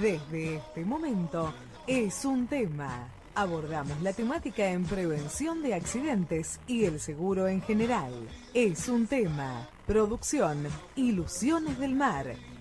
[0.00, 1.52] Desde este momento
[1.86, 3.08] es un tema.
[3.34, 8.10] Abordamos la temática en prevención de accidentes y el seguro en general.
[8.54, 9.68] Es un tema.
[9.86, 10.66] Producción,
[10.96, 12.34] Ilusiones del Mar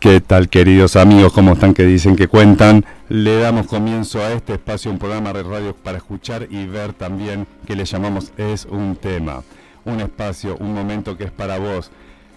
[0.00, 1.32] ¿Qué tal queridos amigos?
[1.32, 1.74] ¿Cómo están?
[1.74, 2.14] ¿Qué dicen?
[2.14, 2.84] que cuentan?
[3.08, 7.48] Le damos comienzo a este espacio, un programa de radio para escuchar y ver también
[7.66, 9.42] que le llamamos Es un tema.
[9.84, 11.90] Un espacio, un momento que es para vos,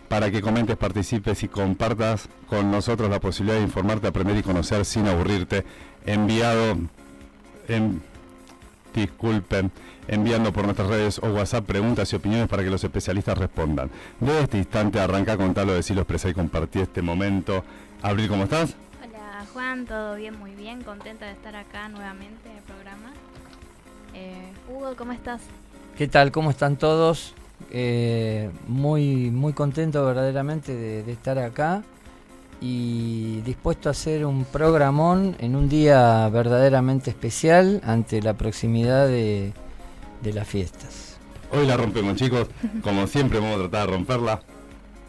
[0.08, 4.84] para que comentes, participes y compartas con nosotros la posibilidad de informarte, aprender y conocer
[4.84, 5.64] sin aburrirte.
[6.08, 6.78] Enviado
[7.68, 8.02] en...
[8.94, 9.72] Disculpen
[10.08, 13.90] enviando por nuestras redes o WhatsApp preguntas y opiniones para que los especialistas respondan.
[14.20, 17.64] Desde este instante arranca a contarlo, decirlo, expresar y compartir este momento.
[18.02, 18.76] Abril, ¿cómo estás?
[19.04, 23.12] Hola Juan, todo bien, muy bien, contenta de estar acá nuevamente en el programa.
[24.14, 25.42] Eh, Hugo, ¿cómo estás?
[25.98, 26.32] ¿Qué tal?
[26.32, 27.34] ¿Cómo están todos?
[27.70, 31.84] Eh, muy, muy contento verdaderamente de estar acá
[32.62, 39.52] y dispuesto a hacer un programón en un día verdaderamente especial ante la proximidad de,
[40.22, 41.18] de las fiestas.
[41.52, 42.48] Hoy la rompemos, chicos.
[42.82, 44.42] Como siempre, vamos a tratar de romperla.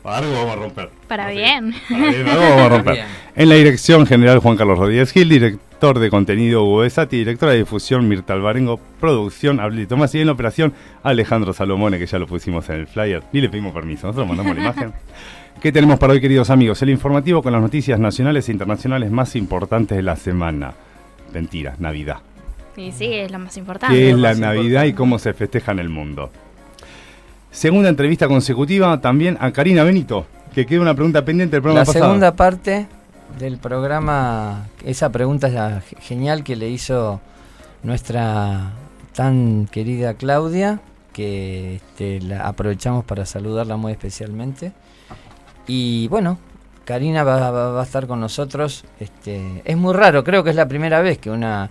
[0.03, 0.91] Para algo vamos a romper.
[1.07, 1.75] Para bien.
[1.89, 3.05] vamos a romper.
[3.37, 7.59] En la dirección general, Juan Carlos Rodríguez Gil, director de contenido Hugo Besati, directora de
[7.59, 10.73] difusión Mirta Alvarengo, producción Abril Tomás y en la operación
[11.05, 13.23] Alejandro Salomone, que ya lo pusimos en el flyer.
[13.33, 14.93] Ni le pedimos permiso, nosotros mandamos la imagen.
[15.61, 16.83] ¿Qué tenemos para hoy, queridos amigos?
[16.83, 20.75] El informativo con las noticias nacionales e internacionales más importantes de la semana.
[21.33, 22.19] Mentira, Navidad.
[22.77, 23.95] Y sí, es lo más importante.
[23.95, 26.31] ¿Qué es la Navidad y cómo se festeja en el mundo?
[27.51, 31.93] Segunda entrevista consecutiva también a Karina Benito, que queda una pregunta pendiente del programa la
[31.93, 32.87] segunda parte
[33.39, 37.21] del programa, esa pregunta genial que le hizo
[37.83, 38.73] nuestra
[39.15, 40.81] tan querida Claudia,
[41.13, 44.73] que este, la aprovechamos para saludarla muy especialmente.
[45.67, 46.39] Y bueno,
[46.85, 48.85] Karina va, a estar con nosotros.
[48.99, 51.71] Este, es muy raro, creo que es la primera vez que una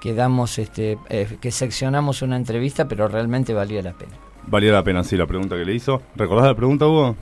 [0.00, 4.12] que damos, este, eh, que seccionamos una entrevista, pero realmente valía la pena.
[4.46, 6.02] Valía la pena, sí, la pregunta que le hizo.
[6.16, 7.16] ¿Recordás la pregunta, Hugo?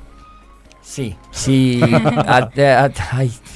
[0.81, 1.83] Sí, sí,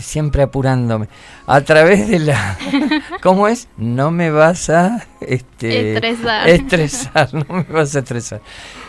[0.01, 1.09] siempre apurándome.
[1.47, 2.59] A través de la...
[3.23, 3.69] ¿Cómo es?
[3.77, 5.07] No me vas a...
[5.21, 6.49] Este, estresar.
[6.49, 8.43] Estresar, no me vas a estresar.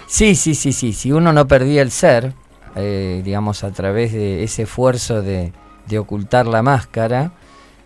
[0.07, 2.33] Sí, sí, sí, sí, si uno no perdía el ser,
[2.75, 5.53] eh, digamos, a través de ese esfuerzo de,
[5.87, 7.33] de ocultar la máscara,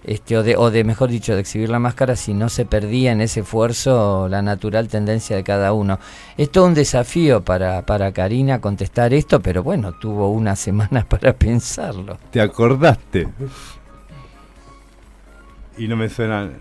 [0.03, 3.12] este, o, de, o de, mejor dicho, de exhibir la máscara si no se perdía
[3.12, 6.00] en ese esfuerzo la natural tendencia de cada uno.
[6.38, 11.34] Es todo un desafío para, para Karina contestar esto, pero bueno, tuvo unas semanas para
[11.34, 12.18] pensarlo.
[12.31, 13.28] ¿Te acordaste?
[15.78, 16.53] Y no me suenan.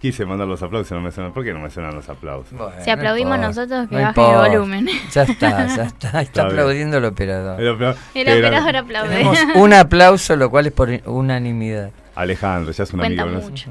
[0.00, 1.32] Quise mandar los aplausos, no me suenan.
[1.32, 2.58] ¿Por qué no me suenan los aplausos?
[2.82, 4.88] si aplaudimos nosotros, que baje el volumen.
[5.10, 6.20] Ya está, ya está.
[6.26, 7.60] Está, aplaudiendo el operador.
[7.60, 9.08] El, operador aplaude.
[9.08, 11.90] Tenemos un aplauso, lo cual es por unanimidad.
[12.14, 13.24] Alejandro, ya es un amigo,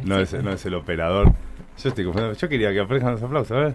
[0.03, 1.31] no, es, no, es, el operador.
[1.81, 2.38] Yo estoy confundiendo.
[2.38, 3.74] Yo quería que aparezcan los aplausos, a ver.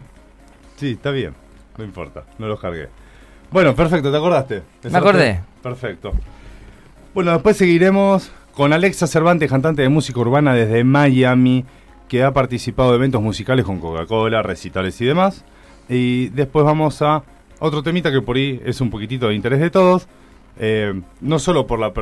[0.77, 1.35] Sí, está bien,
[1.77, 2.89] no importa, no los cargué.
[3.51, 4.63] Bueno, perfecto, ¿te acordaste?
[4.91, 5.41] Me acordé.
[5.63, 6.13] Perfecto.
[7.13, 11.65] Bueno, después seguiremos con Alexa Cervantes, cantante de música urbana desde Miami,
[12.11, 15.45] que ha participado de eventos musicales con Coca-Cola, recitales y demás.
[15.89, 17.23] Y después vamos a
[17.61, 20.09] otro temita que por ahí es un poquitito de interés de todos,
[20.59, 21.93] eh, no solo por la,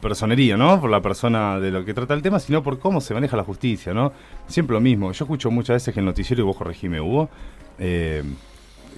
[0.00, 0.80] personería, ¿no?
[0.80, 3.44] Por la persona de lo que trata el tema, sino por cómo se maneja la
[3.44, 4.12] justicia, ¿no?
[4.48, 5.12] Siempre lo mismo.
[5.12, 7.28] Yo escucho muchas veces que el noticiero, y vos corregime, Hugo,
[7.78, 8.24] eh,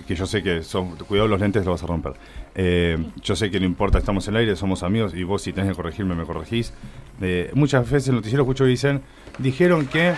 [0.06, 2.14] que yo sé que son, cuidado los lentes lo vas a romper.
[2.54, 5.52] Eh, yo sé que no importa, estamos en el aire, somos amigos y vos si
[5.52, 6.72] tenés que corregirme me corregís.
[7.54, 9.03] muchas veces el noticiero escucho que dicen,
[9.38, 10.15] dijeron que...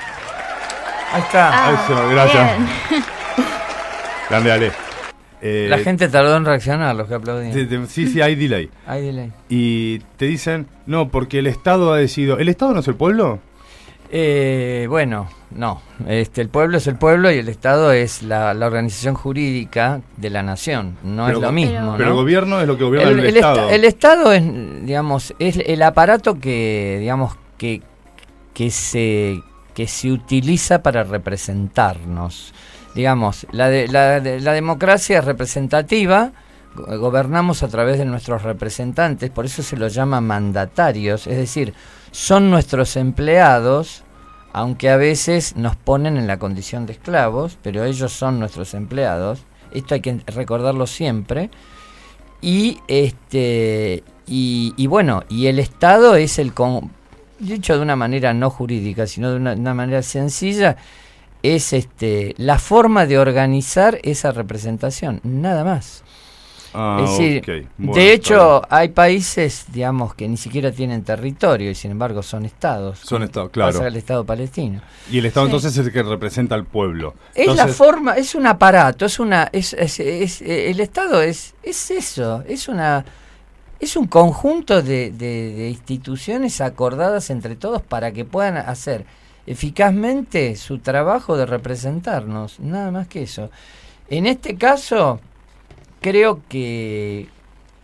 [1.11, 1.69] Ahí está.
[1.69, 3.06] Ah, gracias.
[4.29, 4.73] Grande Ale.
[5.41, 7.88] Eh, la gente tardó en reaccionar, los que aplaudían.
[7.88, 8.69] Sí, sí, hay delay.
[8.87, 9.32] hay delay.
[9.49, 12.38] Y te dicen, no, porque el Estado ha decidido.
[12.38, 13.38] ¿El Estado no es el pueblo?
[14.11, 15.81] Eh, bueno, no.
[16.06, 20.43] Este, el pueblo es el pueblo y el Estado es la, organización jurídica de la
[20.43, 20.97] nación.
[21.03, 21.95] No es lo mismo.
[21.97, 23.71] Pero, el gobierno es lo que gobierna el, Estado.
[23.71, 24.43] el Estado es,
[24.85, 27.83] digamos, es el aparato que, digamos, que,
[28.55, 29.41] que se
[29.75, 32.53] que se utiliza para representarnos
[32.94, 36.33] digamos, la, la, democracia es representativa,
[36.75, 41.75] go- gobernamos a través de nuestros representantes, por eso se los llama mandatarios, es decir,
[42.11, 44.03] son nuestros empleados,
[44.58, 49.44] aunque a veces nos ponen en la condición de esclavos, pero ellos son nuestros empleados,
[49.70, 51.49] esto hay que recordarlo siempre,
[52.40, 56.90] y este y, y bueno, y el Estado es el con,
[57.38, 60.76] dicho de una manera no jurídica, sino de una, una manera sencilla,
[61.44, 66.02] es este la forma de organizar esa representación, nada más.
[66.75, 67.69] Ah, es decir.
[67.79, 72.44] Bueno, de hecho, hay países, digamos, que ni siquiera tienen territorio y sin embargo son
[72.44, 72.99] estados.
[72.99, 73.73] Son estados, claro.
[73.73, 74.81] pasa el Estado palestino.
[75.11, 75.50] Y el Estado Sí.
[75.50, 77.15] entonces es el que representa al pueblo.
[77.35, 81.91] Es la forma, es un aparato, es una, es, es- es- el Estado es, es
[81.91, 83.05] eso, es una,
[83.81, 89.06] es un conjunto de, de- de instituciones acordadas entre todos para que puedan hacer
[89.47, 93.50] eficazmente su trabajo de representarnos, nada más que eso.
[94.11, 95.20] En este caso,
[96.00, 97.29] creo que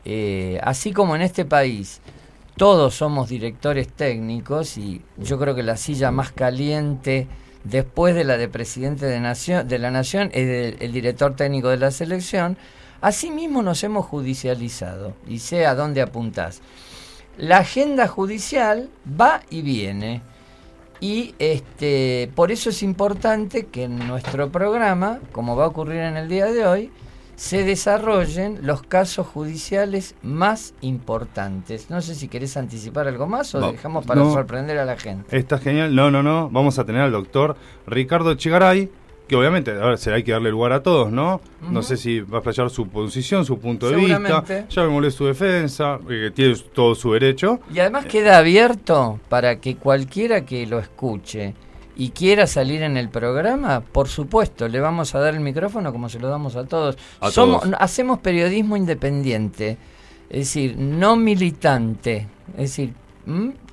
[0.04, 2.00] eh, así como en este país
[2.56, 7.26] todos somos directores técnicos y yo creo que la silla más caliente
[7.64, 11.78] después de la de presidente de, nación, de la nación es el, director técnico de
[11.78, 12.56] la selección,
[13.00, 16.60] asimismo nos hemos judicializado y sé a dónde apuntás.
[17.36, 18.88] La agenda judicial
[19.20, 20.22] va y viene
[21.00, 26.16] y este por eso es importante que en nuestro programa, como va a ocurrir en
[26.16, 26.92] el día de hoy,
[27.36, 31.90] se desarrollen los casos judiciales más importantes.
[31.90, 34.32] No sé si querés anticipar algo más o No, dejamos para no.
[34.32, 35.36] sorprender a la gente.
[35.36, 35.94] Está genial.
[35.94, 36.48] No, no, no.
[36.50, 38.90] Vamos a tener al doctor Ricardo Chigaray,
[39.26, 41.40] que obviamente, a ver, será hay que darle lugar a todos, ¿no?
[41.70, 44.44] No sé si va a explayar su posición, su punto de vista.
[44.68, 47.60] Ya me molesta su defensa, eh, que tiene todo su derecho.
[47.72, 51.54] Y además queda abierto para que cualquiera que lo escuche
[51.96, 56.08] y quiera salir en el programa, por supuesto, le vamos a dar el micrófono como
[56.08, 56.96] se lo damos a todos.
[57.20, 57.76] A Somos, todos.
[57.78, 59.78] Hacemos periodismo independiente,
[60.28, 62.26] es decir, no militante.
[62.54, 62.94] Es decir,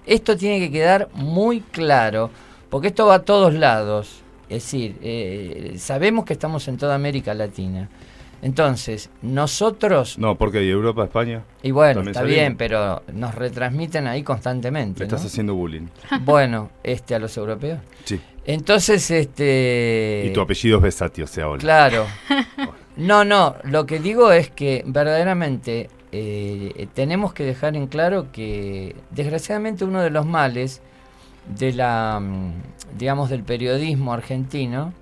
[0.05, 2.29] esto tiene que quedar muy claro,
[2.69, 4.21] porque esto va a todos lados.
[4.49, 7.89] Es decir, eh, sabemos que estamos en toda América Latina.
[8.41, 11.43] Entonces, nosotros No, porque ¿Y Europa, España.
[11.61, 12.35] y bueno, está salimos.
[12.35, 14.99] bien, pero nos retransmiten ahí constantemente.
[14.99, 15.27] Le estás ¿no?
[15.27, 15.87] haciendo bullying.
[16.21, 17.79] Bueno, este a los europeos.
[18.03, 18.19] Sí.
[18.45, 20.25] Entonces, este.
[20.27, 21.59] y tu apellido es Besati, o sea, hola.
[21.59, 22.05] Claro.
[22.97, 23.55] No, no.
[23.63, 30.01] Lo que digo es que verdaderamente eh, tenemos que dejar en claro que, desgraciadamente, uno
[30.01, 30.81] de los males
[31.57, 32.51] de la, mm,
[32.97, 34.93] digamos, del periodismo argentino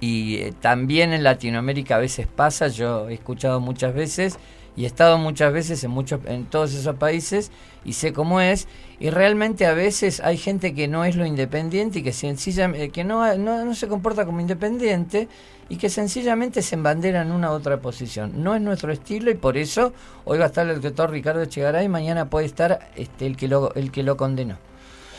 [0.00, 2.68] y eh, también en Latinoamérica a veces pasa.
[2.68, 4.38] Yo he escuchado muchas veces
[4.76, 7.50] y he estado muchas veces en muchos, en todos esos países
[7.84, 8.68] y sé cómo es.
[9.00, 13.04] Y realmente a veces hay gente que no es lo independiente y que sencillamente que
[13.04, 15.28] no, no, no se comporta como independiente
[15.68, 18.42] y que sencillamente se embandera en una u otra posición.
[18.42, 19.92] No es nuestro estilo y por eso
[20.24, 23.48] hoy va a estar el doctor Ricardo Echegaray y mañana puede estar este, el que
[23.48, 24.58] lo el que lo condenó.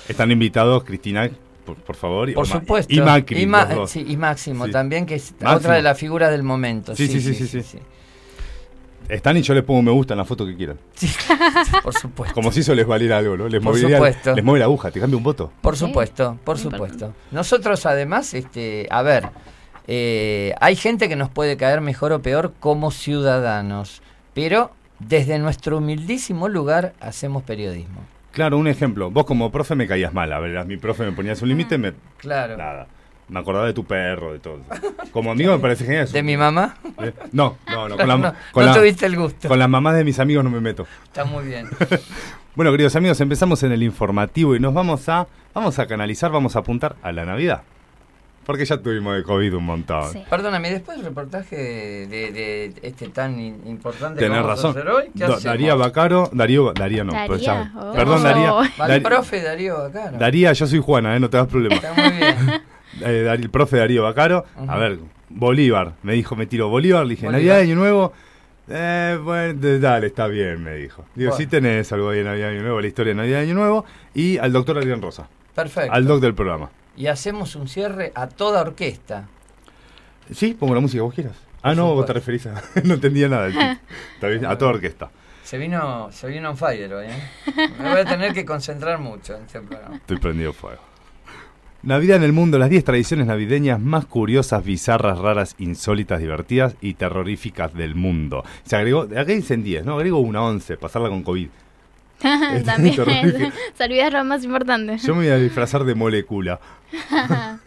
[0.07, 1.29] Están invitados, Cristina,
[1.67, 2.29] por, por favor.
[2.29, 2.93] y- Por supuesto.
[2.93, 3.41] Y Macri.
[3.41, 4.71] Y, Ma- sí, y Máximo Sí.
[4.71, 5.51] también, que es Máximo.
[5.57, 6.95] otra de las figuras del momento.
[6.95, 7.79] Sí, sí, sí, sí, sí.
[9.09, 10.77] Están y yo les pongo me gusta en la foto que quieran.
[10.95, 11.07] Sí,
[11.81, 12.33] por supuesto.
[12.33, 13.47] Como si eso les valiera algo, ¿no?
[13.47, 14.35] Les, Por supuesto.
[14.35, 15.51] les mueve la aguja, te cambia un voto.
[15.61, 17.13] Por Sí, supuesto, por supuesto.
[17.31, 19.29] Nosotros además, este, a ver,
[19.87, 24.01] eh, hay gente que nos puede caer mejor o peor como ciudadanos,
[24.33, 28.01] pero desde nuestro humildísimo lugar hacemos periodismo.
[28.37, 29.09] Claro, un ejemplo.
[29.09, 30.31] Vos como profe me caías mal.
[30.31, 31.93] A ver, a mi profe me ponías un límite, me...
[32.17, 32.55] Claro.
[32.55, 32.85] Nada.
[33.29, 34.59] Me acordaba de tu perro, de todo.
[35.11, 36.11] Como amigo me parece genial.
[36.11, 36.75] ¿De mi mamá?
[37.01, 37.97] Eh, No, no, no.
[37.97, 39.47] Con, la- no, con no la- tuviste el gusto.
[39.47, 40.85] con las mamás de mis amigos no me meto.
[41.05, 41.67] Está muy bien.
[42.55, 46.55] Bueno, queridos amigos, empezamos en el informativo y nos vamos a vamos a canalizar, vamos
[46.55, 47.61] a apuntar a la Navidad.
[48.47, 50.11] Porque ya tuvimos de COVID un montón.
[50.11, 50.23] Sí.
[50.27, 53.37] Perdóname, después del reportaje de, de este tan
[53.67, 54.67] importante Tenés que vamos razón.
[54.69, 55.25] a hacer hoy, ¿qué?
[55.43, 57.93] Daría Bacaro, Darío, Daría no, Daría, pero ya- oh.
[57.93, 58.51] Perdón, Daría.
[58.79, 60.11] Al Dar- profe Darío acá.
[60.11, 61.75] Daría, yo soy Juana, eh, no te das problema.
[61.75, 62.61] Está muy bien.
[63.01, 64.97] Eh, Dar- el profe Darío Bacaro, a ver,
[65.29, 67.27] Bolívar, me dijo, me tiró Bolívar, le dije.
[67.29, 68.11] Navidad, Año Nuevo.
[68.69, 71.05] Eh, bueno, dale, está bien, me dijo.
[71.13, 71.37] Digo, Bueno.
[71.37, 73.85] sí tenés algo de Navidad, Año Nuevo, la historia de Navidad, Año Nuevo.
[74.15, 75.91] Y al doctor Adrián Rosa, Perfecto.
[75.93, 76.69] al doc del programa.
[76.97, 79.27] Y hacemos un cierre a toda orquesta.
[80.33, 81.37] Sí, pongo la música que vos quieras.
[81.61, 82.61] Ah, no, vos te referís a.
[82.83, 83.47] no entendía nada
[84.49, 85.09] a toda orquesta.
[85.43, 87.69] Se vino, se vino on fire hoy, ¿eh?
[87.79, 89.95] Me voy a tener que concentrar mucho en este programa.
[89.95, 90.81] Estoy prendido fuego.
[91.83, 96.95] Navidad en el mundo, las 10 tradiciones navideñas más curiosas, bizarras, raras, insólitas, divertidas y
[96.95, 98.43] terroríficas del mundo.
[98.63, 99.95] Se agregó, acá dicen 10, ¿no?
[99.95, 101.47] Agrego una 11, pasarla con COVID.
[102.65, 102.95] También.
[102.95, 103.51] Terrorífico.
[103.75, 104.97] Se olvida lo más importante.
[104.97, 106.59] Yo me voy a disfrazar de molécula.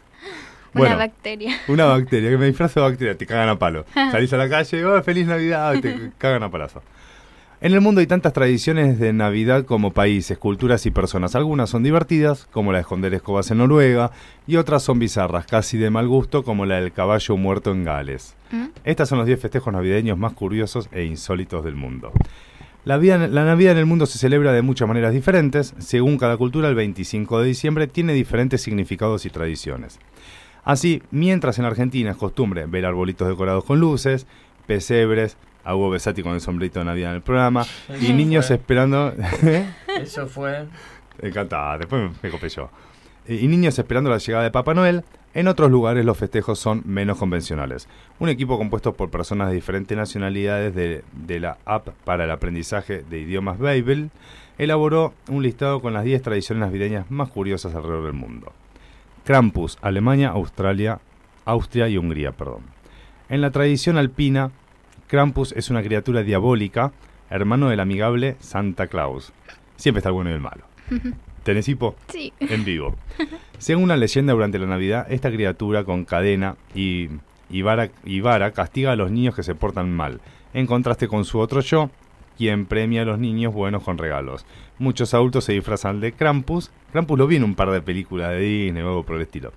[0.75, 1.57] Una bacteria.
[1.69, 3.85] Una bacteria, que me disfrazo de bacteria, te cagan a palo.
[3.95, 6.83] Salís a la calle, oh, feliz Navidad, te cagan a palazo.
[7.63, 11.35] En el mundo hay tantas tradiciones de Navidad como países, culturas y personas.
[11.35, 14.13] Algunas son divertidas, como la de esconder escobas en Noruega,
[14.47, 18.35] y otras son bizarras, casi de mal gusto, como la del caballo muerto en Gales.
[18.51, 18.69] ¿Mm?
[18.85, 22.13] Estas son los 10 festejos navideños más curiosos e insólitos del mundo.
[22.85, 25.75] La, la, Navidad en el mundo se celebra de muchas maneras diferentes.
[25.79, 29.99] Según cada cultura, el 25 de diciembre tiene diferentes significados y tradiciones.
[30.65, 34.27] Así, mientras en Argentina es costumbre ver arbolitos decorados con luces,
[34.67, 37.67] pesebres, a Hugo Besati con el sombrito de Navidad en el programa
[38.01, 39.13] y niños esperando.
[40.01, 40.67] Eso fue.
[41.21, 42.71] Encantada, después me copé yo.
[43.29, 45.05] Y niños esperando la llegada de Papá Noel.
[45.33, 47.89] En otros lugares los festejos son menos convencionales.
[48.19, 53.21] Un equipo compuesto por personas de diferentes nacionalidades de, la app para el aprendizaje de
[53.21, 54.11] idiomas Babel
[54.59, 58.53] elaboró un listado con las 10 tradiciones navideñas más curiosas alrededor del mundo.
[59.25, 60.99] Krampus, Alemania, Australia,
[61.45, 62.63] Austria y Hungría, perdón.
[63.29, 64.51] En la tradición alpina,
[65.07, 66.91] Krampus es una criatura diabólica,
[67.31, 69.33] hermano del amigable Santa Claus.
[69.77, 70.65] Siempre está el bueno y el malo.
[71.43, 71.97] ¿Tenés hipo?
[72.09, 72.33] Sí.
[72.41, 72.97] En vivo.
[73.59, 77.09] Según una leyenda, durante la Navidad, esta criatura con cadena y,
[77.51, 80.21] y, vara, castiga a los niños que se portan mal,
[80.55, 81.91] en contraste con su otro yo,
[82.37, 84.47] quien premia a los niños buenos con regalos.
[84.79, 86.71] Muchos adultos se disfrazan de Krampus.
[86.93, 89.53] Krampus lo vi en un par de películas de Disney o algo por el estilo.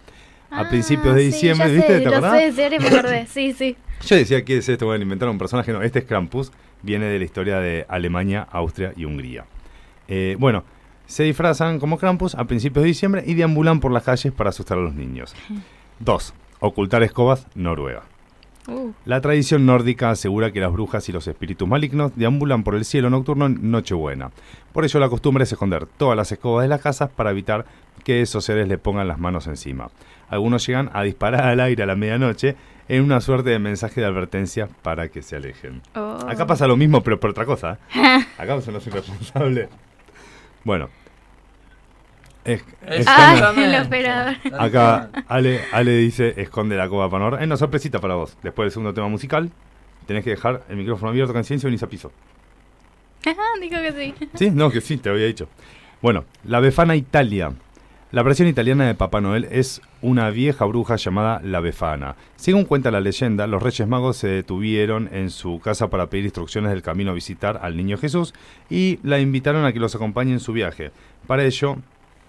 [0.51, 1.99] a ah, principios de diciembre, ¿viste?
[2.01, 2.53] ¿Te acordás?
[2.53, 3.25] Sé, me acordé.
[3.29, 3.77] Sí, sí.
[4.05, 4.85] Yo decía, ¿qué es esto?
[4.85, 5.71] Bueno, inventaron un personaje.
[5.71, 6.51] No, este es Krampus.
[6.81, 9.45] Viene de la historia de Alemania, Austria y Hungría.
[10.09, 10.65] Eh, bueno,
[11.13, 14.79] se disfrazan como Krampus a principios de diciembre y deambulan por las calles para asustar
[14.79, 15.35] a los niños.
[15.99, 18.01] Dos, ocultar escobas, Noruega.
[18.67, 18.93] Uh.
[19.05, 23.11] La tradición nórdica asegura que las brujas y los espíritus malignos deambulan por el cielo
[23.11, 24.31] nocturno en Nochebuena.
[24.71, 27.65] Por ello la costumbre es esconder todas las escobas de las casas para evitar
[28.03, 29.91] que esos seres le pongan las manos encima.
[30.29, 32.55] Algunos llegan a disparar al aire a la medianoche
[32.87, 35.83] en una suerte de mensaje de advertencia para que se alejen.
[35.93, 36.17] Oh.
[36.27, 37.77] Acá pasa lo mismo, pero por otra cosa.
[38.35, 39.69] Acá no soy responsable.
[40.63, 40.89] Bueno.
[43.07, 44.35] Ah, el operador.
[44.57, 47.37] Acá Ale, Ale dice, esconde la coba para no...
[47.37, 48.37] Es una sorpresita para vos.
[48.43, 49.51] Después del segundo tema musical,
[50.05, 52.11] tenés que dejar el micrófono abierto con ciencia y venís a piso.
[53.61, 54.27] Dijo que sí.
[54.33, 55.47] Sí, no, que sí, te había dicho.
[56.01, 57.53] Bueno, la Befana Italia
[58.13, 62.15] la versión italiana de Papá Noel es una vieja bruja llamada la Befana.
[62.35, 66.69] Según cuenta la leyenda, los Reyes Magos se detuvieron en su casa para pedir instrucciones
[66.69, 68.35] del camino a visitar al niño Jesús
[68.69, 70.91] y la invitaron a que los acompañe en su viaje.
[71.25, 71.77] Para ello,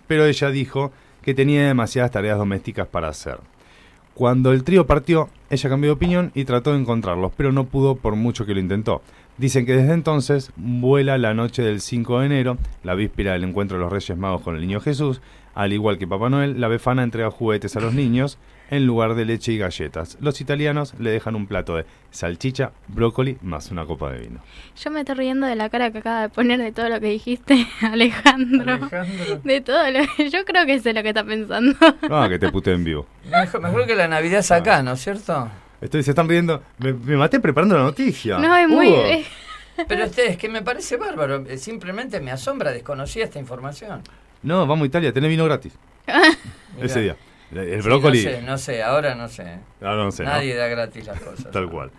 [0.06, 0.92] pero ella dijo
[1.22, 3.38] que tenía demasiadas tareas domésticas para hacer.
[4.14, 7.96] Cuando el trío partió, ella cambió de opinión y trató de encontrarlos, pero no pudo
[7.96, 9.02] por mucho que lo intentó.
[9.38, 13.76] Dicen que desde entonces vuela la noche del 5 de enero, la víspera del encuentro
[13.76, 15.20] de los Reyes Magos con el Niño Jesús,
[15.54, 18.38] al igual que Papá Noel, la befana entrega juguetes a los niños
[18.74, 20.18] en lugar de leche y galletas.
[20.20, 24.40] Los italianos le dejan un plato de salchicha, brócoli más una copa de vino.
[24.82, 27.06] Yo me estoy riendo de la cara que acaba de poner de todo lo que
[27.06, 28.90] dijiste, Alejandro.
[29.44, 31.76] De todo lo que yo creo que sé lo que está pensando.
[32.10, 33.06] Ah, que te pute en vivo.
[33.30, 35.48] Mejor, que la Navidad es acá, ¿no es cierto?
[35.80, 36.62] Estoy, se están riendo.
[36.78, 38.38] Me, maté preparando la noticia.
[38.38, 39.24] No, es muy...
[39.88, 41.44] Pero ustedes, que me parece bárbaro.
[41.56, 44.02] Simplemente me asombra, desconocía esta información.
[44.42, 45.72] No, vamos a Italia, tenés vino gratis.
[46.80, 47.16] Ese día.
[47.54, 48.24] El brócoli.
[48.24, 49.58] no sé, no sé, ahora no sé.
[49.80, 51.50] no sé Nadie da gratis las cosas.
[51.50, 51.90] Tal cual.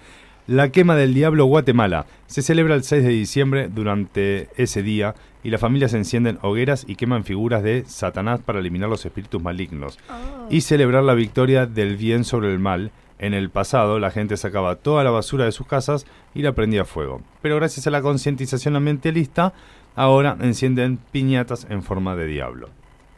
[0.47, 5.49] La quema del diablo Guatemala se celebra el 6 de diciembre durante ese día y
[5.49, 10.47] las familias encienden hogueras y queman figuras de Satanás para eliminar los espíritus malignos oh.
[10.51, 12.91] y celebrar la victoria del bien sobre el mal.
[13.17, 16.81] En el pasado la gente sacaba toda la basura de sus casas y la prendía
[16.81, 19.53] a fuego, pero gracias a la concientización ambientalista
[19.95, 22.69] Ahora encienden piñatas en forma de diablo.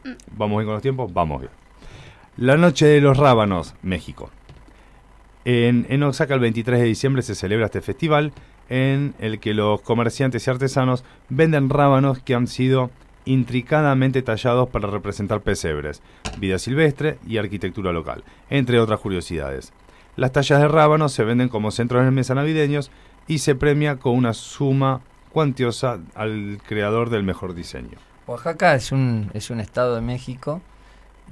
[0.04, 0.36] Mm.
[0.36, 1.12] ¿Vamos bien con los tiempos?
[1.12, 1.52] Vamos bien.
[2.40, 4.30] La Noche de los Rábanos, México.
[5.44, 8.32] En, Oaxaca el 23 de diciembre se celebra este festival
[8.68, 12.92] en el que los comerciantes y artesanos venden rábanos que han sido
[13.24, 16.00] intricadamente tallados para representar pesebres,
[16.38, 19.72] vida silvestre y arquitectura local, entre otras curiosidades.
[20.14, 22.92] Las tallas de rábanos se venden como centros de mesa navideños
[23.26, 25.00] y se premia con una suma
[25.32, 27.98] cuantiosa al creador del mejor diseño.
[28.28, 30.62] Oaxaca es un, es un estado de México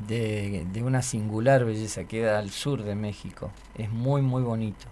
[0.08, 3.50] de, de una singular belleza, queda al sur de México.
[3.76, 4.86] Es muy, muy bonito,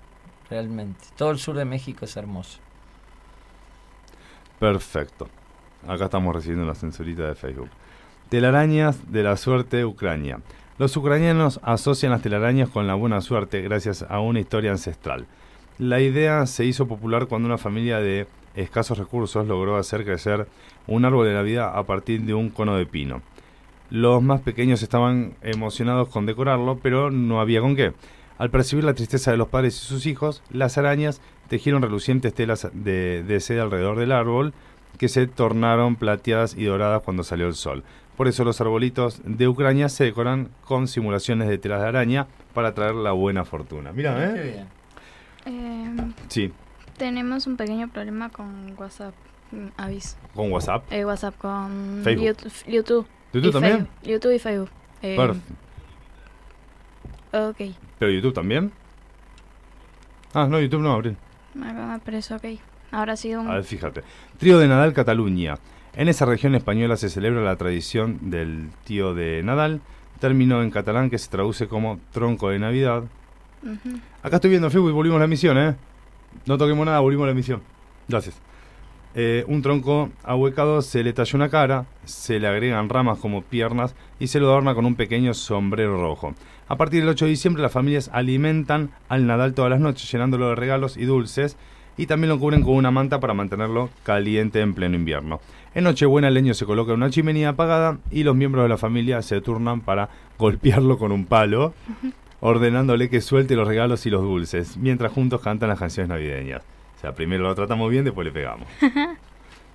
[0.49, 1.01] realmente.
[1.17, 2.59] Todo el sur de México es hermoso.
[4.59, 5.29] Perfecto.
[5.87, 7.69] Acá estamos recibiendo la censurita de Facebook.
[8.31, 10.41] Telarañas de la suerte Ucrania.
[10.79, 15.27] Los ucranianos asocian las telarañas con la buena suerte gracias a una historia ancestral.
[15.79, 20.49] La idea se hizo popular cuando una familia de escasos recursos logró hacer crecer
[20.87, 23.23] un árbol de Navidad a partir de un cono de pino.
[23.91, 27.93] Los más pequeños estaban emocionados con decorarlo, pero no había con qué.
[28.39, 32.69] Al percibir la tristeza de los padres y sus hijos, las arañas tejieron relucientes telas
[32.73, 34.53] de, de seda alrededor del árbol,
[34.99, 37.85] que se tornaron plateadas y doradas cuando salió el sol.
[38.17, 42.73] Por eso los arbolitos de Ucrania se decoran con simulaciones de telas de araña para
[42.75, 43.93] traer la buena fortuna.
[43.93, 44.53] Mira, Qué ¿eh?
[44.53, 44.67] bien.
[45.47, 46.53] Eh, Sí,
[46.97, 49.15] tenemos un pequeño problema con WhatsApp.
[49.51, 50.17] mm, Aviso.
[50.35, 50.85] con WhatsApp.
[50.93, 52.39] Eh, WhatsApp con Facebook.
[52.67, 53.07] YouTube.
[53.35, 53.77] YouTube, ¿YouTube y también?
[53.79, 54.09] Facebook.
[54.09, 54.71] YouTube y Facebook.
[55.03, 55.37] Eh, Perf.
[57.33, 57.75] ok.
[57.99, 58.73] ¿Pero YouTube también?
[60.33, 61.17] Ah, no, YouTube no, Abril.
[61.63, 62.45] Acá me aparece ok.
[62.91, 63.49] Ahora sí un...
[63.49, 64.03] A ver, fíjate.
[64.39, 65.57] Trío de Nadal, Cataluña.
[65.95, 69.81] En esa región española se celebra la tradición del tío de Nadal,
[70.19, 73.05] término en catalán que se traduce como tronco de Navidad.
[73.63, 74.01] Ujú.
[74.23, 75.77] Acá estoy viendo Facebook y volvimos a la emisión, ¿eh?
[76.47, 77.63] No toquemos nada, volvimos a la emisión.
[78.09, 78.37] Gracias.
[79.17, 83.95] Eh, un tronco ahuecado se le talla una cara, se le agregan ramas como piernas
[84.19, 86.35] y se lo adorna con un pequeño sombrero rojo.
[86.67, 90.49] A partir del 8 de diciembre las familias alimentan al Nadal todas las noches llenándolo
[90.49, 91.57] de regalos y dulces
[91.97, 95.41] y también lo cubren con una manta para mantenerlo caliente en pleno invierno.
[95.77, 98.79] En Nochebuena el leño se coloca en una chimenea apagada y los miembros de la
[98.79, 101.73] familia se turnan para golpearlo con un palo,
[102.41, 106.63] ordenándole que suelte los regalos y los dulces, mientras juntos cantan las canciones navideñas.
[107.13, 108.69] Primero lo tratamos bien, después le pegamos.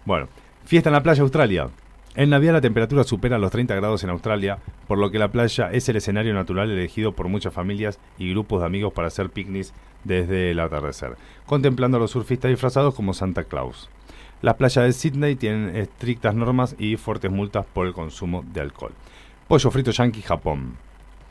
[0.05, 0.27] Bueno,
[0.65, 1.69] fiesta en la playa Australia.
[2.15, 4.57] En Navidad la temperatura supera los 30 grados en Australia,
[4.87, 8.61] por lo que la playa es el escenario natural elegido por muchas familias y grupos
[8.61, 9.73] de amigos para hacer picnics
[10.05, 13.89] desde el atardecer, contemplando a los surfistas disfrazados como Santa Claus.
[14.41, 18.93] Las playas de Sydney tienen estrictas normas y fuertes multas por el consumo de alcohol.
[19.47, 20.77] Pollo frito yankee Japón.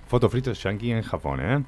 [0.06, 1.64] Foto frito yankee en Japón, ¿eh?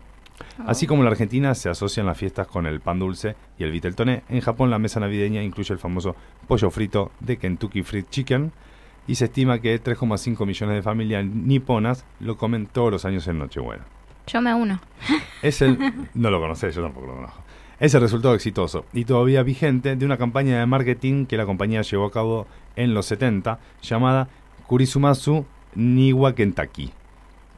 [0.66, 3.72] Así como en la Argentina se asocian las fiestas con el pan dulce y el
[3.72, 6.16] viteltoné, en Japón la mesa navideña incluye el famoso
[6.46, 8.52] pollo frito de Kentucky Fried Chicken
[9.06, 13.38] y se estima que 3,5 millones de familias niponas lo comen todos los años en
[13.38, 13.84] Nochebuena.
[14.26, 14.80] Yo me uno.
[15.42, 15.78] Es el...
[16.14, 17.42] no lo conocés, yo tampoco lo conozco.
[17.80, 21.80] Es el resultado exitoso y todavía vigente de una campaña de marketing que la compañía
[21.82, 24.28] llevó a cabo en los 70 llamada
[24.66, 26.92] Kurisumasu Niwa Kentucky.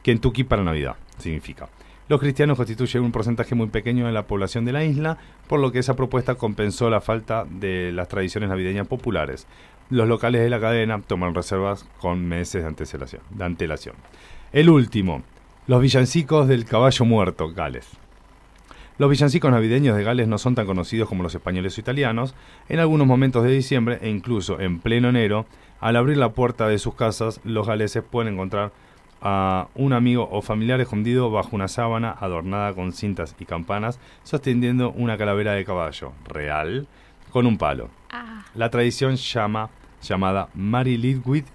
[0.01, 1.67] Kentucky para Navidad, significa.
[2.09, 5.71] Los cristianos constituyen un porcentaje muy pequeño de la población de la isla, por lo
[5.71, 9.47] que esa propuesta compensó la falta de las tradiciones navideñas populares.
[9.89, 13.95] Los locales de la cadena toman reservas con meses de antelación.
[14.51, 15.23] El último,
[15.65, 17.87] los villancicos del caballo muerto, Gales.
[18.97, 22.35] Los villancicos navideños de Gales no son tan conocidos como los españoles o italianos.
[22.69, 25.45] En algunos momentos de diciembre e incluso en pleno enero,
[25.79, 28.71] al abrir la puerta de sus casas, los galeses pueden encontrar
[29.25, 34.91] a un amigo o familiar escondido bajo una sábana adornada con cintas y campanas, sosteniendo
[34.91, 36.87] una calavera de caballo real
[37.31, 37.89] con un palo.
[38.11, 39.69] Ah, La tradición llama,
[40.01, 41.47] llamada Mary Lidwith,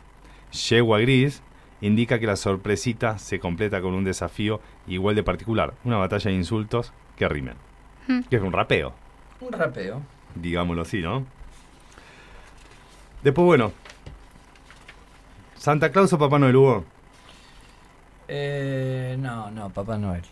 [0.51, 1.43] yegua gris,
[1.83, 6.37] indica que la sorpresita se completa con un desafío igual de particular, una batalla de
[6.39, 7.55] insultos que rimen.
[8.09, 8.21] Hmm.
[8.31, 8.95] Que es un rapeo,
[9.41, 10.01] Un rapeo.
[10.35, 11.25] digámoslo así, ¿no?
[13.23, 13.73] Después, bueno,
[15.57, 16.85] Santa Claus o Papá Noel Hugo.
[18.29, 20.23] Eh, no, no, Papá Noel.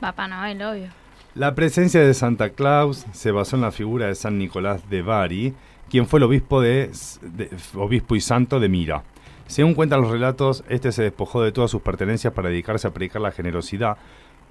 [0.00, 0.88] Papá Noel, obvio.
[1.34, 5.54] La presencia de Santa Claus se basó en la figura de San Nicolás de Bari,
[5.90, 6.90] quien fue el obispo, de,
[7.22, 9.02] de- obispo y santo de Mira.
[9.46, 13.22] Según cuentan los relatos, este se despojó de todas sus pertenencias para dedicarse a predicar
[13.22, 13.96] la generosidad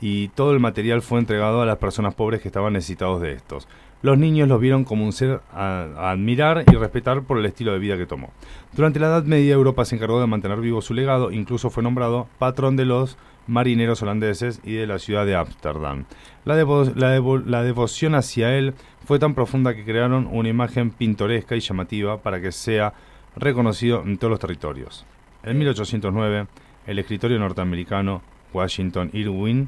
[0.02, 3.68] y todo el material fue entregado a las personas pobres que estaban necesitados de estos.
[4.06, 7.80] Los niños lo vieron como un ser a, admirar y respetar por el estilo de
[7.80, 8.30] vida que tomó.
[8.74, 12.28] Durante la Edad Media Europa se encargó de mantener vivo su legado, incluso fue nombrado
[12.38, 16.06] patrón de los marineros holandeses y de la ciudad de Ámsterdam.
[16.44, 22.22] La, la devoción hacia él fue tan profunda que crearon una imagen pintoresca y llamativa
[22.22, 22.94] para que sea
[23.36, 25.04] reconocido en todos los territorios.
[25.42, 26.46] En 1809,
[26.86, 28.22] el escritorio norteamericano
[28.54, 29.68] Washington Irwin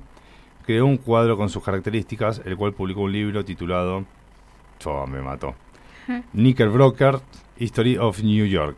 [0.63, 4.05] creó un cuadro con sus características, el cual publicó un libro titulado
[4.85, 5.55] Oh, me mató.
[6.33, 7.19] Knickerbocker
[7.57, 8.77] History of New York.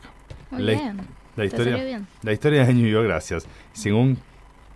[0.51, 0.97] Muy La, bien.
[1.35, 2.07] la historia, bien.
[2.23, 3.45] la historia de New York, gracias.
[3.73, 4.17] Según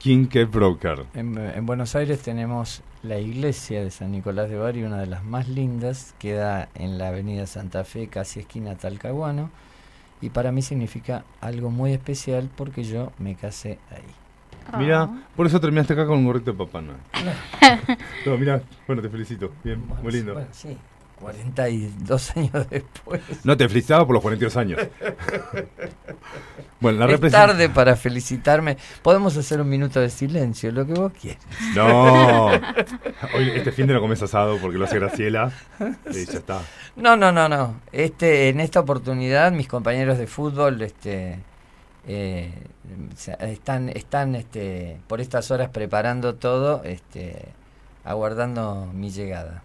[0.02, 1.06] Knickerbocker.
[1.14, 5.24] En, en Buenos Aires tenemos la iglesia de San Nicolás de Bari, una de las
[5.24, 9.50] más lindas, queda en la avenida Santa Fe, casi esquina Talcahuano,
[10.22, 14.80] y para mí significa algo muy especial porque yo me casé ahí.
[14.80, 15.18] Mira, Oh.
[15.36, 16.98] por eso terminaste acá con un gorrito de papá Noel.
[18.26, 19.52] no, mira, bueno, te felicito.
[19.64, 20.34] Bien, muy lindo.
[20.34, 20.78] Bueno, sí,
[21.20, 23.22] 42 años después.
[23.44, 24.80] No, te felicitaba por los 42 años.
[26.80, 28.78] bueno, la es tarde para felicitarme.
[29.02, 31.44] Podemos hacer un minuto de silencio, lo que vos quieras.
[31.76, 32.48] No.
[32.48, 35.52] Hoy, este fin de no comes asado porque lo hace Graciela.
[36.12, 36.62] Y ya está.
[36.96, 37.82] No, no, no, no.
[37.92, 41.40] Este, en esta oportunidad, mis compañeros de fútbol, este,
[42.08, 42.52] eh,
[43.40, 47.48] están, están este, por estas horas preparando todo, este,
[48.04, 49.64] aguardando mi llegada.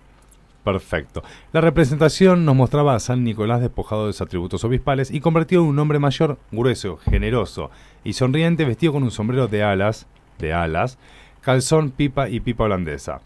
[0.73, 1.23] Perfecto.
[1.55, 5.69] La representación nos mostraba a San Nicolás despojado de sus atributos obispales y convertido en
[5.69, 7.71] un hombre mayor, grueso, generoso
[8.05, 10.07] y sonriente, vestido con un sombrero de alas,
[10.39, 10.99] de alas,
[11.41, 13.23] calzón, pipa y pipa holandesa.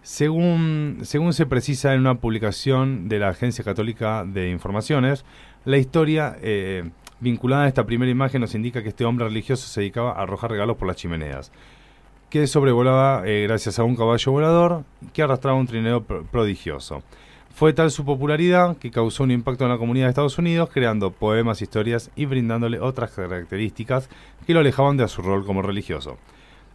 [0.00, 5.26] Según, según se precisa en una publicación de la Agencia Católica de Informaciones,
[5.66, 6.88] la historia eh,
[7.20, 10.52] vinculada a esta primera imagen nos indica que este hombre religioso se dedicaba a arrojar
[10.52, 11.52] regalos por las chimeneas,
[12.30, 17.02] que sobrevolaba eh, gracias a un caballo volador que arrastraba un trineo prodigioso.
[17.54, 21.10] Fue tal su popularidad que causó un impacto en la comunidad de Estados Unidos, creando
[21.10, 24.08] poemas, historias y brindándole otras características
[24.46, 26.18] que lo alejaban de su rol como religioso.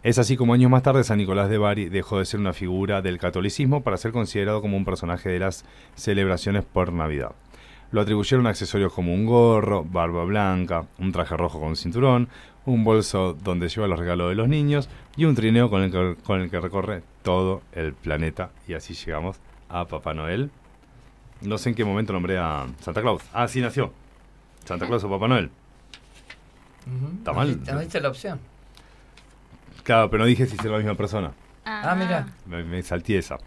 [0.03, 3.01] Es así como años más tarde San Nicolás de Bari dejó de ser una figura
[3.01, 5.63] del catolicismo para ser considerado como un personaje de las
[5.95, 7.31] celebraciones por Navidad.
[7.91, 12.27] Lo atribuyeron accesorios como un gorro, barba blanca, un traje rojo con cinturón,
[12.65, 16.15] un bolso donde lleva los regalos de los niños y un trineo con el que,
[16.23, 18.51] con el que recorre todo el planeta.
[18.67, 20.51] Y así llegamos a Papá Noel.
[21.41, 23.21] No sé en qué momento nombré a Santa Claus.
[23.33, 23.91] Ah, sí nació.
[24.63, 25.51] Santa Claus o Papá Noel.
[27.17, 27.59] ¿Está mal?
[27.65, 28.39] ¿No la opción?
[29.83, 31.31] Claro, pero no dije si es la misma persona.
[31.65, 32.27] Ah, mira.
[32.45, 33.37] Me, me salté esa.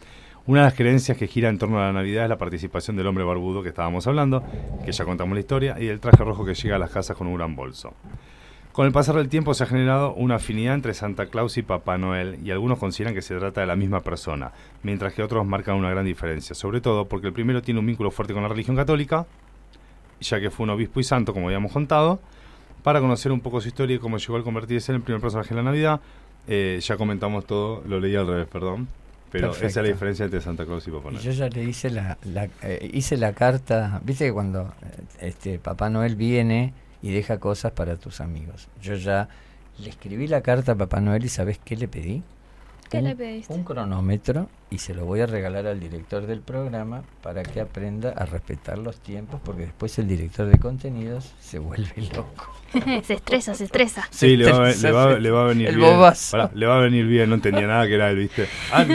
[0.47, 3.07] Una de las creencias que gira en torno a la Navidad es la participación del
[3.07, 4.45] hombre barbudo que estábamos hablando,
[4.85, 7.27] que ya contamos la historia, y del traje rojo que llega a las casas con
[7.27, 7.95] un gran bolso.
[8.77, 11.97] Con el pasar del tiempo se ha generado una afinidad entre Santa Claus y Papá
[11.97, 15.77] Noel, y algunos consideran que se trata de la misma persona, mientras que otros marcan
[15.77, 18.77] una gran diferencia, sobre todo porque el primero tiene un vínculo fuerte con la religión
[18.77, 19.25] católica,
[20.21, 22.21] ya que fue un obispo y santo, como habíamos contado.
[22.83, 25.49] Para conocer un poco su historia y cómo llegó a convertirse en el primer personaje
[25.49, 26.03] de la Navidad,
[26.47, 28.89] eh, ya comentamos todo, lo leí al revés, perdón.
[29.31, 31.23] Pero esa es la diferencia entre Santa Claus y Papá Noel.
[31.23, 32.19] yo ya le hice la,
[32.61, 37.73] eh, hice la carta, viste que cuando eh, este Papá Noel viene y deja cosas
[37.73, 38.69] para tus amigos.
[38.83, 39.29] Yo ya
[39.79, 42.23] le escribí la carta a Papá Noel y ¿sabes qué le pedí?
[42.91, 43.53] ¿Qué le pediste?
[43.53, 48.11] Un cronómetro y se lo voy a regalar al director del programa para que aprenda
[48.11, 52.55] a respetar los tiempos porque después el director de contenidos se vuelve loco.
[53.03, 54.07] se estresa, se estresa.
[54.11, 55.91] Sí, le, va, le, va, le, va, a venir el bien.
[55.91, 56.51] Bobazo.
[56.55, 58.47] le va a venir bien, no entendía nada que era él, ¿viste?
[58.73, 58.87] Ah,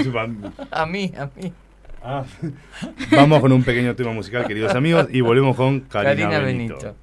[0.72, 1.54] a mí, a mí.
[2.02, 2.24] Ah.
[3.12, 6.96] Vamos con un pequeño tema musical, queridos amigos, y volvemos con Karina, Benito.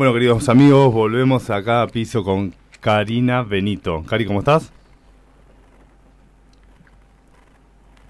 [0.00, 4.02] Bueno, queridos amigos, volvemos acá a piso con Karina Benito.
[4.08, 4.72] Cari, ¿cómo estás?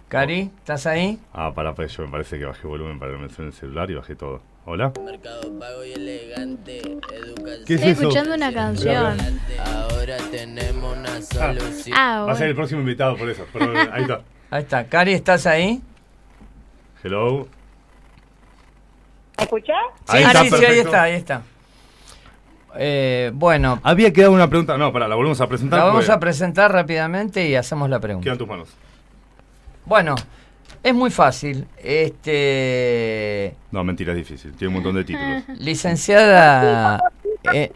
[0.07, 1.19] Cari, ¿estás ahí?
[1.33, 3.95] Ah, para, pues yo me parece que bajé volumen para el en el celular y
[3.95, 4.41] bajé todo.
[4.67, 4.93] Hola.
[5.05, 7.65] Mercado Pago y Elegante, educación.
[7.67, 9.17] ¿Qué es Estoy escuchando una canción.
[9.67, 11.99] Ahora tenemos una ah, solución.
[11.99, 13.45] Ah, Va a ser el próximo invitado por eso.
[13.53, 14.23] Pero ahí está.
[14.53, 14.87] Ahí está.
[14.87, 15.81] Cari, ¿estás ahí?
[17.03, 17.49] Hello.
[19.39, 19.77] ¿Me escuchás?
[20.05, 21.43] Sí, sí, sí, ahí está, ahí está.
[22.77, 23.81] Eh, bueno.
[23.83, 24.77] Había quedado una pregunta.
[24.77, 25.81] No, para, la volvemos a presentar.
[25.81, 28.25] La vamos a presentar rápidamente y hacemos la pregunta.
[28.25, 28.69] Quedan tus manos.
[29.85, 30.15] Bueno,
[30.83, 31.67] es muy fácil.
[31.77, 33.55] Este.
[33.71, 34.53] No, mentira, es difícil.
[34.53, 35.45] Tiene un montón de títulos.
[35.59, 37.01] Licenciada.
[37.53, 37.73] Eh,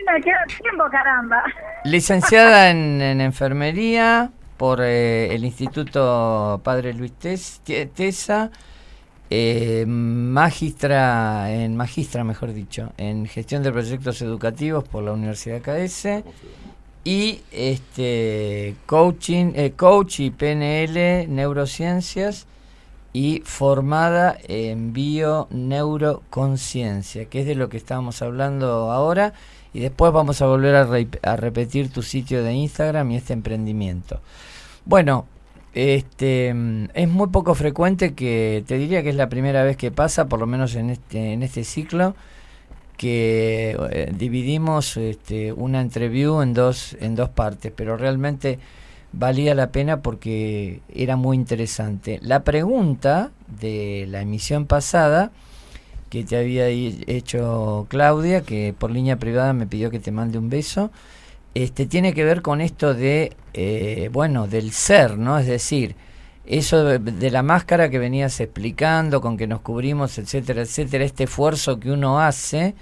[0.62, 1.42] tiempo, caramba.
[1.84, 8.50] Licenciada en, enfermería por eh, el Instituto Padre Luis Tesa.
[9.30, 16.22] Eh, magistra, en magistra mejor dicho, en gestión de proyectos educativos por la Universidad KS
[17.04, 22.46] y este coaching, eh, coach y PNL neurociencias
[23.14, 29.32] y formada en bio-neuroconciencia, que es de lo que estábamos hablando ahora
[29.72, 34.20] y después vamos a volver a repetir tu sitio de Instagram y este emprendimiento.
[34.84, 35.26] Bueno,
[35.74, 39.90] este, mm, es muy poco frecuente que, te diría que es la primera vez que
[39.90, 42.14] pasa, por lo menos en este, en este ciclo,
[42.96, 48.58] que eh, dividimos este, una entreview en dos, en dos partes, pero realmente
[49.12, 52.18] valía la pena porque era muy interesante.
[52.22, 55.32] La pregunta de la emisión pasada
[56.10, 60.48] que te había hecho Claudia, que por línea privada me pidió que te mande un
[60.48, 60.92] beso,
[61.54, 65.38] este, tiene que ver con esto de, eh, bueno, del ser, ¿no?
[65.38, 65.94] Es decir,
[66.46, 71.78] eso de, la máscara que venías explicando, con que nos cubrimos, etcétera, etcétera, este esfuerzo
[71.78, 72.74] que uno hace,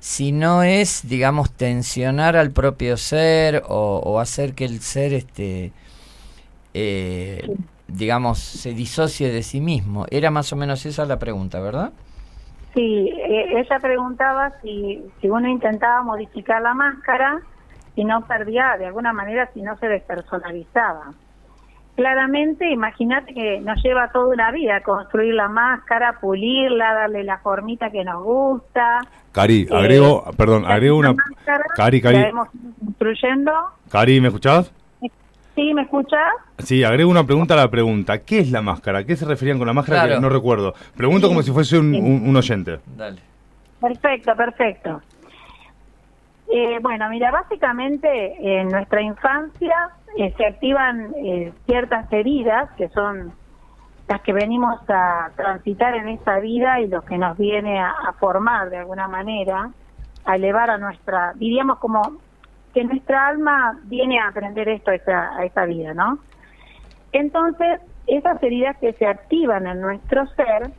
[0.00, 5.72] si no es, digamos, tensionar al propio ser o, hacer que el ser, este,
[6.72, 7.56] eh,
[7.88, 10.06] digamos, se disocie de sí mismo.
[10.10, 11.92] Era más o menos esa la pregunta, ¿verdad?
[12.74, 17.40] Sí, eh, ella preguntaba si, si uno intentaba modificar la máscara
[17.96, 21.12] y no perdía de alguna manera si no se despersonalizaba.
[21.96, 27.90] Claramente, imagínate que nos lleva toda una vida construir la máscara, pulirla, darle la formita
[27.90, 29.00] que nos gusta.
[29.30, 31.14] Cari, eh, agrego, perdón, agrego una...
[31.76, 32.32] Cari, Cari.
[32.84, 33.52] construyendo.
[33.90, 34.72] Cari, ¿me escuchás?
[35.54, 36.32] Sí, ¿me escuchás?
[36.58, 38.18] Sí, agrego una pregunta a la pregunta.
[38.18, 39.04] ¿Qué es la máscara?
[39.04, 40.16] ¿Qué se referían con la máscara?
[40.16, 40.74] Que no recuerdo.
[40.96, 42.80] Pregunto como si fuese un, un oyente.
[42.96, 43.20] Dale.
[43.80, 45.00] Perfecto, perfecto.
[46.48, 53.32] Eh, bueno, mira, básicamente en nuestra infancia eh, se activan eh, ciertas heridas que son
[54.08, 58.68] las que venimos a transitar en esta vida y lo que nos viene a, formar
[58.68, 59.70] de alguna manera,
[60.26, 62.02] a elevar a nuestra, diríamos como
[62.74, 66.18] que nuestra alma viene a aprender esto a esta, a esta vida, ¿no?
[67.12, 70.70] Entonces, esas heridas que se activan en nuestro ser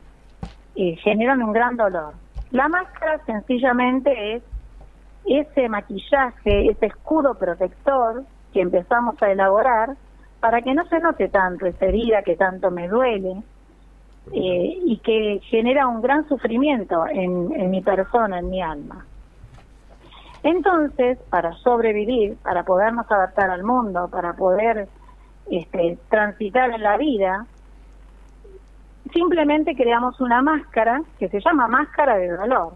[1.02, 2.12] generan un gran dolor.
[2.50, 4.42] La máscara sencillamente es
[5.26, 9.96] ese maquillaje, ese escudo protector que empezamos a elaborar
[10.40, 13.42] para que no se note tanto esa herida que tanto me duele
[14.32, 19.04] eh, y que genera un gran sufrimiento en, en mi persona, en mi alma.
[20.42, 24.88] Entonces, para sobrevivir, para podernos adaptar al mundo, para poder
[25.50, 27.46] este, transitar en la vida,
[29.12, 32.74] simplemente creamos una máscara que se llama máscara de dolor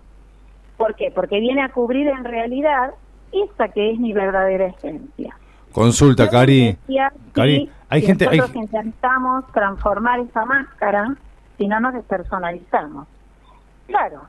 [0.81, 1.11] ¿Por qué?
[1.15, 2.95] Porque viene a cubrir en realidad
[3.33, 5.37] esa que es mi verdadera esencia.
[5.73, 6.75] Consulta, Cari.
[7.33, 8.25] Cari, hay gente.
[8.25, 11.15] Nosotros intentamos transformar esa máscara
[11.59, 13.07] si no nos despersonalizamos.
[13.89, 14.23] Claro,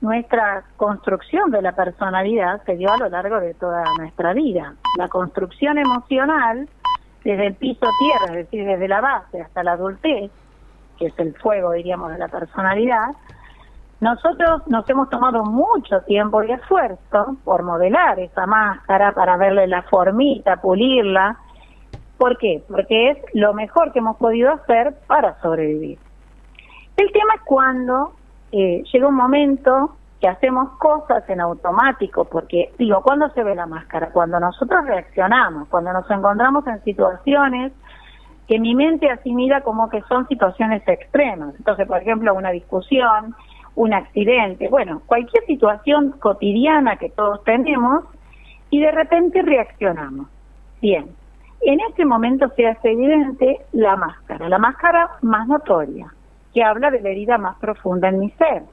[0.00, 4.76] nuestra construcción de la personalidad se dio a lo largo de toda nuestra vida.
[4.96, 6.66] La construcción emocional,
[7.22, 10.30] desde el piso tierra, es decir, desde la base hasta la adultez,
[10.98, 13.08] que es el fuego, diríamos, de la personalidad,
[14.00, 19.82] nosotros nos hemos tomado mucho tiempo y esfuerzo por modelar esa máscara, para verle la
[19.82, 21.36] formita, pulirla.
[22.16, 22.62] ¿Por qué?
[22.66, 25.98] Porque es lo mejor que hemos podido hacer para sobrevivir.
[26.96, 28.12] El tema es cuando
[28.52, 33.66] eh, llega un momento que hacemos cosas en automático, porque digo, ¿cuándo se ve la
[33.66, 34.10] máscara?
[34.12, 37.72] Cuando nosotros reaccionamos, cuando nos encontramos en situaciones
[38.46, 41.54] que mi mente asimila como que son situaciones extremas.
[41.56, 43.34] Entonces, por ejemplo, una discusión,
[43.80, 48.04] un accidente, bueno, cualquier situación cotidiana que todos tenemos
[48.68, 50.28] y de repente reaccionamos.
[50.82, 51.06] Bien,
[51.62, 56.12] en este momento se hace evidente la máscara, la máscara más notoria,
[56.52, 58.64] que habla de la herida más profunda en mi ser.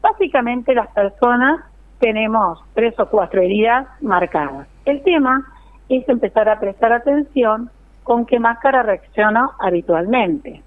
[0.00, 1.62] Básicamente las personas
[1.98, 4.68] tenemos tres o cuatro heridas marcadas.
[4.84, 5.44] El tema
[5.88, 7.68] es empezar a prestar atención
[8.04, 10.62] con qué máscara reacciono habitualmente.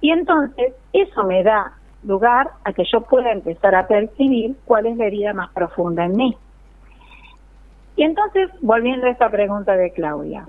[0.00, 4.96] Y entonces eso me da lugar a que yo pueda empezar a percibir cuál es
[4.96, 6.36] la herida más profunda en mí.
[7.96, 10.46] Y entonces, volviendo a esta pregunta de Claudia,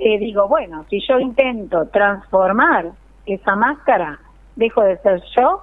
[0.00, 2.92] eh, digo, bueno, si yo intento transformar
[3.26, 4.18] esa máscara,
[4.56, 5.62] dejo de ser yo,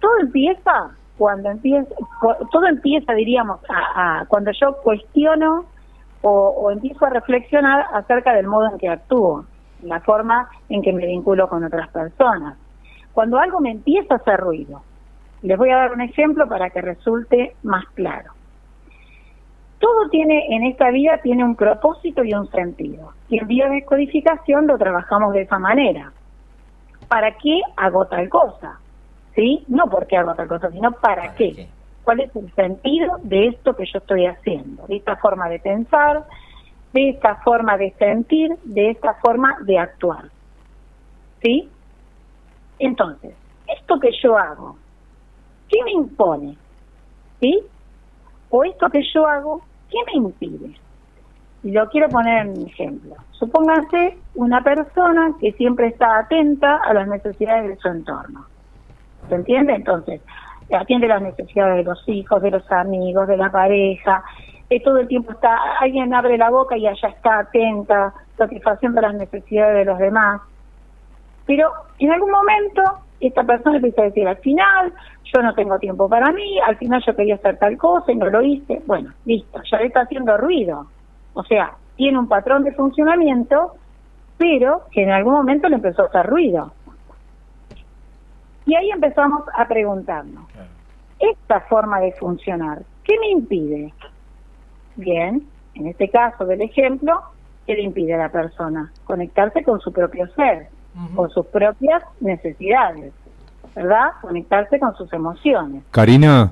[0.00, 1.94] todo empieza cuando empieza,
[2.52, 5.64] todo empieza, diríamos, a, cuando yo cuestiono
[6.22, 9.44] o, o, empiezo a reflexionar acerca del modo en que actúo,
[9.82, 12.56] la forma en que me vinculo con otras personas.
[13.18, 14.80] Cuando algo me empieza a hacer ruido,
[15.42, 18.30] les voy a dar un ejemplo para que resulte más claro.
[19.80, 23.14] Todo tiene en esta vida tiene un propósito y un sentido.
[23.28, 26.12] Y en vía de codificación lo trabajamos de esa manera.
[27.08, 28.78] ¿Para qué hago tal cosa?
[29.34, 29.64] ¿Sí?
[29.66, 31.66] No porque hago tal cosa, sino para, qué?
[32.04, 34.86] ¿Cuál es el sentido de esto que yo estoy haciendo?
[34.86, 36.22] De esta forma de pensar,
[36.92, 40.26] de esta forma de sentir, de esta forma de actuar.
[41.42, 41.68] ¿Sí?
[42.78, 43.34] Entonces,
[43.66, 44.76] esto que yo hago,
[45.68, 46.56] ¿qué me impone?
[47.40, 47.62] ¿Sí?
[48.50, 50.74] O esto que yo hago, ¿qué me impide?
[51.62, 53.16] Y lo quiero poner en ejemplo.
[53.32, 58.46] Supónganse una persona que siempre está atenta a las necesidades de su entorno.
[59.28, 59.74] ¿Se entiende?
[59.74, 60.22] Entonces,
[60.76, 64.22] atiende las necesidades de los hijos, de los amigos, de la pareja.
[64.84, 69.76] Todo el tiempo está, alguien abre la boca y allá está atenta, satisfaciendo las necesidades
[69.78, 70.42] de los demás.
[71.48, 72.82] Pero en algún momento
[73.20, 74.92] esta persona empieza a decir, al final
[75.24, 78.26] yo no tengo tiempo para mí, al final yo quería hacer tal cosa y no
[78.26, 78.82] lo hice.
[78.86, 80.86] Bueno, listo, ya le está haciendo ruido.
[81.32, 83.76] O sea, tiene un patrón de funcionamiento,
[84.36, 86.70] pero que en algún momento le empezó a hacer ruido.
[88.66, 90.44] Y ahí empezamos a preguntarnos,
[91.18, 93.94] esta forma de funcionar, ¿qué me impide?
[94.96, 95.42] Bien,
[95.74, 97.22] en este caso del ejemplo,
[97.66, 98.92] ¿qué le impide a la persona?
[99.04, 100.68] Conectarse con su propio ser,
[101.14, 103.12] con sus propias necesidades.
[103.74, 104.10] ¿verdad?
[104.20, 105.84] Conectarse con sus emociones.
[105.92, 106.50] Karina,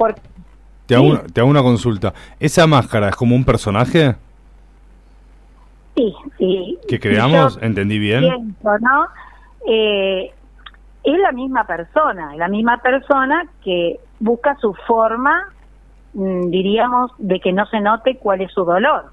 [0.87, 2.14] te, hago una, consulta.
[2.38, 4.14] ¿Esa máscara es como un personaje?
[5.96, 6.78] Sí, sí.
[6.88, 7.59] ¿Que creamos?
[7.61, 8.56] ¿Entendí bien?
[8.62, 9.06] ¿no?
[9.66, 10.32] Eh,
[11.02, 15.48] es la misma persona, la misma persona que busca su forma,
[16.14, 19.06] mm, diríamos, de que no se note cuál es su dolor.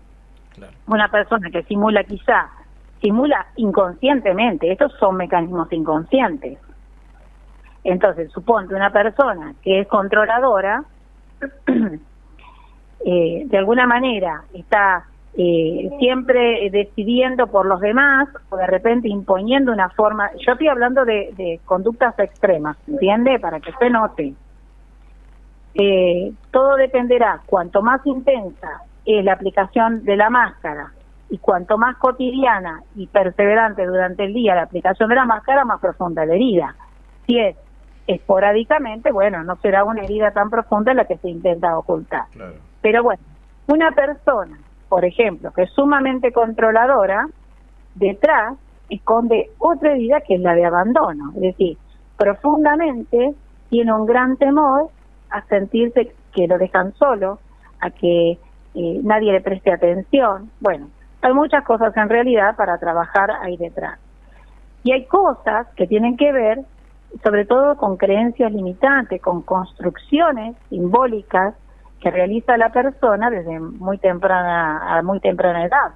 [0.86, 2.50] Una persona que simula quizá,
[3.04, 6.58] simula inconscientemente, estos son mecanismos inconscientes.
[7.84, 10.86] Entonces, suponte una persona que es controladora,
[13.06, 19.74] eh, de alguna manera está eh, siempre decidiendo por los demás o de repente imponiendo
[19.74, 20.32] una forma.
[20.38, 23.38] Yo estoy hablando de, conductas extremas, ¿entiende?
[23.38, 24.34] Para que se note.
[25.76, 30.94] Eh, todo dependerá, cuanto más intensa es la aplicación de la máscara
[31.34, 35.82] y cuanto más cotidiana y perseverante durante el día la aplicación de la máscara, más
[35.82, 36.76] profunda la herida.
[37.26, 37.56] Si es
[38.06, 42.26] esporádicamente, bueno, no será una herida tan profunda la que se intenta ocultar.
[42.84, 43.24] Pero bueno,
[43.66, 47.28] una persona, por ejemplo, que es sumamente controladora,
[47.96, 48.54] detrás
[48.92, 51.32] esconde otra herida que es la de abandono.
[51.34, 51.80] Es decir,
[52.16, 53.34] profundamente
[53.70, 54.92] tiene un gran temor
[55.32, 57.40] a sentirse que lo dejan solo,
[57.80, 58.38] a que
[58.76, 60.52] eh, nadie le preste atención.
[60.60, 60.90] Bueno,
[61.24, 63.98] hay muchas cosas en realidad para trabajar ahí detrás.
[64.84, 66.60] Y hay cosas que tienen que ver
[67.22, 71.54] sobre todo con creencias limitantes, con construcciones simbólicas
[72.02, 75.94] que realiza la persona desde muy temprana a muy temprana edad.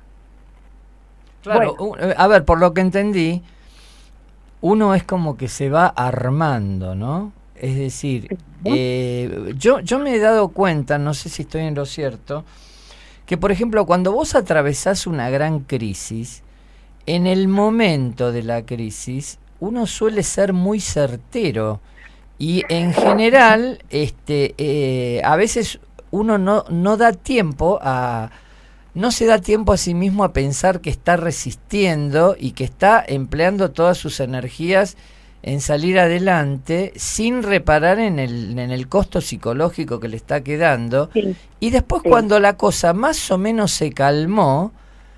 [1.41, 3.43] Claro, eh, a ver, por lo que entendí,
[4.61, 7.31] uno es como que se va armando, ¿no?
[7.55, 11.85] Es decir, eh, yo, yo me he dado cuenta, no sé si estoy en lo
[11.85, 12.43] cierto,
[13.27, 16.41] que por ejemplo cuando vos atravesás una gran crisis,
[17.05, 21.79] en el momento de la crisis, uno suele ser muy certero.
[22.39, 28.31] Y en general este eh, a veces uno no, no da tiempo a
[28.93, 33.03] no se da tiempo a sí mismo a pensar que está resistiendo y que está
[33.07, 34.97] empleando todas sus energías
[35.43, 41.09] en salir adelante sin reparar en el, en el costo psicológico que le está quedando.
[41.59, 44.71] y después cuando la cosa más o menos se calmó,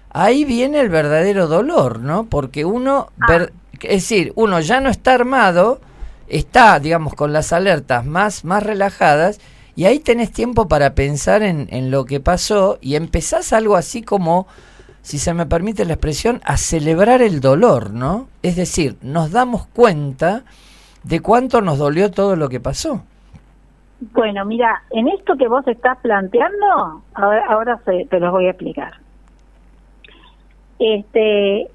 [0.10, 2.26] ahí viene el verdadero dolor, ¿no?
[2.26, 3.48] Porque uno, ah.
[3.82, 5.80] Es decir, uno ya no está armado,
[6.28, 9.40] está, digamos, con las alertas más, más relajadas,
[9.76, 14.02] y ahí tenés tiempo para pensar en, en lo que pasó y empezás algo así
[14.02, 14.48] como,
[15.02, 18.28] si se me permite la expresión, a celebrar el dolor, ¿no?
[18.44, 20.44] Es decir, nos damos cuenta
[21.04, 23.04] de cuánto nos dolió todo lo que pasó.
[24.14, 28.94] Bueno, mira, en esto que vos estás planteando, ahora, ahora te los voy a explicar.
[30.80, 31.70] Este,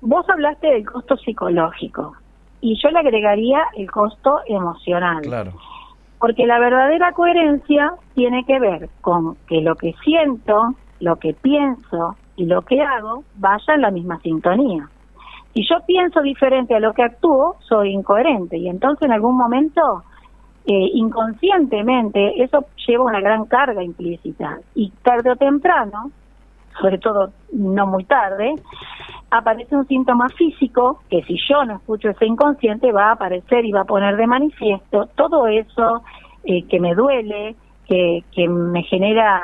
[0.00, 2.16] vos hablaste del costo psicológico
[2.60, 5.22] y yo le agregaría el costo emocional.
[5.22, 5.52] Claro.
[6.18, 12.16] Porque la verdadera coherencia tiene que ver con que lo que siento, lo que pienso
[12.36, 14.88] y lo que hago vaya en la misma sintonía.
[15.52, 20.04] Si yo pienso diferente a lo que actúo, soy incoherente y entonces en algún momento
[20.66, 26.12] eh, inconscientemente eso lleva una gran carga implícita y tarde o temprano,
[26.80, 28.54] sobre todo no muy tarde,
[29.30, 33.72] aparece un síntoma físico que si yo no escucho ese inconsciente va a aparecer y
[33.72, 36.02] va a poner de manifiesto todo eso
[36.44, 39.42] eh, que me duele, que, que me genera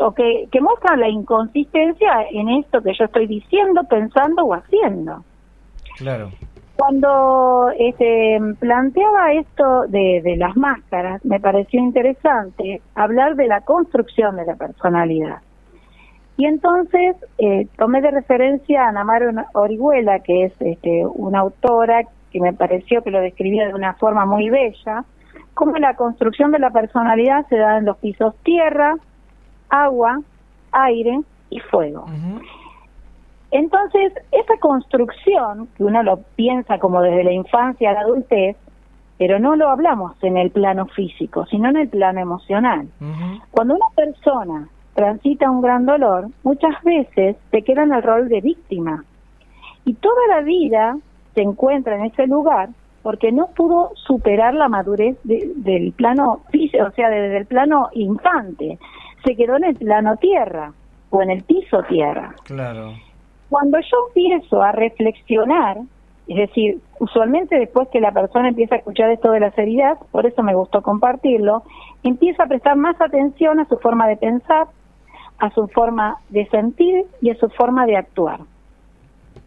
[0.00, 5.24] o que, que muestra la inconsistencia en esto que yo estoy diciendo, pensando o haciendo.
[5.96, 6.30] Claro.
[6.76, 14.36] Cuando este, planteaba esto de, de las máscaras, me pareció interesante hablar de la construcción
[14.36, 15.38] de la personalidad.
[16.36, 19.04] Y entonces eh, tomé de referencia a Ana
[19.54, 24.26] Orihuela, que es este, una autora que me pareció que lo describía de una forma
[24.26, 25.04] muy bella,
[25.54, 28.96] cómo la construcción de la personalidad se da en los pisos tierra,
[29.74, 30.20] agua,
[30.72, 31.20] aire
[31.50, 32.06] y fuego.
[33.50, 38.56] Entonces, esa construcción, que uno lo piensa como desde la infancia a la adultez,
[39.16, 42.88] pero no lo hablamos en el plano físico, sino en el plano emocional.
[43.52, 48.40] Cuando una persona transita un gran dolor, muchas veces se queda en el rol de
[48.40, 49.04] víctima.
[49.84, 50.96] Y toda la vida
[51.34, 52.70] se encuentra en ese lugar
[53.02, 58.78] porque no pudo superar la madurez del plano físico, o sea, desde el plano infante.
[59.24, 60.72] Se quedó en el plano tierra
[61.10, 62.34] o en el piso tierra.
[62.44, 62.94] Claro.
[63.48, 65.78] Cuando yo empiezo a reflexionar,
[66.26, 70.26] es decir, usualmente después que la persona empieza a escuchar esto de la seriedad, por
[70.26, 71.62] eso me gustó compartirlo,
[72.02, 74.68] empieza a prestar más atención a su forma de pensar,
[75.38, 78.40] a su forma de sentir y a su forma de actuar.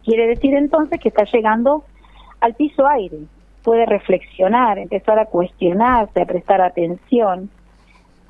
[0.04, 1.84] Quiere decir entonces que está llegando
[2.40, 3.18] al piso aire,
[3.64, 7.50] puede reflexionar, empezar a cuestionarse, a prestar atención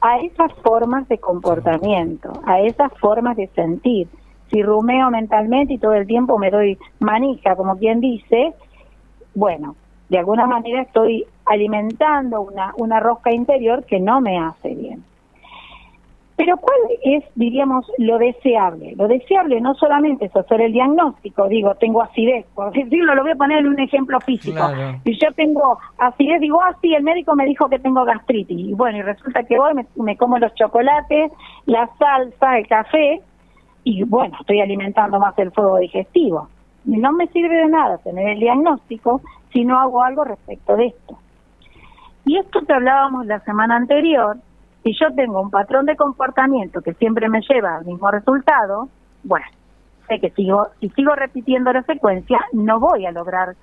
[0.01, 4.09] a esas formas de comportamiento, a esas formas de sentir,
[4.51, 8.55] si rumeo mentalmente y todo el tiempo me doy manija, como quien dice,
[9.35, 9.77] bueno,
[10.09, 15.05] de alguna manera estoy alimentando una, una rosca interior que no me hace bien.
[16.39, 18.95] Pero ¿cuál es, diríamos, lo deseable?
[18.97, 23.33] Lo deseable no solamente es hacer el diagnóstico, digo, tengo acidez, por decirlo, lo voy
[23.33, 24.63] a poner en un ejemplo físico.
[25.03, 28.57] Si yo tengo acidez, digo, ah, sí, el médico me dijo que tengo gastritis.
[28.57, 31.33] Y bueno, y resulta que voy, me, me como los chocolates,
[31.67, 33.21] la salsa, el café,
[33.83, 36.49] y bueno, estoy alimentando más el fuego digestivo.
[36.85, 39.23] No me sirve de nada tener el diagnóstico
[39.53, 41.19] si no hago algo respecto de esto.
[42.25, 44.37] Y esto que hablábamos la semana anterior,
[44.83, 48.89] si yo tengo un patrón de comportamiento que siempre me lleva al mismo resultado,
[49.25, 49.47] bueno,
[50.09, 53.55] sé que sigo, si sigo repitiendo la secuencia, no voy a lograr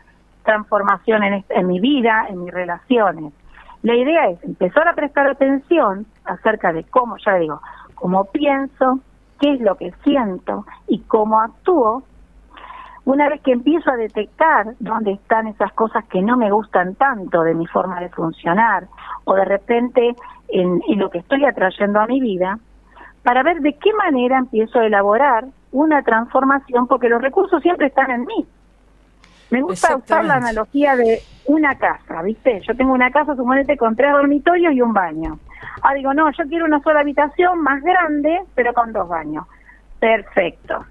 [0.43, 3.34] transformación en, en mi vida, en mis relaciones.
[3.82, 7.61] La idea es empezar a prestar atención acerca de cómo, ya digo,
[7.95, 8.99] cómo pienso,
[9.39, 12.03] qué es lo que siento y cómo actúo,
[13.05, 17.43] una vez que empiezo a detectar dónde están esas cosas que no me gustan tanto
[17.43, 18.87] de mi forma de funcionar
[19.25, 20.15] o de repente
[20.49, 22.59] en, lo que estoy atrayendo a mi vida,
[23.23, 28.11] para ver de qué manera empiezo a elaborar una transformación, porque los recursos siempre están
[28.11, 28.45] en mí.
[29.51, 32.61] Me gusta usar la analogía de una casa, ¿viste?
[32.67, 35.39] Yo tengo una casa, suponete, con tres dormitorios y un baño.
[35.83, 39.45] Ah, digo, no, yo quiero una sola habitación más grande, pero con dos baños.
[39.99, 40.85] Perfecto.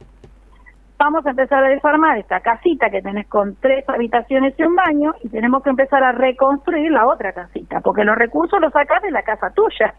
[1.04, 5.14] Vamos a empezar a desarmar esta casita que tenés con tres habitaciones y un baño
[5.22, 9.10] y tenemos que empezar a reconstruir la otra casita, porque los recursos los sacás de
[9.10, 9.94] la casa tuya.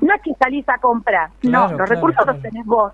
[0.00, 2.92] No es que salís a comprar, no, los recursos los tenés vos.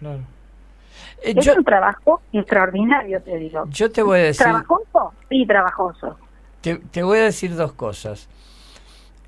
[0.00, 3.66] Eh, es un trabajo extraordinario, te digo.
[3.68, 4.46] Yo te voy a decir...
[4.46, 5.12] ¿Trabajoso?
[5.28, 6.16] Sí, trabajoso.
[6.62, 8.30] Te, te voy a decir dos cosas.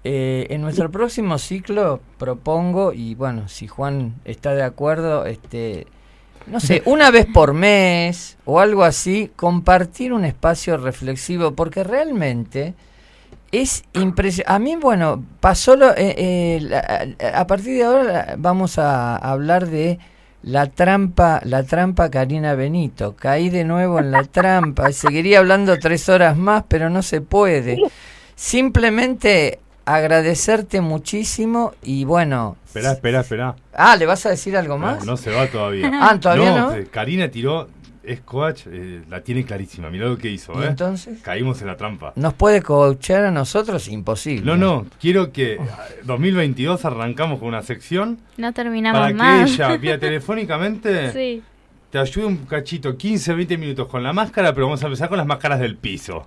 [0.03, 5.87] Eh, en nuestro próximo ciclo propongo, y bueno, si Juan está de acuerdo, este,
[6.47, 12.75] no sé, una vez por mes o algo así, compartir un espacio reflexivo, porque realmente
[13.53, 14.53] es impresionante.
[14.53, 19.99] A mí, bueno, pasó lo, eh, eh, a partir de ahora vamos a hablar de
[20.43, 23.15] la trampa, la trampa Karina Benito.
[23.17, 24.93] Caí de nuevo en la trampa.
[24.93, 27.79] Seguiría hablando tres horas más, pero no se puede.
[28.35, 32.57] Simplemente agradecerte muchísimo y bueno.
[32.67, 33.57] Espera, espera, espera.
[33.73, 35.05] Ah, ¿le vas a decir algo más?
[35.05, 35.91] No, se va todavía.
[36.01, 36.75] ah, todavía no.
[36.91, 37.69] Karina tiró
[38.03, 39.91] es coach, eh, la tiene clarísima.
[39.91, 40.67] Mirá lo que hizo, ¿eh?
[40.67, 41.21] entonces?
[41.23, 42.13] Caímos en la trampa.
[42.17, 43.89] ¿Nos puede coachar a nosotros?
[43.89, 44.45] Imposible.
[44.45, 45.59] No, no, quiero que
[46.05, 48.19] 2022 arrancamos con una sección.
[48.37, 51.43] No terminamos para Para que ella, vía telefónicamente, sí.
[51.91, 55.19] te ayude un cachito, 15, 20 minutos con la máscara, pero vamos a empezar con
[55.19, 56.27] las máscaras del piso.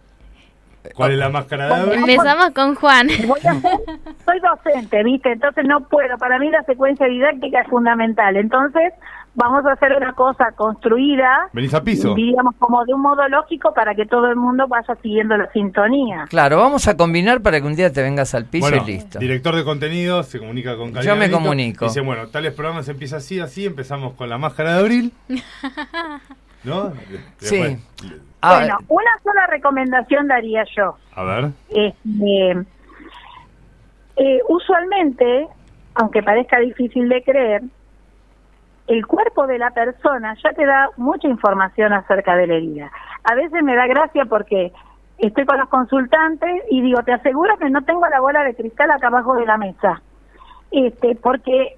[0.96, 2.00] ¿Cuál es la máscara de abril?
[2.00, 3.08] Empezamos con Juan.
[3.10, 5.32] soy docente, ¿viste?
[5.32, 6.18] Entonces no puedo.
[6.18, 8.36] Para mí la secuencia didáctica es fundamental.
[8.36, 8.94] Entonces
[9.36, 11.50] vamos a hacer una cosa construida.
[11.54, 12.14] Venís a piso.
[12.14, 16.26] Digamos, como de un modo lógico para que todo el mundo vaya siguiendo la sintonía.
[16.30, 19.20] Claro, vamos a combinar para que un día te vengas al piso y listo.
[19.20, 21.86] Director de contenido se comunica con Yo me comunico.
[21.86, 23.66] Dice, bueno, tales programas empieza así, así.
[23.66, 25.14] Empezamos con la máscara de abril.
[26.64, 26.94] ¿No?
[27.40, 27.78] sí.
[28.46, 30.98] Ah, bueno, una sola recomendación daría yo.
[31.16, 31.52] A ver.
[31.70, 32.52] Este,
[34.18, 35.48] eh, usualmente,
[35.96, 37.62] aunque parezca difícil de creer,
[38.88, 42.92] el cuerpo de la persona ya te da mucha información acerca de la herida.
[43.24, 44.74] A veces me da gracia porque
[45.20, 48.92] estoy con los consultantes y digo, te aseguro que no tengo la bola de cristal
[48.92, 50.02] acá abajo de la mesa.
[50.70, 51.78] Este, porque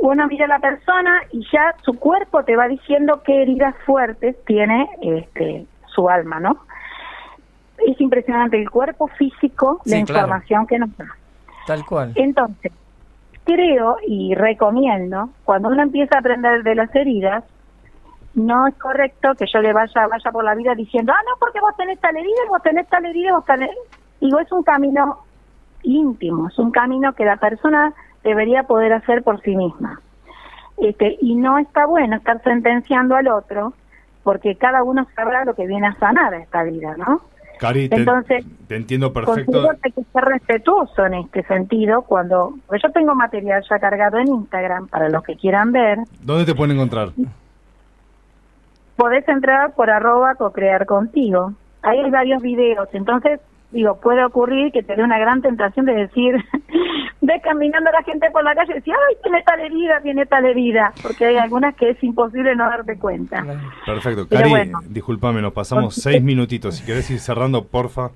[0.00, 4.42] uno mira a la persona y ya su cuerpo te va diciendo qué heridas fuertes
[4.46, 6.58] tiene este, su alma, ¿no?
[7.78, 11.06] Es impresionante el cuerpo físico, la información que nos da.
[11.66, 12.12] Tal cual.
[12.14, 12.72] Entonces,
[13.44, 17.44] creo y recomiendo, cuando uno empieza a aprender de las heridas,
[18.34, 21.60] no es correcto que yo le vaya vaya por la vida diciendo, ah, no, porque
[21.60, 23.70] vos tenés tal herida, vos tenés tal herida, vos tenés...
[24.20, 25.18] Digo, es un camino
[25.82, 30.00] íntimo, es un camino que la persona debería poder hacer por sí misma.
[30.78, 33.74] Este, y no está bueno estar sentenciando al otro
[34.22, 37.22] porque cada uno sabrá lo que viene a sanar a esta vida, ¿no?
[37.58, 39.62] Cari, Entonces, te, entiendo perfecto.
[39.62, 44.18] Que hay que ser respetuoso en este sentido cuando pues yo tengo material ya cargado
[44.18, 45.98] en Instagram para los que quieran ver.
[46.22, 47.10] ¿Dónde te pueden encontrar?
[48.96, 51.52] Podés entrar por arroba co-crear contigo.
[51.82, 53.40] Ahí hay varios videos, entonces
[53.72, 56.36] digo, puede ocurrir que te dé una gran tentación de decir,
[57.22, 60.44] ve caminando la gente por la calle y decir, ay, tiene tal herida, tiene tal
[60.44, 63.44] herida, porque hay algunas que es imposible no darte cuenta.
[63.86, 64.28] Perfecto.
[64.28, 66.76] Cari, discúlpame, nos pasamos seis minutitos.
[66.76, 68.10] Si querés ir cerrando, porfa.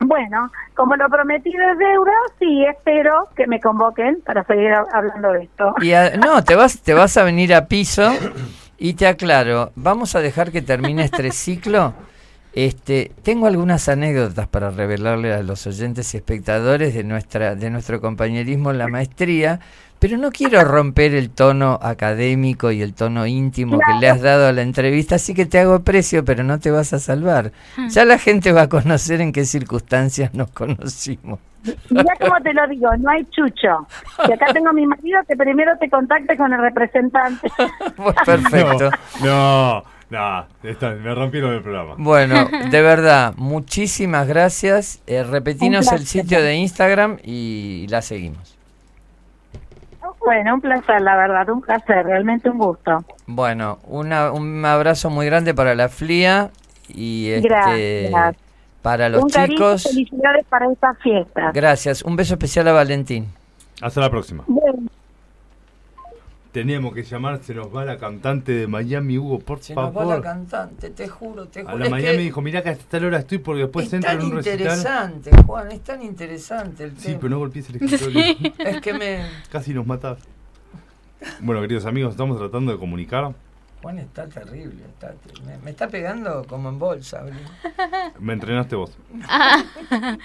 [0.00, 5.42] Bueno, como lo prometí de deuda, sí, espero que me convoquen para seguir hablando de
[5.42, 5.74] esto.
[5.82, 8.10] Y no, te vas, te vas a venir a piso
[8.78, 11.92] y te aclaro, vamos a dejar que termine este ciclo
[12.66, 18.00] este, tengo algunas anécdotas para revelarle a los oyentes y espectadores de nuestra de nuestro
[18.00, 19.60] compañerismo en la maestría,
[20.00, 24.48] pero no quiero romper el tono académico y el tono íntimo que le has dado
[24.48, 27.52] a la entrevista, así que te hago precio, pero no te vas a salvar.
[27.76, 27.90] Hmm.
[27.90, 31.38] Ya la gente va a conocer en qué circunstancias nos conocimos.
[31.90, 33.86] Ya como te lo digo, no hay chucho.
[34.26, 37.48] Si acá tengo a mi marido, que primero te contacte con el representante.
[38.26, 38.90] Perfecto.
[39.22, 39.84] no.
[39.84, 41.94] No, me rompieron el programa.
[41.98, 45.02] Bueno, de verdad, muchísimas gracias.
[45.06, 48.56] Eh, repetinos el sitio de Instagram y la seguimos.
[50.20, 53.04] Bueno, un placer, la verdad, un placer, realmente un gusto.
[53.26, 56.50] Bueno, una, un abrazo muy grande para la FLIA
[56.88, 58.10] y este,
[58.82, 59.84] para los chicos.
[59.84, 61.50] felicidades para esta fiesta.
[61.52, 63.28] Gracias, un beso especial a Valentín.
[63.80, 64.44] Hasta la próxima
[66.58, 69.92] teníamos que llamar, se nos va la cantante de Miami, Hugo, por se favor.
[69.92, 71.76] Se nos va la cantante, te juro, te juro.
[71.76, 74.32] A la Miami dijo, mirá que hasta tal hora estoy porque después entro en un
[74.32, 74.60] recital.
[74.60, 78.52] Es tan interesante, Juan, es tan interesante el Sí, pero no golpees el escritorio.
[78.58, 79.24] es que me...
[79.52, 80.18] Casi nos matas.
[81.40, 83.32] Bueno, queridos amigos, estamos tratando de comunicar.
[83.80, 85.14] Juan está terrible, está,
[85.62, 87.24] me, está pegando como en bolsa.
[88.18, 88.98] Me entrenaste vos.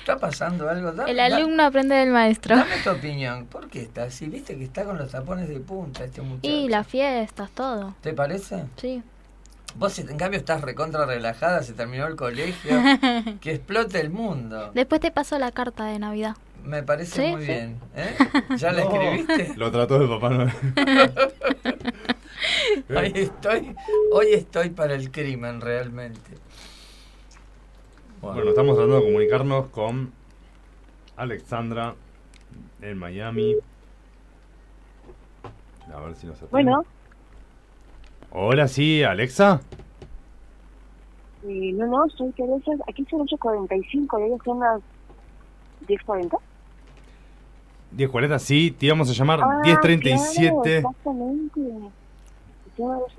[0.00, 1.06] ¿Está pasando algo?
[1.06, 2.56] el alumno aprende del maestro.
[2.56, 3.46] Dame tu opinión.
[3.46, 4.26] ¿Por qué está así?
[4.28, 6.48] ¿Viste que está con los tapones de punta este muchacho?
[6.48, 7.94] Y las fiestas, todo.
[8.00, 8.64] ¿Te parece?
[8.76, 9.02] Sí.
[9.76, 12.72] Vos, en cambio, estás recontra relajada, se terminó el colegio.
[13.40, 14.70] que explote el mundo.
[14.74, 16.36] Después te paso la carta de Navidad.
[16.64, 17.78] Me parece muy bien.
[17.94, 18.16] ¿eh?
[18.56, 19.54] ¿Ya la escribiste?
[19.56, 20.52] Lo trató de Papá Noel.
[22.96, 23.76] hoy, estoy,
[24.12, 26.38] hoy estoy para el crimen, realmente.
[28.20, 28.50] Bueno.
[28.50, 30.12] estamos tratando de comunicarnos con
[31.16, 31.94] Alexandra
[32.82, 33.56] en Miami.
[35.94, 36.50] A ver si nos atiende.
[36.50, 36.84] Bueno.
[38.32, 39.60] Hola, sí, Alexa.
[41.42, 42.72] no, no, soy Teresa.
[42.88, 44.80] Aquí son 8.45, ya son las
[45.88, 46.38] 10.40.
[47.96, 50.76] 10.40, sí, te íbamos a llamar ah, 10.37.
[50.76, 51.60] exactamente.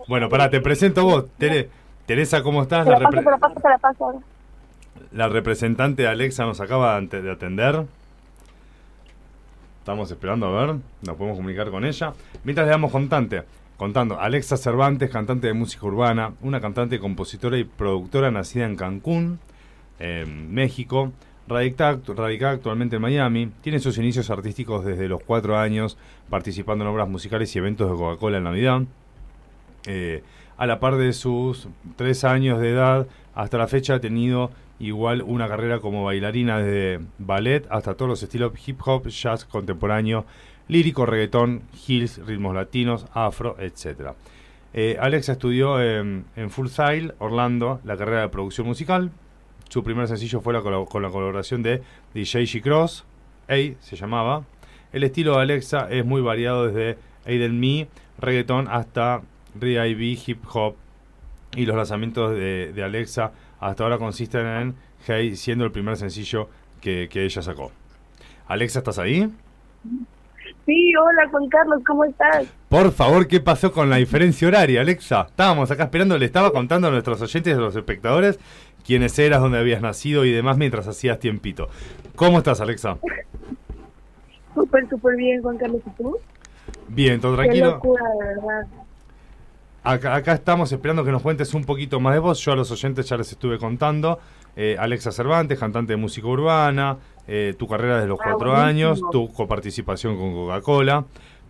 [0.07, 1.25] Bueno, pará, te presento vos,
[2.05, 2.85] Teresa, ¿cómo estás?
[2.85, 4.23] Te la, paso, te la paso, te la paso
[5.11, 7.85] la representante Alexa nos acaba de atender.
[9.79, 12.13] Estamos esperando a ver, nos podemos comunicar con ella.
[12.43, 13.43] Mientras le damos constante,
[13.77, 14.19] contando.
[14.19, 19.39] Alexa Cervantes, cantante de música urbana, una cantante, compositora y productora nacida en Cancún,
[20.49, 21.11] México,
[21.47, 21.99] radicada,
[22.51, 25.97] actualmente en Miami, tiene sus inicios artísticos desde los cuatro años,
[26.29, 28.81] participando en obras musicales y eventos de Coca-Cola en Navidad.
[29.87, 30.23] Eh,
[30.57, 34.51] a la par de sus tres años de edad, hasta la fecha ha tenido
[34.81, 40.25] igual una carrera como bailarina de ballet hasta todos los estilos hip hop, jazz contemporáneo,
[40.67, 44.11] lírico, reggaetón, hills, ritmos latinos, afro, etc.
[44.73, 49.11] Eh, Alexa estudió en Full Sail, Orlando, la carrera de producción musical.
[49.71, 51.81] Su primer sencillo fue la con la colaboración de
[52.13, 53.05] DJ G Cross,
[53.47, 54.43] A se llamaba.
[54.91, 57.87] El estilo de Alexa es muy variado desde Aiden Me,
[58.19, 59.21] reggaetón hasta
[59.61, 60.75] R&B, hip hop
[61.55, 63.31] y los lanzamientos de, Alexa
[63.61, 64.75] hasta ahora consisten en
[65.07, 66.49] Hey, siendo el primer sencillo
[66.79, 67.71] que, que ella sacó.
[68.47, 69.31] Alexa, ¿estás ahí?
[70.65, 72.45] Sí, hola Juan Carlos, ¿cómo estás?
[72.69, 75.25] Por favor, ¿qué pasó con la diferencia horaria, Alexa?
[75.29, 78.39] Estábamos acá esperando, le estaba contando a nuestros oyentes y a los espectadores
[78.85, 81.69] quiénes eras, dónde habías nacido y demás mientras hacías tiempito.
[82.15, 82.97] ¿Cómo estás, Alexa?
[84.53, 86.17] Súper, súper bien, Juan Carlos, ¿y tú?
[86.89, 87.79] Bien, todo tranquilo.
[87.81, 88.67] Qué locura, de verdad.
[89.83, 92.39] Acá, acá, estamos esperando que nos cuentes un poquito más de vos.
[92.39, 94.19] Yo a los oyentes ya les estuve contando.
[94.55, 99.01] Eh, Alexa Cervantes, cantante de música urbana, eh, tu carrera desde los ah, cuatro años,
[99.11, 101.05] tu coparticipación con Coca-Cola,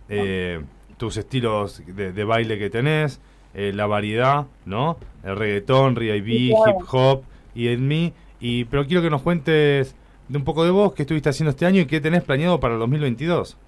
[0.08, 0.62] eh,
[0.96, 3.20] tus estilos de, baile que tenés,
[3.52, 4.96] la variedad, ¿no?
[5.22, 7.24] El reggaetón, R&B, hip hop
[7.54, 8.14] y en mí.
[8.40, 9.94] Y, pero quiero que nos cuentes
[10.28, 12.74] de un poco de vos, qué estuviste haciendo este año y qué tenés planeado para
[12.74, 13.58] el 2022.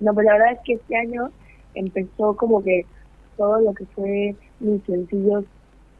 [0.00, 1.30] No, pues la verdad es que este año
[1.74, 2.86] empezó como que
[3.36, 5.44] todo lo que fue mis sencillos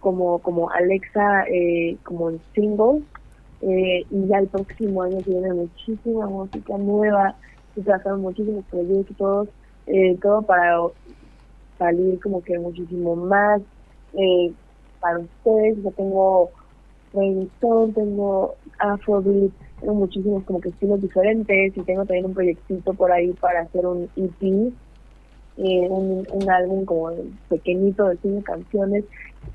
[0.01, 3.03] como como Alexa eh, como en singles
[3.63, 7.37] eh, y ya el próximo año viene muchísima música nueva
[7.75, 9.49] se trazaron muchísimos proyectos
[9.87, 10.79] eh, todo para
[11.79, 13.61] salir como que muchísimo más
[14.15, 14.53] eh,
[15.01, 16.51] para ustedes yo tengo
[17.13, 23.11] reggaeton tengo afrobeat tengo muchísimos como que estilos diferentes y tengo también un proyectito por
[23.13, 24.73] ahí para hacer un EP
[25.59, 27.11] eh, un, un, álbum como
[27.49, 29.05] pequeñito de cinco canciones.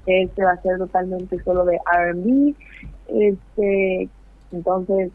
[0.05, 2.55] Este va a ser totalmente solo de RB.
[3.07, 4.09] Este,
[4.51, 5.11] entonces,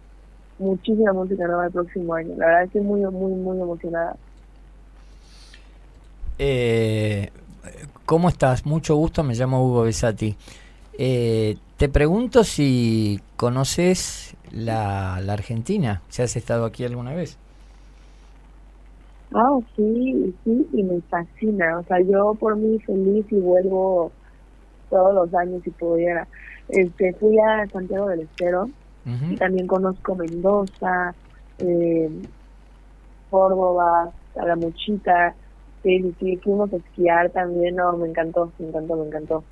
[0.59, 2.35] muchísima música nueva el próximo año.
[2.37, 4.17] La verdad estoy muy, muy, muy emocionada.
[6.39, 7.31] Eh,
[8.05, 8.67] ¿Cómo estás?
[8.67, 10.37] Mucho gusto, me llamo Hugo Besati.
[10.99, 17.39] Eh, te pregunto si conoces la, la Argentina, si has estado aquí alguna vez.
[19.35, 21.79] Ah, sí, sí, y me fascina.
[21.79, 24.13] O sea, yo por mí feliz y vuelvo
[24.91, 26.27] todos los años si pudiera.
[26.69, 28.71] Este, fui a Santiago del Estero
[29.31, 31.15] y también conozco Mendoza,
[31.59, 32.11] eh,
[33.31, 35.35] Córdoba, Talamuchita.
[35.83, 37.77] Sí, sí, fuimos a esquiar también.
[37.77, 39.45] No, me encantó, me encantó, me encantó.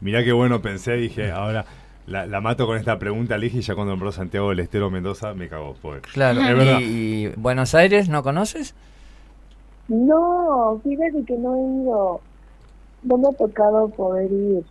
[0.00, 1.66] Mirá qué bueno pensé, dije, ahora
[2.08, 5.34] la, la, mato con esta pregunta, Ligi, y ya cuando nombró Santiago del Estero Mendoza
[5.34, 5.74] me cagó.
[6.12, 6.40] Claro,
[6.80, 8.74] ¿Y, Buenos Aires no conoces?
[9.88, 12.20] No, fíjate que no he ido.
[13.02, 14.64] No me ha tocado poder ir.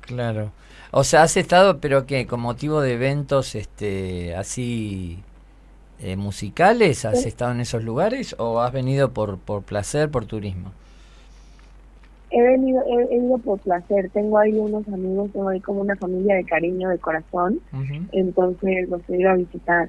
[0.00, 0.50] Claro.
[0.92, 5.22] O sea, has estado, pero que con motivo de eventos este así
[5.98, 10.72] eh, musicales, ¿has estado en esos lugares o has venido por, por placer, por turismo?
[12.30, 14.10] He venido, he, ido por placer.
[14.10, 17.60] Tengo ahí unos amigos, tengo ahí como una familia de cariño, de corazón.
[18.12, 19.88] Entonces los he ido a visitar.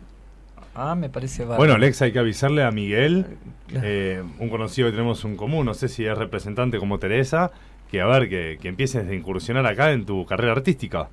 [0.80, 3.26] Ah, me parece Bueno, Alexa, hay que avisarle a Miguel,
[3.74, 7.52] eh, un conocido que tenemos un común, no sé si es representante como Teresa,
[7.90, 11.10] que a ver, que, que empieces a incursionar acá en tu carrera artística.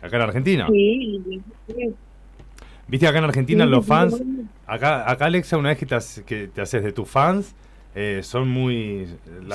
[0.00, 0.66] Acá en Argentina.
[0.70, 1.42] Sí,
[2.88, 4.22] Viste, acá en Argentina los fans,
[4.66, 7.54] acá, acá Alexa, una vez que te, que te haces de tus fans,
[7.94, 9.06] eh, son muy...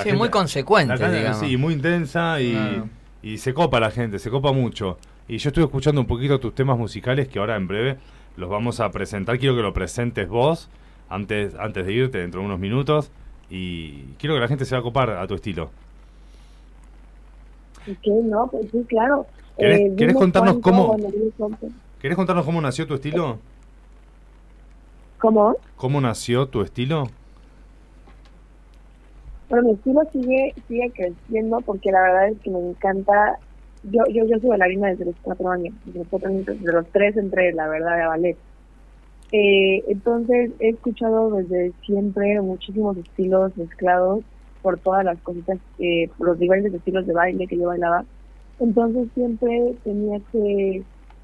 [0.04, 1.00] sí, muy consecuentes,
[1.40, 2.84] Sí, muy intensa y,
[3.20, 4.96] y se copa la gente, se copa mucho.
[5.26, 7.96] Y yo estuve escuchando un poquito tus temas musicales que ahora en breve
[8.36, 9.38] los vamos a presentar.
[9.38, 10.68] Quiero que lo presentes vos
[11.08, 13.10] antes, antes de irte, dentro de unos minutos.
[13.50, 15.70] Y quiero que la gente se va a copar a tu estilo.
[17.84, 18.10] ¿Qué?
[18.10, 19.26] No, pues sí, claro.
[19.56, 20.96] ¿Querés, eh, contarnos cómo...
[22.00, 23.38] ¿Querés contarnos cómo nació tu estilo?
[25.18, 25.56] ¿Cómo?
[25.76, 27.08] ¿Cómo nació tu estilo?
[29.48, 33.38] Bueno, mi estilo sigue, sigue creciendo porque la verdad es que me encanta
[33.90, 36.86] yo, yo, yo soy bailarina desde los cuatro años, desde los, cuatro años, desde los
[36.88, 38.36] tres entré, la verdad, de ballet.
[39.32, 44.24] Eh, entonces he escuchado desde siempre muchísimos estilos mezclados
[44.62, 48.04] por todas las cositas, eh, los diferentes estilos de baile que yo bailaba.
[48.58, 50.82] Entonces siempre tenía que,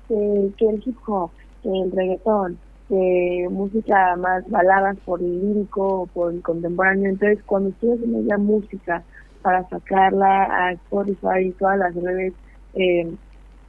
[0.08, 1.30] que, el hip hop,
[1.62, 2.58] que el reggaetón,
[2.88, 7.10] que música más baladas por el lírico o por el contemporáneo.
[7.10, 9.02] Entonces, cuando estoy haciendo ya música
[9.42, 12.34] para sacarla a Spotify y todas las redes
[12.74, 13.16] eh,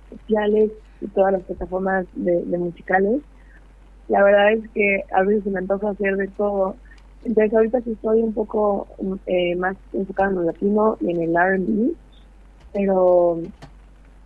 [0.09, 0.71] sociales
[1.13, 3.21] todas las plataformas de, musicales,
[4.07, 6.77] la verdad es que a veces me antoja hacer de todo.
[7.23, 8.87] Entonces, ahorita sí estoy un poco
[9.25, 11.95] eh, más enfocada en lo latino y en el RB,
[12.73, 13.41] pero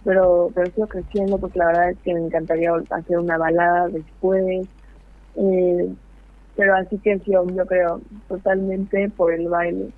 [0.03, 4.67] pero pero sigo creciendo porque la verdad es que me encantaría hacer una balada después.
[5.35, 5.95] Eh,
[6.55, 9.91] pero así que sí, yo creo totalmente por el baile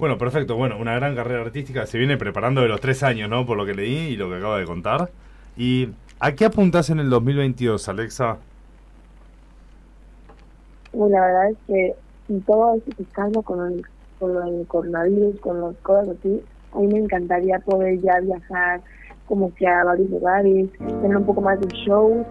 [0.00, 0.56] bueno perfecto.
[0.56, 1.86] Bueno una gran carrera artística.
[1.86, 4.36] Se viene preparando de los tres años no por lo que leí y lo que
[4.36, 5.10] acaba de contar.
[5.56, 8.38] Y a qué apuntas en el 2022 Alexa
[10.92, 11.94] la verdad es que
[12.46, 13.86] todo que calma con el,
[14.18, 16.42] con el coronavirus con las cosas así
[16.72, 18.80] a mí me encantaría poder ya viajar
[19.30, 22.26] como que a varios lugares, tener un poco más de shows,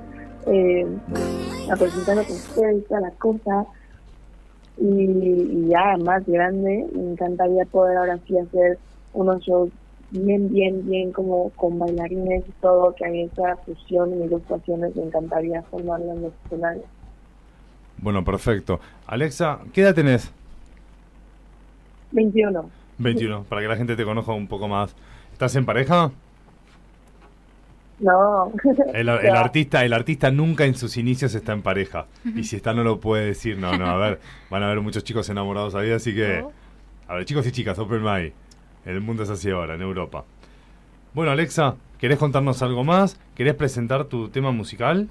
[0.48, 0.86] eh,
[1.72, 3.66] a presentarme con ustedes, toda la cosa.
[4.80, 8.78] Y, ya más grande, me encantaría poder ahora sí hacer
[9.14, 9.72] unos shows
[10.12, 15.04] bien, bien, bien como con bailarines y todo, que mí esa fusión y ilustraciones me
[15.04, 16.86] encantaría formarla en los escenarios.
[17.98, 18.80] Bueno, perfecto.
[19.06, 20.32] Alexa, ¿qué edad tenés?
[22.12, 22.70] 21.
[22.98, 24.96] 21, para que la gente te conozca un poco más.
[25.34, 26.12] ¿Estás en pareja?
[28.00, 28.52] No.
[28.94, 32.06] El, artista, el artista nunca en sus inicios está en pareja.
[32.36, 33.58] Y si está no lo puede decir.
[33.58, 34.20] No, no, a ver,
[34.50, 36.44] van a haber muchos chicos enamorados ahí, así que...
[37.08, 38.32] A ver, chicos y chicas, open my.
[38.86, 40.24] El mundo es así ahora, en Europa.
[41.14, 43.20] Bueno, Alexa, ¿querés contarnos algo más?
[43.34, 45.10] ¿Querés presentar tu tema musical?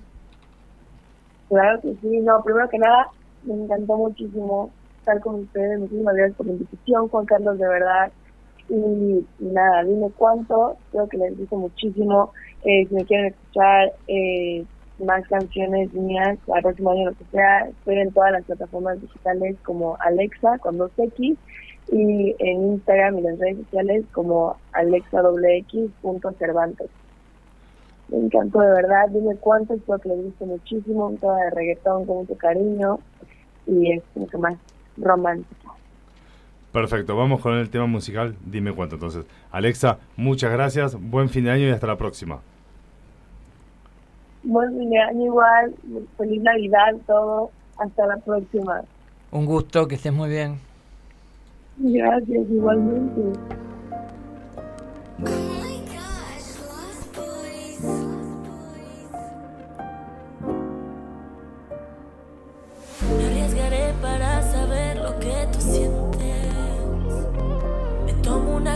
[1.48, 2.20] Claro que sí.
[2.20, 3.08] No, primero que nada,
[3.42, 4.70] me encantó muchísimo
[5.00, 5.80] estar con ustedes.
[5.80, 8.12] Muchísimas gracias por la invitación, Juan Carlos, de verdad.
[8.68, 12.32] Y, nada, dime cuánto, creo que les dice muchísimo.
[12.64, 14.64] Eh, si me quieren escuchar eh,
[15.04, 19.56] más canciones mías, al próximo año, lo que sea, estoy en todas las plataformas digitales
[19.62, 21.38] como Alexa con dos X
[21.90, 26.90] y en Instagram y las redes sociales como alexaxx.cervantes.
[28.08, 32.16] Me encantó de verdad, dime cuánto, espero que les guste muchísimo, tema de reggaetón con
[32.18, 32.98] mucho cariño
[33.66, 34.56] y es mucho más
[34.96, 35.77] romántica.
[36.72, 38.36] Perfecto, vamos con el tema musical.
[38.44, 39.24] Dime cuánto entonces.
[39.50, 42.40] Alexa, muchas gracias, buen fin de año y hasta la próxima.
[44.42, 45.74] Buen fin de año igual,
[46.16, 47.50] feliz Navidad, todo.
[47.78, 48.82] Hasta la próxima.
[49.30, 50.58] Un gusto, que estés muy bien.
[51.78, 53.67] Gracias, igualmente.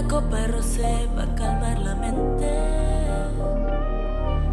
[0.09, 2.49] Copa rosé para calmar la mente.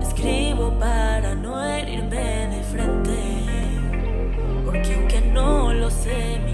[0.02, 3.18] Escribo para no herirme de frente.
[4.66, 6.49] Porque aunque no lo sé,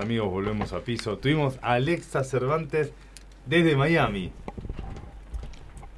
[0.00, 1.18] amigos, volvemos a piso.
[1.18, 2.92] Tuvimos a Alexa Cervantes
[3.46, 4.32] desde Miami.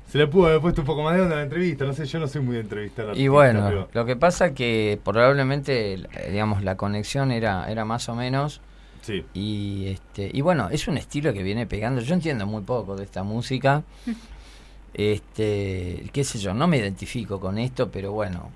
[0.09, 2.05] Se le pudo haber puesto un poco más de onda a la entrevista, no sé,
[2.05, 3.17] yo no soy muy de entrevistar.
[3.17, 8.61] Y bueno, lo que pasa que probablemente, digamos, la conexión era, era más o menos.
[9.01, 9.25] Sí.
[9.33, 12.03] Y, este, y bueno, es un estilo que viene pegando.
[12.03, 13.85] Yo entiendo muy poco de esta música.
[14.95, 18.51] este, qué sé yo, no me identifico con esto, pero bueno,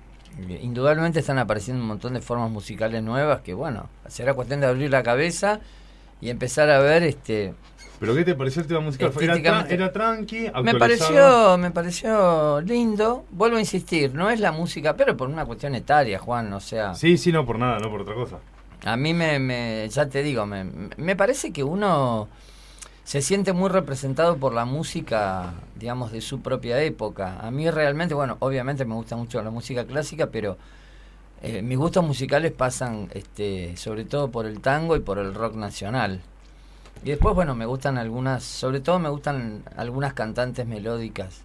[0.61, 4.89] indudablemente están apareciendo un montón de formas musicales nuevas que bueno, será cuestión de abrir
[4.91, 5.59] la cabeza
[6.21, 7.53] y empezar a ver este
[7.99, 9.11] ¿Pero qué te pareció el tema musical?
[9.19, 10.51] ¿Era, era tranqui?
[10.63, 13.25] Me pareció, me pareció lindo.
[13.31, 16.93] Vuelvo a insistir, no es la música, pero por una cuestión etaria, Juan, o sea...
[16.93, 18.37] Sí, sí, no por nada, no por otra cosa.
[18.85, 20.65] A mí me, me ya te digo, me,
[20.97, 22.29] me parece que uno
[23.07, 27.39] se siente muy representado por la música, digamos, de su propia época.
[27.39, 30.57] A mí realmente, bueno, obviamente me gusta mucho la música clásica, pero
[31.41, 35.55] eh, mis gustos musicales pasan este, sobre todo por el tango y por el rock
[35.55, 36.19] nacional.
[37.01, 41.43] Y después, bueno, me gustan algunas, sobre todo me gustan algunas cantantes melódicas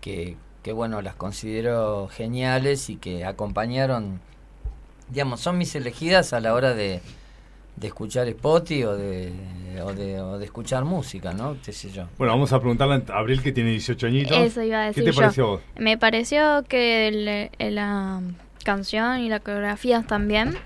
[0.00, 4.18] que, que bueno, las considero geniales y que acompañaron,
[5.10, 7.02] digamos, son mis elegidas a la hora de,
[7.76, 9.32] de escuchar Spotify o de,
[9.84, 11.56] o de, o de escuchar música, ¿no?
[11.64, 12.08] ¿Qué sé yo?
[12.16, 14.38] Bueno, vamos a preguntarle a Abril que tiene 18 añitos.
[14.38, 15.60] Eso iba a decir ¿Qué te pareció vos?
[15.78, 17.78] Me pareció que el, el,
[18.66, 20.58] canción y la coreografía también.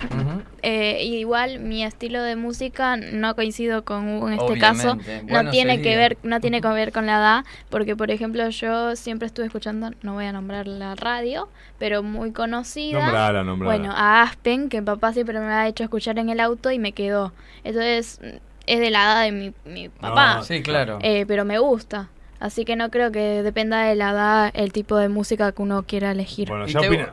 [0.62, 4.96] Eh, igual mi estilo de música no coincido con en este caso.
[5.26, 8.96] no tiene que ver, no tiene que ver con la edad, porque por ejemplo yo
[8.96, 11.48] siempre estuve escuchando, no voy a nombrar la radio,
[11.78, 13.01] pero muy conocida.
[13.01, 13.76] Nombrala, nombrala.
[13.76, 16.92] Bueno, a Aspen, que papá siempre me ha hecho escuchar en el auto y me
[16.92, 17.32] quedó.
[17.64, 18.18] Entonces
[18.66, 20.42] es de la edad de mi, mi papá.
[20.42, 20.98] sí, claro.
[21.03, 22.09] Eh, pero me gusta.
[22.41, 25.82] Así que no creo que dependa de la edad el tipo de música que uno
[25.82, 26.51] quiera elegir.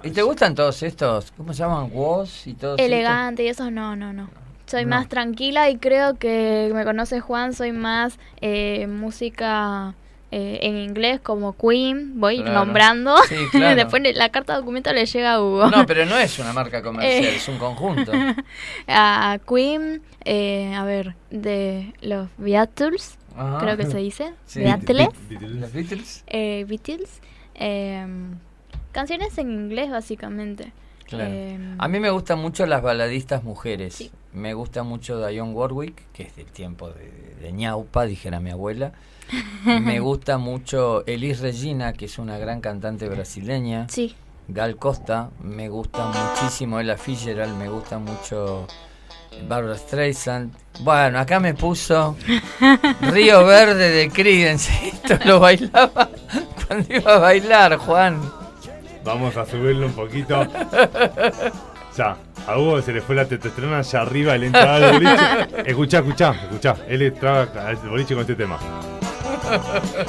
[0.03, 1.34] ¿Y, te, gustan todos estos?
[1.36, 1.89] ¿Cómo se llaman?
[1.91, 4.30] ¿Woz y todos Elegante y eso no, no, no.
[4.67, 9.95] Soy más tranquila y creo que me conoce Juan, soy más eh, música
[10.32, 13.15] eh, en inglés como Queen, voy nombrando.
[13.53, 15.69] Después la carta de documento le llega a Hugo.
[15.69, 18.11] No, pero no es una marca comercial, eh, es un conjunto.
[18.88, 20.01] a Queen,
[20.73, 23.16] a ver, de los Beatles
[23.59, 24.33] creo que se dice.
[24.55, 25.09] Beatles.
[25.73, 26.23] Beatles.
[26.27, 27.21] Eh, Beatles.
[27.55, 28.35] Em,
[28.91, 30.71] canciones en inglés, básicamente.
[31.09, 34.11] Em, a mí me gustan mucho las baladistas mujeres.
[34.33, 38.91] Me gusta mucho Dionne Warwick, que es del tiempo de, de ñaupa, dijera mi abuela.
[39.65, 43.88] me gusta mucho Elis Regina, que es una gran cantante brasileña.
[43.89, 44.15] Sí.
[44.49, 48.65] Gal Costa, me gusta muchísimo Ella Fitzgerald, me gusta mucho
[49.47, 50.53] Barbara Streisand.
[50.81, 52.15] Bueno, acá me puso
[53.01, 54.71] Río Verde de Creedence.
[54.93, 56.09] Esto lo bailaba
[56.67, 58.21] cuando iba a bailar, Juan.
[59.03, 60.45] Vamos a subirlo un poquito.
[61.97, 62.15] Ya,
[62.45, 65.15] a Hugo se le fue la testosterona allá arriba, él entraba al boliche.
[65.65, 66.75] Escuchá, escuchá, escuchá.
[66.88, 68.59] Él entraba al boliche con este tema.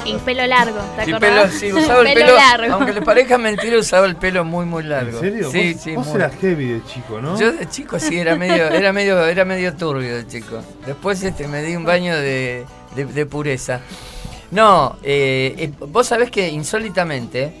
[0.05, 2.73] Y pelo largo, ¿te y pelo, sí, usaba el pelo, largo.
[2.75, 5.17] Aunque le parezca mentira, usaba el pelo muy, muy largo.
[5.17, 5.51] ¿En serio?
[5.51, 5.95] Sí, ¿Vos, sí.
[5.95, 7.39] Vos eras heavy de chico, ¿no?
[7.39, 10.61] Yo de chico sí, era medio, era medio, era medio turbio de chico.
[10.85, 12.65] Después este, me di un baño de,
[12.95, 13.81] de, pureza.
[14.51, 17.53] No, eh, eh, vos sabés que insólitamente,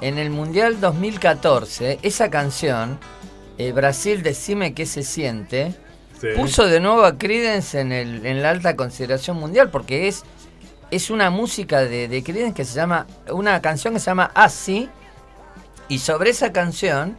[0.00, 2.98] en el Mundial 2014, esa canción,
[3.58, 5.74] eh, Brasil, decime qué se siente,
[6.36, 10.24] puso de nuevo a Creedence en, el, en la alta consideración mundial, porque es
[10.90, 14.88] es una música de, de Creedence que se llama, una canción que se llama Así,
[15.88, 17.16] y sobre esa canción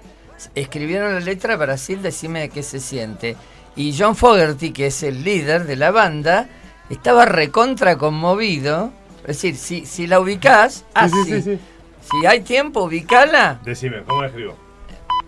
[0.56, 3.36] escribieron la letra Brasil, decime de qué se siente.
[3.76, 6.50] Y John Fogerty, que es el líder de la banda,
[6.90, 8.92] estaba recontra conmovido.
[9.22, 11.60] Es decir, si, si la ubicás, así.
[12.02, 13.60] si hay tiempo, ubicala.
[13.64, 14.56] Decime, ¿cómo la escribo?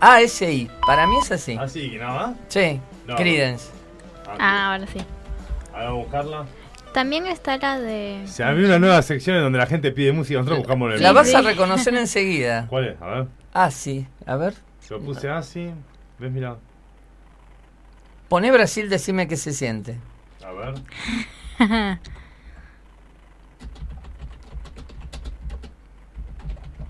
[0.00, 1.56] A-S-I, para mí es así.
[1.58, 2.36] ¿Así, nada más?
[2.48, 2.80] Sí,
[3.16, 3.66] Creedence.
[4.26, 4.98] Ah, ah, ahora sí.
[5.74, 6.46] a buscarla.
[6.92, 8.22] También está la de.
[8.26, 10.38] Se abrió una nueva sección en donde la gente pide música.
[10.38, 11.02] Nosotros buscamos el.
[11.02, 12.66] La vas a reconocer enseguida.
[12.68, 13.00] ¿Cuál es?
[13.00, 13.26] A ver.
[13.52, 14.06] Ah, sí.
[14.26, 14.54] A ver.
[14.88, 15.70] Yo puse así.
[16.18, 16.32] ¿Ves?
[16.32, 16.56] Mira.
[18.28, 19.98] Poné Brasil, decime qué se siente.
[20.44, 20.74] A ver.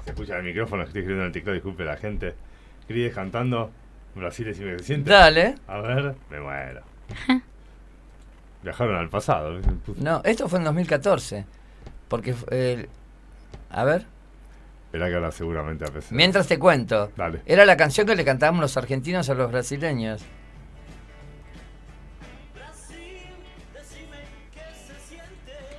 [0.05, 1.55] se escucha el micrófono que estoy escribiendo en el TikTok.
[1.55, 2.35] Disculpe la gente.
[2.87, 3.71] Cris cantando.
[4.15, 5.11] Brasil, decime qué se siente.
[5.11, 5.57] Dale.
[5.67, 6.15] A ver.
[6.31, 6.81] Me muero.
[8.63, 9.59] Viajaron al pasado.
[9.97, 11.45] No, esto fue en 2014.
[12.09, 12.89] Porque, eh,
[13.71, 14.05] a ver.
[14.87, 16.13] Espera que ahora seguramente a pesar.
[16.13, 17.11] Mientras te cuento.
[17.17, 17.41] Dale.
[17.47, 20.23] Era la canción que le cantábamos los argentinos a los brasileños.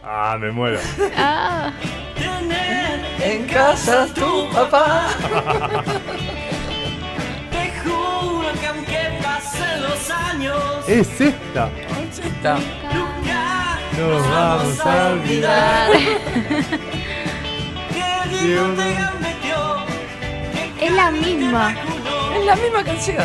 [0.04, 0.80] Ah, me muero.
[1.16, 1.72] ah.
[3.24, 5.10] En casa tu papá.
[10.02, 10.58] los años.
[10.88, 11.70] Es esta.
[12.10, 12.58] está.
[13.98, 15.92] Nos vamos a olvidar.
[20.82, 21.76] es la misma.
[22.36, 23.18] Es la misma canción.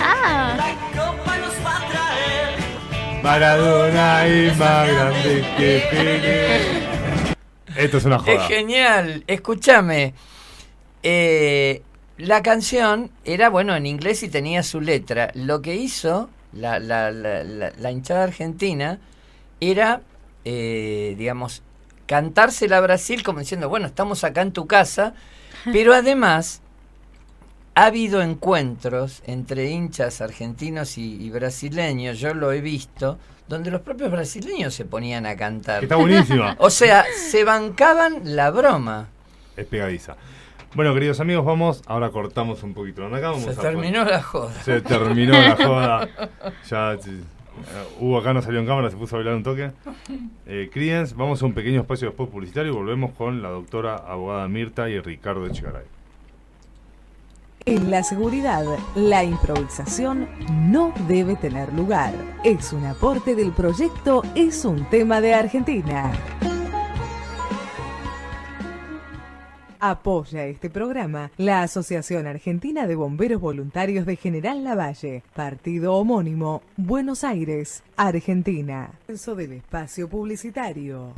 [0.00, 0.56] Ah.
[3.22, 6.91] Maradona y más grande que Pelé.
[7.76, 8.34] Esto es una joda.
[8.34, 9.24] Es genial.
[9.26, 10.14] Escúchame.
[11.02, 11.82] Eh,
[12.18, 15.30] la canción era, bueno, en inglés y tenía su letra.
[15.34, 18.98] Lo que hizo la, la, la, la hinchada argentina
[19.60, 20.02] era,
[20.44, 21.62] eh, digamos,
[22.06, 25.14] cantársela a Brasil como diciendo, bueno, estamos acá en tu casa,
[25.64, 26.60] pero además
[27.74, 33.18] ha habido encuentros entre hinchas argentinos y, brasileños, yo lo he visto,
[33.52, 35.82] donde los propios brasileños se ponían a cantar.
[35.82, 36.56] Está buenísima.
[36.58, 39.08] o sea, se bancaban la broma.
[39.58, 40.16] Es pegadiza.
[40.74, 41.82] Bueno, queridos amigos, vamos.
[41.86, 43.04] Ahora cortamos un poquito.
[43.04, 44.54] Acá se terminó la joda.
[44.62, 46.08] Se terminó la joda.
[46.70, 49.70] Ya uh, Hugo acá no salió en cámara, se puso a bailar un toque.
[50.46, 54.88] Eh, vamos a un pequeño espacio después publicitario y volvemos con la doctora abogada Mirta
[54.88, 55.84] y Ricardo Echegaray.
[57.64, 58.64] En la seguridad,
[58.96, 60.28] la improvisación
[60.70, 62.12] no debe tener lugar.
[62.42, 66.12] Es un aporte del proyecto Es un tema de Argentina.
[69.78, 77.24] Apoya este programa la Asociación Argentina de Bomberos Voluntarios de General Lavalle, partido homónimo, Buenos
[77.24, 78.90] Aires, Argentina.
[79.08, 81.14] Eso del espacio publicitario.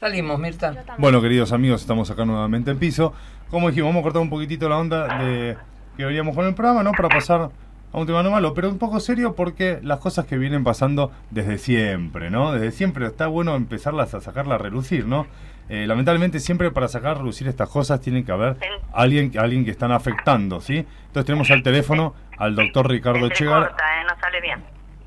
[0.00, 0.84] Salimos, Mirta.
[0.96, 3.12] Bueno, queridos amigos, estamos acá nuevamente en piso.
[3.50, 5.56] Como dijimos, vamos a cortar un poquitito la onda de
[5.96, 6.92] que veníamos con el programa, ¿no?
[6.92, 7.50] Para pasar
[7.92, 11.10] a un tema no malo, pero un poco serio porque las cosas que vienen pasando
[11.30, 12.52] desde siempre, ¿no?
[12.52, 15.26] Desde siempre está bueno empezarlas a sacarla a relucir, ¿no?
[15.68, 18.56] Eh, lamentablemente siempre para sacar a relucir estas cosas tiene que haber
[18.92, 20.86] alguien, alguien que están afectando, ¿sí?
[21.06, 23.64] Entonces tenemos al teléfono al doctor Ricardo Echegar.
[23.64, 24.04] ¿eh?
[24.06, 24.62] No sale bien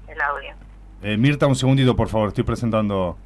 [0.10, 0.54] el audio.
[1.02, 3.18] Eh, Mirta, un segundito, por favor, estoy presentando.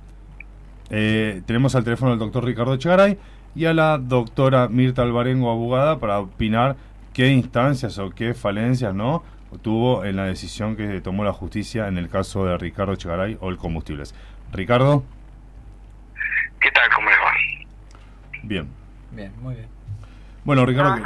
[0.89, 3.17] Tenemos al teléfono al doctor Ricardo Echegaray
[3.55, 6.75] y a la doctora Mirta Alvarengo, abogada, para opinar
[7.13, 9.23] qué instancias o qué falencias, ¿no?
[9.61, 13.49] tuvo en la decisión que tomó la justicia en el caso de Ricardo Echegaray o
[13.49, 14.13] el combustibles.
[14.51, 15.03] Ricardo.
[16.59, 16.89] ¿Qué tal?
[16.93, 17.31] ¿Cómo les va?
[18.43, 18.69] Bien.
[19.11, 19.69] Bien, muy bien.
[20.43, 20.97] Bueno, Ricardo,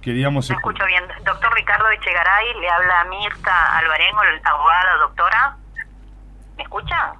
[0.00, 0.48] queríamos...
[0.48, 1.04] Me escucho bien.
[1.24, 5.56] Doctor Ricardo Echegaray, le habla Mirta Alvarengo, abogada, doctora.
[6.56, 7.14] ¿Me escucha?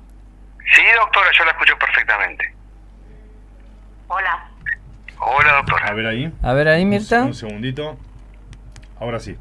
[0.74, 2.54] Sí, doctora, yo la escucho perfectamente.
[4.08, 4.48] Hola.
[5.18, 5.86] Hola, doctora.
[5.86, 6.32] A ver ahí.
[6.42, 7.22] A ver ahí, Mirta.
[7.22, 7.98] Un, segundito.
[8.98, 9.36] Ahora sí.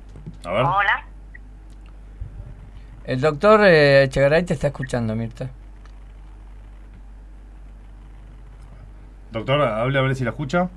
[0.45, 0.63] A ver.
[0.63, 1.05] Hola.
[3.05, 5.49] El doctor eh, Echegaray te está escuchando, Mirta.
[9.31, 10.69] Doctor, hable a ver si la escucha.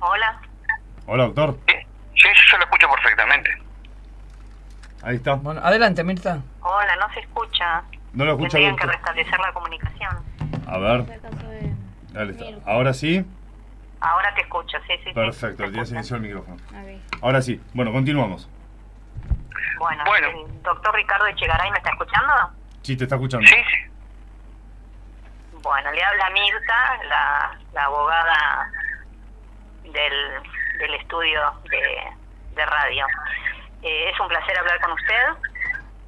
[0.00, 0.40] Hola.
[1.06, 1.58] Hola, doctor.
[1.66, 3.50] Sí, yo lo escucho perfectamente.
[5.02, 5.34] Ahí está.
[5.34, 6.42] Bueno, adelante, Mirta.
[6.60, 7.82] Hola, no se escucha.
[8.12, 8.58] No lo escucha.
[8.58, 10.16] Tendrían que restablecer la comunicación.
[10.66, 11.04] A ver.
[12.12, 12.70] Dale, está.
[12.70, 13.24] Ahora sí.
[14.00, 15.12] Ahora te escucho, sí, sí.
[15.12, 16.56] Perfecto, ya se inició el micrófono.
[17.20, 17.60] Ahora sí.
[17.72, 18.48] Bueno, continuamos.
[19.78, 22.32] Bueno, ¿el doctor Ricardo Echegaray me está escuchando?
[22.82, 23.46] Sí, te está escuchando.
[23.46, 23.90] Sí, sí.
[25.62, 28.70] Bueno, le habla Mirta, la, la abogada
[29.84, 30.42] del,
[30.78, 31.40] del estudio
[31.70, 32.02] de,
[32.56, 33.06] de radio.
[33.82, 35.50] Eh, es un placer hablar con usted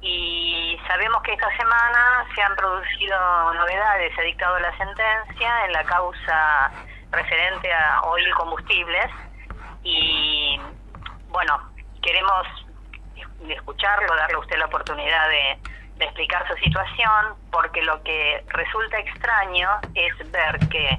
[0.05, 5.73] y sabemos que esta semana se han producido novedades, se ha dictado la sentencia en
[5.73, 6.71] la causa
[7.11, 9.07] referente a oil combustibles
[9.83, 10.59] y
[11.29, 11.59] bueno,
[12.03, 12.45] queremos
[13.49, 15.57] escucharlo, darle a usted la oportunidad de,
[15.97, 20.97] explicar su situación, porque lo que resulta extraño es ver que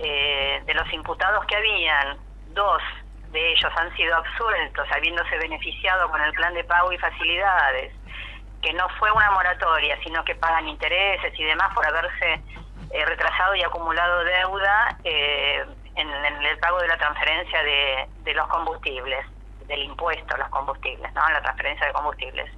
[0.00, 2.18] eh, de los imputados que habían,
[2.48, 2.82] dos
[3.30, 7.94] de ellos han sido absueltos habiéndose beneficiado con el plan de pago y facilidades,
[8.62, 12.42] que no fue una moratoria, sino que pagan intereses y demás por haberse
[12.90, 16.08] eh, retrasado y acumulado deuda eh, en,
[16.44, 19.26] el pago de la transferencia de, de los combustibles,
[19.66, 21.28] del impuesto a los combustibles, ¿no?
[21.28, 22.50] la transferencia de combustibles.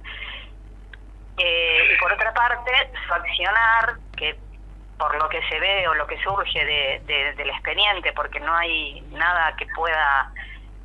[1.37, 2.71] Eh, y por otra parte,
[3.07, 4.37] su accionar, que
[4.97, 9.01] por lo que se ve o lo que surge de, del expediente, porque no hay
[9.11, 10.31] nada que pueda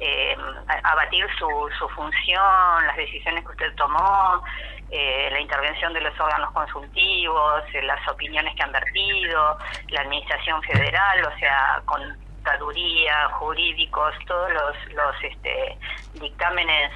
[0.01, 0.37] eh,
[0.85, 4.43] abatir su, su función, las decisiones que usted tomó,
[4.91, 9.59] eh, la intervención de los órganos consultivos, las opiniones que han vertido,
[9.89, 15.77] la administración federal, o sea, contaduría, jurídicos, todos los, los este,
[16.15, 16.93] dictámenes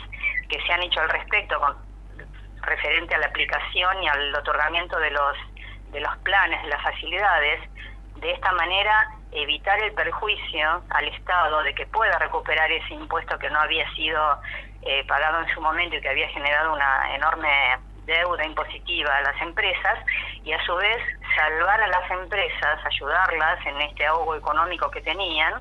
[0.48, 1.76] que se han hecho al respecto con
[2.62, 5.36] referente a la aplicación y al otorgamiento de los
[5.90, 7.60] de los planes, de las facilidades,
[8.20, 13.50] de esta manera evitar el perjuicio al Estado de que pueda recuperar ese impuesto que
[13.50, 14.40] no había sido
[14.82, 19.40] eh, pagado en su momento y que había generado una enorme deuda impositiva a las
[19.40, 19.98] empresas
[20.42, 20.98] y a su vez
[21.36, 25.54] salvar a las empresas, ayudarlas en este ahogo económico que tenían,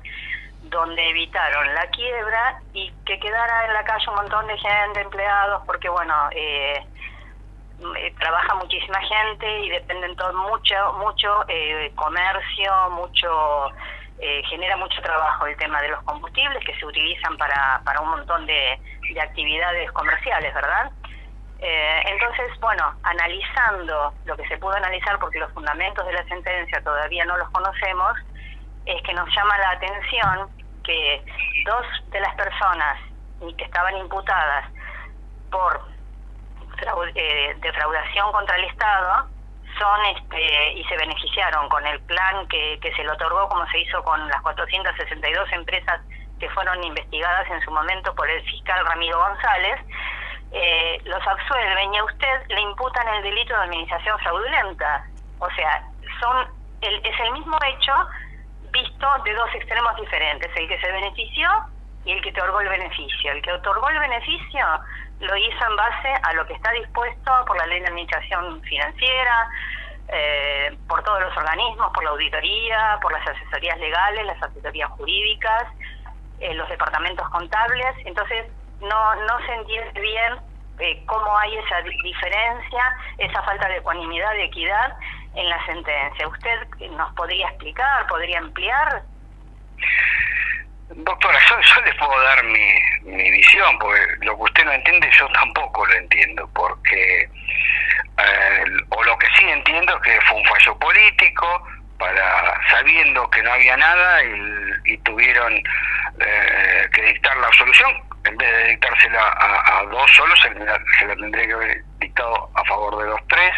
[0.62, 5.62] donde evitaron la quiebra y que quedara en la calle un montón de gente, empleados,
[5.66, 6.84] porque bueno, eh,
[7.96, 13.68] eh, trabaja muchísima gente y dependen todo mucho, mucho eh, comercio, mucho
[14.20, 18.10] eh, genera mucho trabajo el tema de los combustibles que se utilizan para, para un
[18.10, 18.78] montón de,
[19.12, 20.90] de actividades comerciales, ¿verdad?
[21.62, 27.22] entonces, bueno, analizando lo que se pudo analizar, porque los fundamentos de la sentencia todavía
[27.26, 28.16] no los conocemos,
[28.86, 30.48] es que nos llama la atención
[30.82, 31.22] que
[31.66, 32.98] dos de las personas
[33.56, 34.70] que estaban imputadas
[35.50, 35.80] por
[37.14, 39.28] eh, defraudación contra el Estado
[39.78, 43.80] son este, y se beneficiaron con el plan que, que se le otorgó como se
[43.80, 46.00] hizo con las 462 empresas
[46.38, 49.80] que fueron investigadas en su momento por el fiscal Ramiro González,
[50.52, 55.04] eh, los absuelven y a usted le imputan el delito de administración fraudulenta.
[55.38, 55.84] O sea,
[56.20, 56.48] son
[56.80, 57.92] el, es el mismo hecho
[58.72, 61.48] visto de dos extremos diferentes, el que se benefició
[62.04, 63.32] y el que otorgó el beneficio.
[63.32, 64.66] El que otorgó el beneficio
[65.20, 69.48] lo hizo en base a lo que está dispuesto por la ley de administración financiera,
[70.08, 75.66] eh, por todos los organismos, por la auditoría, por las asesorías legales, las asesorías jurídicas,
[76.40, 77.94] eh, los departamentos contables.
[78.04, 78.46] Entonces,
[78.80, 80.34] no, no se entiende bien
[80.78, 84.96] eh, cómo hay esa diferencia, esa falta de ecuanimidad, de equidad
[85.34, 86.26] en la sentencia.
[86.26, 89.02] ¿Usted nos podría explicar, podría ampliar?
[90.92, 95.08] Doctora, yo, yo les puedo dar mi, mi visión, porque lo que usted no entiende
[95.18, 97.22] yo tampoco lo entiendo, porque,
[98.18, 103.42] eh, o lo que sí entiendo es que fue un fallo político, para sabiendo que
[103.42, 107.90] no había nada y, tuvieron eh, que dictar la absolución,
[108.24, 110.50] en vez de dictársela a, dos solos, se,
[111.06, 113.52] la tendría que haber dictado a favor de los tres.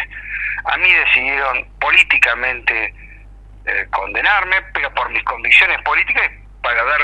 [0.65, 2.93] A mí decidieron políticamente
[3.65, 6.29] eh, condenarme, pero por mis convicciones políticas
[6.63, 7.01] para dar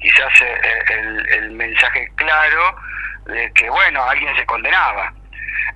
[0.00, 0.84] quizás eh,
[1.32, 2.76] el, mensaje claro
[3.26, 5.12] de que, bueno, alguien se condenaba.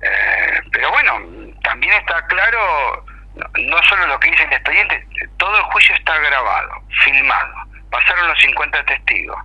[0.01, 1.19] Eh, pero bueno,
[1.63, 3.05] también está claro,
[3.35, 5.05] no, solo lo que dice el expediente,
[5.37, 6.71] todo el juicio está grabado,
[7.03, 7.53] filmado.
[7.91, 9.37] Pasaron los 50 testigos.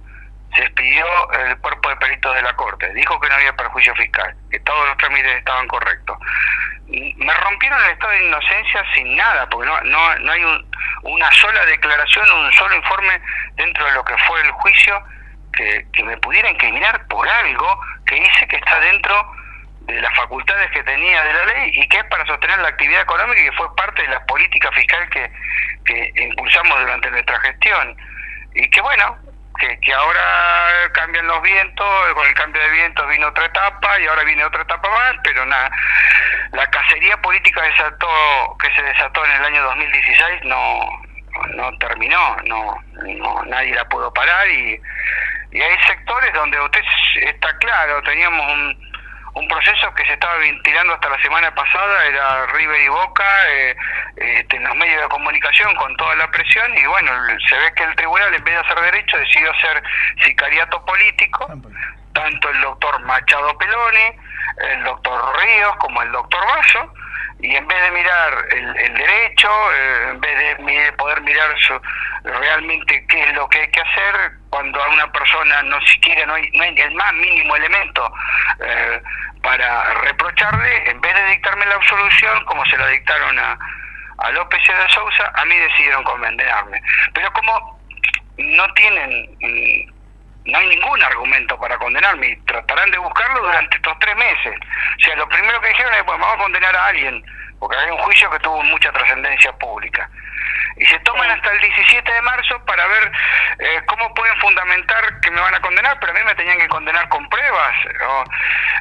[0.56, 2.92] Se expidió el cuerpo de peritos de la Corte.
[2.94, 6.18] Dijo que no había perjuicio fiscal, que todos los trámites estaban correctos
[6.86, 10.42] me rompieron el estado de inocencia sin nada, porque no, no, no hay
[11.02, 13.20] una sola declaración, un solo informe
[13.54, 15.02] dentro de lo que fue el juicio
[15.52, 19.32] que, que me pudiera incriminar por algo que dice que está dentro
[19.80, 23.02] de las facultades que tenía de la ley y que es para sostener la actividad
[23.02, 25.30] económica y que fue parte de la política fiscal que,
[25.84, 27.96] que impulsamos durante nuestra gestión.
[28.54, 29.18] Y que bueno,
[29.58, 34.06] que, que ahora cambian los vientos, con el cambio de vientos vino otra etapa y
[34.06, 35.70] ahora viene otra etapa más, pero nada,
[36.52, 41.02] la cacería política desató, que se desató en el año 2016 no,
[41.54, 44.80] no terminó, no, no nadie la pudo parar y,
[45.52, 46.80] y hay sectores donde usted
[47.22, 48.93] está claro, teníamos un
[49.34, 53.76] un proceso que se estaba ventilando hasta la semana pasada, era River y Boca, eh,
[54.16, 57.10] este, en los medios de comunicación con toda la presión y bueno,
[57.48, 59.82] se ve que el tribunal en vez de hacer derecho decidió hacer
[60.24, 61.46] sicariato político,
[62.12, 64.12] tanto el doctor Machado Peloni,
[64.70, 66.94] el doctor Ríos como el doctor Vaso,
[67.40, 71.54] y en vez de mirar el, derecho, eh, en vez de poder mirar
[72.24, 76.34] realmente qué es lo que hay que hacer, cuando a una persona no siquiera no
[76.34, 78.12] hay, no hay el más mínimo elemento
[78.64, 79.02] eh,
[79.42, 83.58] para reprocharle, en vez de dictarme la absolución, como se la dictaron a,
[84.18, 86.80] a López y de Sousa, a mí decidieron condenarme.
[87.12, 87.78] Pero como
[88.38, 89.93] no tienen, mm,
[90.44, 94.54] no hay ningún argumento para condenarme y tratarán de buscarlo durante estos tres meses.
[94.98, 97.24] O sea, lo primero que dijeron es, pues vamos a condenar a alguien,
[97.58, 100.08] porque hay un juicio que tuvo mucha trascendencia pública.
[100.76, 103.12] Y se toman hasta el 17 de marzo para ver
[103.60, 106.68] eh, cómo pueden fundamentar que me van a condenar, pero a mí me tenían que
[106.68, 107.74] condenar con pruebas.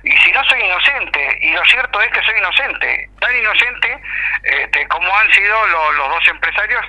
[0.04, 4.02] Y si no soy inocente, y lo cierto es que soy inocente, tan inocente
[4.44, 6.84] este, como han sido los dos empresarios,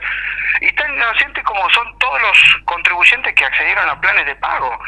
[0.60, 4.78] y tan inocente como son todos los contribuyentes que accedieron a planes de pago.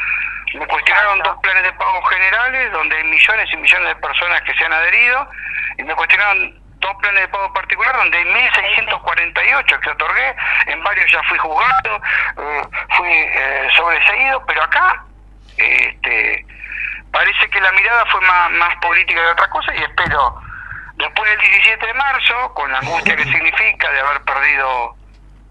[0.53, 4.55] Me cuestionaron dos planes de pago generales, donde hay millones y millones de personas que
[4.55, 5.29] se han adherido,
[5.77, 10.35] y me cuestionaron dos planes de pago particular donde hay 1.648 que otorgué,
[10.67, 12.01] en varios ya fui juzgado,
[12.37, 12.61] eh,
[12.95, 15.03] fui eh, sobreseído, pero acá
[15.57, 16.45] este,
[17.11, 20.41] parece que la mirada fue más, más política de otra cosa y espero,
[20.95, 24.96] después del 17 de marzo, con la angustia que significa de haber perdido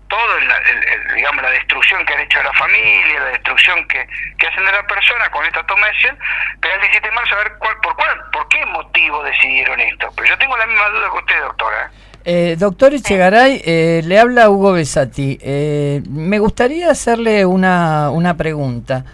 [0.08, 4.06] todo, el, digamos, la destrucción que han hecho de la familia, la destrucción que,
[4.38, 6.18] que hacen de la persona con esta toma de decisión,
[6.60, 10.08] pero el 17 de marzo a ver cuál, por, cuál, por qué motivo decidieron esto.
[10.16, 11.90] Pero yo tengo la misma duda que usted, doctora.
[12.28, 15.38] Eh, doctor Echegaray, eh, le habla Hugo Besati.
[15.40, 19.04] Eh, me gustaría hacerle una, una pregunta.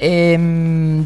[0.00, 0.38] Eh,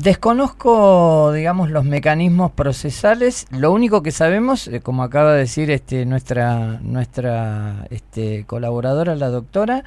[0.03, 3.47] desconozco, digamos, los mecanismos procesales.
[3.51, 9.29] Lo único que sabemos, eh, como acaba de decir este, nuestra, nuestra este, colaboradora, la
[9.29, 9.85] doctora,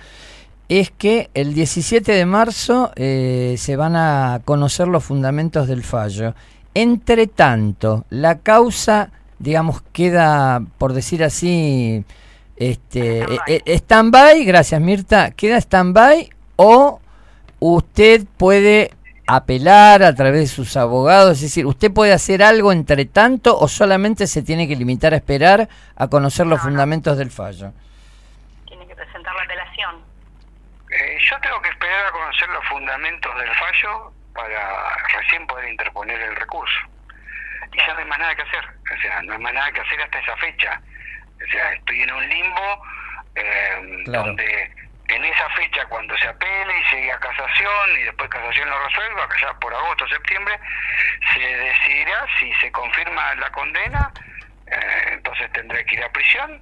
[0.69, 6.33] es que el 17 de marzo eh, se van a conocer los fundamentos del fallo.
[6.73, 12.03] Entre tanto, la causa, digamos, queda, por decir así,
[12.57, 16.99] este, eh, stand-by, gracias Mirta, queda stand-by o
[17.59, 18.91] usted puede
[19.27, 23.67] apelar a través de sus abogados, es decir, usted puede hacer algo entre tanto o
[23.67, 27.73] solamente se tiene que limitar a esperar a conocer los fundamentos del fallo.
[28.67, 29.95] Tiene que presentar la apelación.
[30.91, 36.21] Eh, yo tengo que esperar a conocer los fundamentos del fallo para recién poder interponer
[36.21, 36.79] el recurso.
[37.73, 39.81] Y ya no hay más nada que hacer, o sea, no hay más nada que
[39.81, 40.81] hacer hasta esa fecha.
[41.35, 42.81] O sea, estoy en un limbo
[43.35, 44.71] eh, donde
[45.07, 49.27] en esa fecha cuando se apele y sigue a casación y después casación lo resuelva,
[49.29, 50.59] allá por agosto, septiembre,
[51.33, 54.11] se decidirá si se confirma la condena,
[54.67, 56.59] eh, entonces tendré que ir a prisión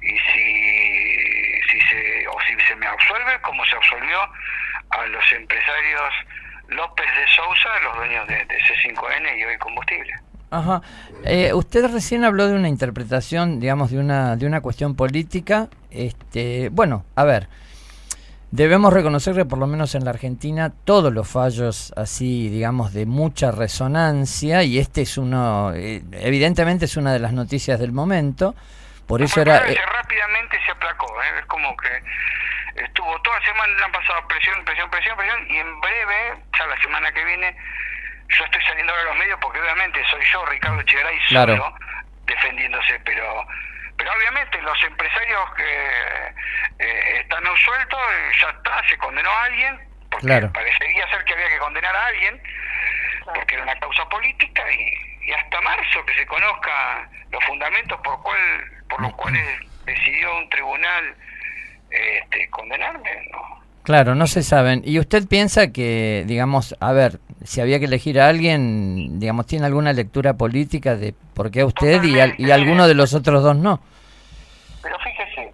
[0.00, 4.18] y si, si se, o si se me absuelve, como se absolvió
[4.90, 6.14] a los empresarios
[6.68, 10.14] López de Sousa, los dueños de, C5N y hoy combustible.
[10.50, 10.82] Ajá.
[11.24, 15.68] Eh, usted recién habló de una interpretación, digamos, de una de una cuestión política.
[15.90, 17.48] Este, bueno, a ver,
[18.54, 23.04] Debemos reconocer que por lo menos en la Argentina todos los fallos así, digamos, de
[23.04, 28.54] mucha resonancia, y este es uno, eh, evidentemente es una de las noticias del momento,
[29.08, 29.56] por eso era...
[29.66, 31.40] Eh, rápidamente se aplacó, ¿eh?
[31.40, 32.00] es como que
[32.80, 36.66] estuvo toda la semana, le han pasado presión, presión, presión, presión, y en breve, ya
[36.66, 37.56] la semana que viene,
[38.38, 41.74] yo estoy saliendo ahora a los medios porque obviamente soy yo, Ricardo Chegaray, solo,
[42.24, 43.48] defendiéndose, pero
[43.96, 49.80] pero obviamente los empresarios que eh, están absueltos, eh, ya está, se condenó a alguien,
[50.10, 52.42] porque parecería ser que había que condenar a alguien,
[53.24, 58.38] porque era una causa política, y, hasta marzo que se conozca los fundamentos por, cual,
[58.90, 59.42] por los cuales
[59.86, 61.14] decidió un tribunal
[61.90, 63.64] este, condenarme, ¿no?
[63.84, 64.82] Claro, no se saben.
[64.84, 69.66] ¿Y usted piensa que, digamos, a ver, si había que elegir a alguien, digamos, tiene
[69.66, 73.54] alguna lectura política de por qué a usted y, y alguno de los otros dos
[73.54, 73.80] no?
[74.82, 75.52] Pero fíjese,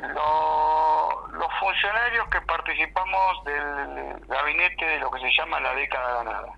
[0.00, 6.52] los funcionarios que participamos del gabinete de lo que se llama la década ganada,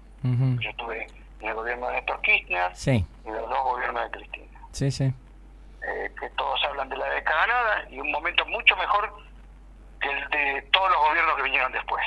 [0.60, 1.06] yo estuve
[1.40, 3.06] en el gobierno de Néstor Kirchner sí.
[3.24, 4.58] y los dos gobiernos de Cristina.
[4.72, 5.04] Sí, sí.
[5.04, 9.12] Eh, que todos hablan de la década ganada y un momento mucho mejor
[10.00, 12.04] que el de todos los gobiernos que vinieron después.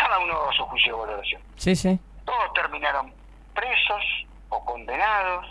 [0.00, 1.42] Cada uno a su juicio de valoración.
[1.56, 1.98] Sí, sí.
[2.24, 3.12] Todos terminaron
[3.54, 4.02] presos
[4.48, 5.46] o condenados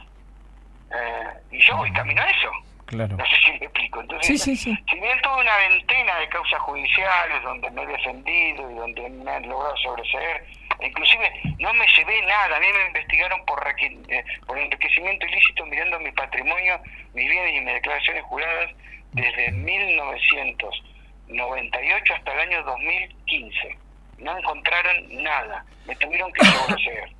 [0.91, 2.51] eh, y yo voy camino a eso.
[2.85, 3.15] Claro.
[3.17, 4.01] No sé si me explico.
[4.01, 8.71] Entonces, sí, sí, si bien tuve una ventena de causas judiciales donde me he defendido
[8.71, 10.43] y donde me han logrado sobreseer,
[10.81, 15.99] inclusive no me llevé nada, a mí me investigaron por, eh, por enriquecimiento ilícito mirando
[15.99, 16.81] mi patrimonio,
[17.13, 18.71] mis bienes y mis declaraciones juradas
[19.11, 23.77] desde 1998 hasta el año 2015.
[24.19, 27.09] No encontraron nada, me tuvieron que sobreseer.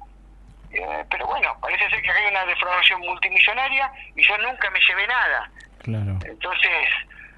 [0.72, 5.08] Eh, pero bueno, parece ser que hay una defraudación multimillonaria y yo nunca me llevé
[5.08, 5.50] nada.
[5.82, 6.20] Claro.
[6.24, 6.88] Entonces,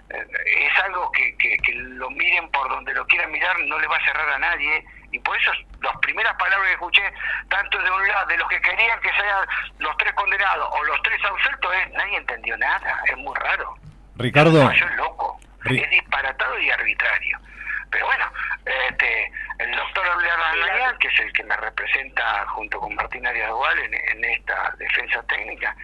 [0.10, 3.96] eh, es algo que, que, lo miren por donde lo quieran mirar, no le va
[3.96, 4.84] a cerrar a nadie.
[5.12, 5.52] Y por eso
[5.82, 7.04] las primeras palabras que escuché,
[7.50, 9.48] tanto de un lado, de los que querían que sean
[9.80, 13.02] los tres condenados o los tres absueltos, es nadie entendió nada.
[13.08, 13.76] Es muy raro.
[14.18, 14.72] Ricardo.
[14.72, 15.40] es loco.
[15.66, 17.40] es disparatado y arbitrario.
[17.92, 18.26] Pero bueno,
[18.66, 23.78] este, el doctor Abler que es el que me representa junto con Martín Arias Duval
[23.80, 25.76] en, esta defensa técnica,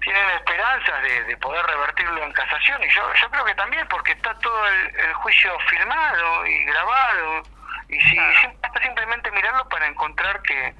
[0.00, 4.34] tienen esperanzas de, poder revertirlo en casación y yo, yo creo que también porque está
[4.38, 7.42] todo el, juicio filmado y grabado
[7.88, 8.16] y si
[8.62, 10.74] basta simplemente mirarlo para encontrar que,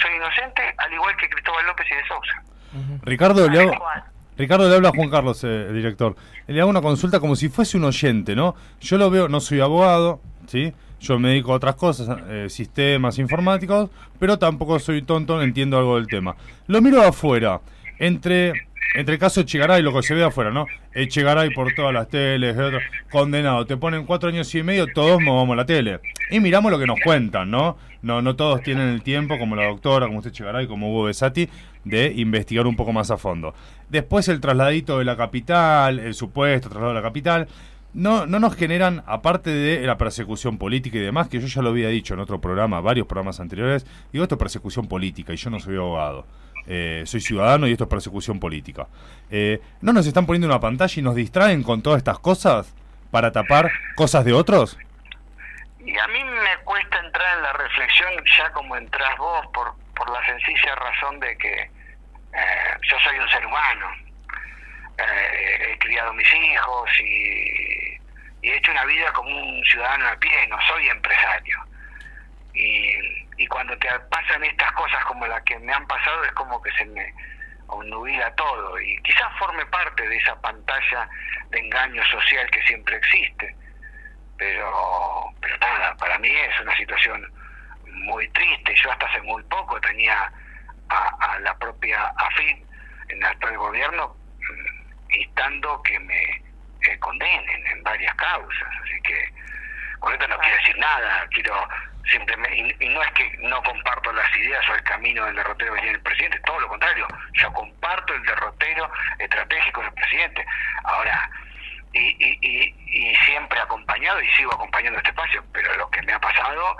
[0.00, 2.42] soy inocente al igual que Cristóbal López y de Sousa.
[3.02, 3.78] Ricardo, le
[4.38, 6.16] Ricardo, le habla Juan Carlos, eh, director.
[6.46, 8.54] Le hago una consulta como si fuese un oyente, ¿no?
[8.80, 10.72] Yo lo veo, no soy abogado, ¿sí?
[11.00, 15.96] Yo me dedico a otras cosas, eh, sistemas informáticos, pero tampoco soy tonto, entiendo algo
[15.96, 16.36] del tema.
[16.68, 17.60] Lo miro afuera,
[17.98, 20.66] entre, entre el caso de Chegaray, lo que se ve afuera, ¿no?
[20.94, 22.78] Chegaray por todas las teles, otro,
[23.10, 26.00] condenado, te ponen cuatro años y medio, todos movamos la tele.
[26.30, 27.76] Y miramos lo que nos cuentan, ¿no?
[28.02, 31.48] No, no todos tienen el tiempo, como la doctora, como usted Chegaray, como Hugo Besati,
[31.84, 33.54] de investigar un poco más a fondo.
[33.88, 37.48] Después el trasladito de la capital, el supuesto traslado de la capital,
[37.96, 41.70] no, no nos generan, aparte de la persecución política y demás, que yo ya lo
[41.70, 45.48] había dicho en otro programa, varios programas anteriores, digo esto es persecución política y yo
[45.50, 46.26] no soy abogado.
[46.68, 48.86] Eh, soy ciudadano y esto es persecución política.
[49.30, 52.74] Eh, ¿No nos están poniendo una pantalla y nos distraen con todas estas cosas
[53.10, 54.76] para tapar cosas de otros?
[55.78, 60.10] Y a mí me cuesta entrar en la reflexión ya como entras vos por, por
[60.10, 61.70] la sencilla razón de que
[62.36, 63.86] eh, yo soy un ser humano,
[64.98, 67.96] eh, he criado mis hijos y,
[68.42, 71.58] he hecho una vida como un ciudadano a pie, no soy empresario.
[72.54, 76.60] Y, y cuando te pasan estas cosas como las que me han pasado es como
[76.62, 77.14] que se me
[77.68, 81.08] obnubila todo y quizás forme parte de esa pantalla
[81.50, 83.54] de engaño social que siempre existe.
[84.38, 87.32] Pero, pero nada, para mí es una situación
[87.86, 88.74] muy triste.
[88.74, 90.30] Yo hasta hace muy poco tenía
[90.88, 92.64] a, la propia AFIP
[93.08, 98.68] en el actual gobierno mm, instando que me eh, condenen en varias causas.
[98.82, 99.32] Así que
[100.00, 101.68] con esto no quiero decir nada, quiero
[102.10, 105.80] simplemente, y, no es que no comparto las ideas o el camino del derrotero que
[105.80, 110.46] tiene el presidente, todo lo contrario, yo comparto el derrotero estratégico del presidente.
[110.84, 111.30] Ahora,
[111.92, 116.20] y, y, y, siempre acompañado y sigo acompañando este espacio, pero lo que me ha
[116.20, 116.76] pasado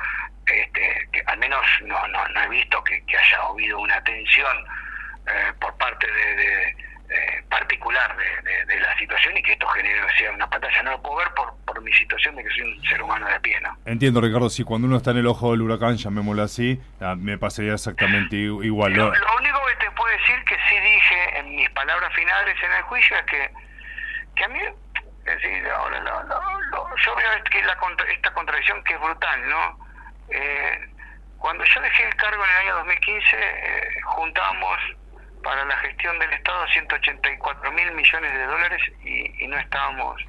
[0.46, 4.56] este, al menos no, no, no he visto que, haya habido una atención
[5.26, 6.76] eh, por parte de,
[7.48, 10.82] particular de, la situación y que esto genere sea una pantalla.
[10.82, 13.40] No lo puedo ver por, por mi situación de que soy un ser humano de
[13.40, 13.76] pie, ¿no?
[13.84, 17.38] Entiendo, Ricardo, si cuando uno está en el ojo del huracán, llamémoslo así, ah, me
[17.38, 18.92] pasaría exactamente igual.
[18.92, 22.82] Lo, único que te puedo decir que sí dije en mis palabras finales en el
[22.82, 23.50] juicio es que,
[24.34, 24.58] que a mí
[25.26, 26.00] es decir, ahora
[27.04, 27.76] yo veo que la,
[28.12, 29.78] esta contradicción que es brutal, ¿no?
[30.28, 30.88] Eh,
[31.38, 34.78] cuando yo dejé el cargo en el año 2015, eh, juntamos
[35.42, 40.20] para la gestión del Estado 184 mil millones de dólares y, no estábamos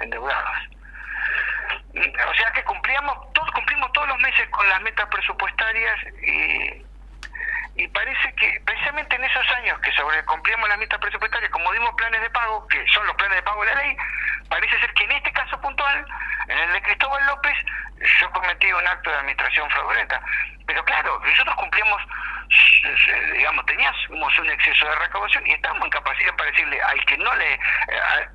[0.00, 0.58] endeudados.
[1.94, 6.84] O sea que cumplíamos, todos, cumplimos todos los meses con las metas presupuestarias y,
[7.76, 11.94] y parece que precisamente en esos años que sobre cumplíamos las metas presupuestarias, como dimos
[11.94, 13.96] planes de pago, que son los planes de pago de la ley,
[14.48, 16.06] parece ser que en este caso puntual,
[16.48, 17.56] en el de Cristóbal López,
[18.20, 20.20] yo cometí un acto de administración fraudulenta.
[20.66, 22.02] Pero claro, nosotros cumplimos,
[23.32, 27.34] digamos, teníamos un exceso de recaudación y estábamos en capacidad para decirle al que no
[27.34, 27.58] le, eh,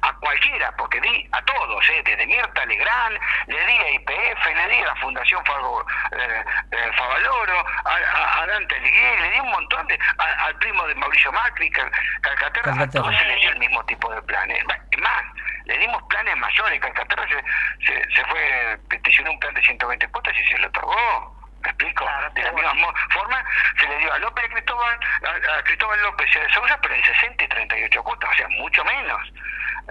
[0.02, 4.68] a, cualquiera, porque di a todos, eh, desde Mirta Legrand, le di a IPF, le
[4.70, 10.00] di a la Fundación eh, eh, Favaloro, a, Dante Alighieri, le di un montón de,
[10.18, 14.22] al primo de Mauricio Macri, Calcaterra, a todos se les dio el mismo tipo de
[14.24, 14.64] planes.
[14.66, 15.24] Más,
[15.66, 20.34] le dimos planes mayores, Calcaterra se, se, se fue, peticionó un plan de 120 cuotas
[20.38, 21.41] y se lo otorgó.
[21.62, 22.06] ¿Me explico?
[22.34, 23.44] de la misma forma
[23.80, 27.04] se le dio a López Cristóbal, a, Cristóbal López y a de Sousa, pero en
[27.04, 29.22] 60 y 38 cuotas, o sea, mucho menos.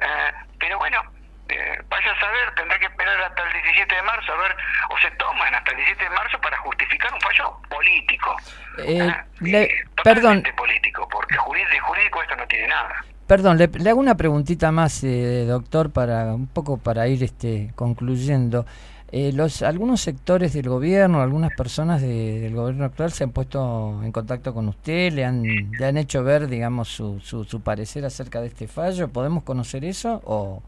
[0.01, 1.03] Eh, pero bueno,
[1.49, 4.57] eh, vaya a saber, tendrá que esperar hasta el 17 de marzo, a ver,
[4.91, 8.37] o se toman hasta el 17 de marzo para justificar un fallo político.
[8.79, 9.15] Eh,
[9.47, 9.69] eh
[10.03, 10.43] perdón.
[10.57, 13.05] político, porque de jurídico esto no tiene nada.
[13.27, 17.73] Perdón, le, le hago una preguntita más, eh, doctor, para un poco para ir este
[17.75, 18.67] concluyendo.
[19.13, 24.13] Eh, los algunos sectores del gobierno, algunas personas del gobierno actual se han puesto en
[24.13, 28.41] contacto con usted, le han, le han hecho ver, digamos, su, su, su parecer acerca
[28.41, 29.09] de este fallo.
[29.09, 30.63] ¿Podemos conocer eso o...?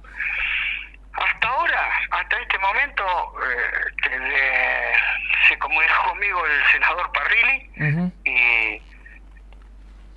[1.13, 3.05] Hasta ahora, hasta este momento,
[3.47, 4.93] eh,
[5.49, 8.83] se comunicó conmigo el senador Parrilli y,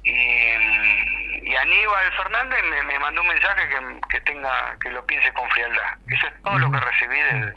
[0.10, 3.70] y, Aníbal Fernández me, mandó un mensaje
[4.10, 5.98] que, tenga que lo piense con frialdad.
[6.08, 7.54] Eso es todo lo que recibí del,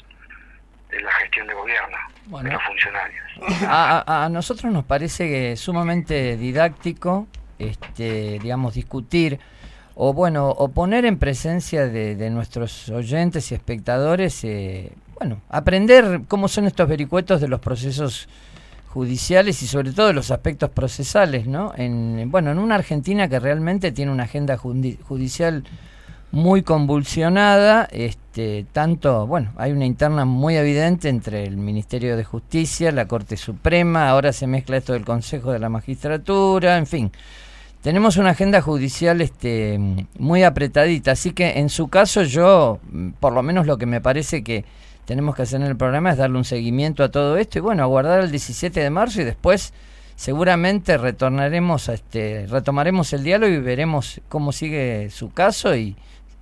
[0.91, 1.97] de la gestión de gobierno,
[2.43, 3.25] de los funcionarios.
[3.69, 7.27] A, a, nosotros nos parece que sumamente didáctico,
[7.59, 9.39] este, digamos, discutir
[10.01, 16.47] o bueno, o poner en presencia de, nuestros oyentes y espectadores, eh, bueno, aprender cómo
[16.47, 18.29] son estos vericuetos de los procesos
[18.87, 21.73] judiciales y sobre todo de los aspectos procesales, ¿no?
[21.77, 25.65] En, bueno, en una Argentina que realmente tiene una agenda judicial
[26.31, 32.93] muy convulsionada, este, tanto, bueno, hay una interna muy evidente entre el Ministerio de Justicia,
[32.93, 37.13] la Corte Suprema, ahora se mezcla esto del Consejo de la Magistratura, en fin.
[37.83, 39.79] Tenemos una agenda judicial este,
[40.19, 42.81] muy apretadita, así que en su caso yo,
[43.21, 44.65] por lo menos lo que me parece que
[45.07, 47.83] tenemos que hacer en el programa es darle un seguimiento a todo esto y bueno,
[47.83, 49.73] aguardar el 17 de marzo y después
[50.17, 55.97] seguramente retornaremos a este, retomaremos el diálogo y veremos cómo sigue su caso y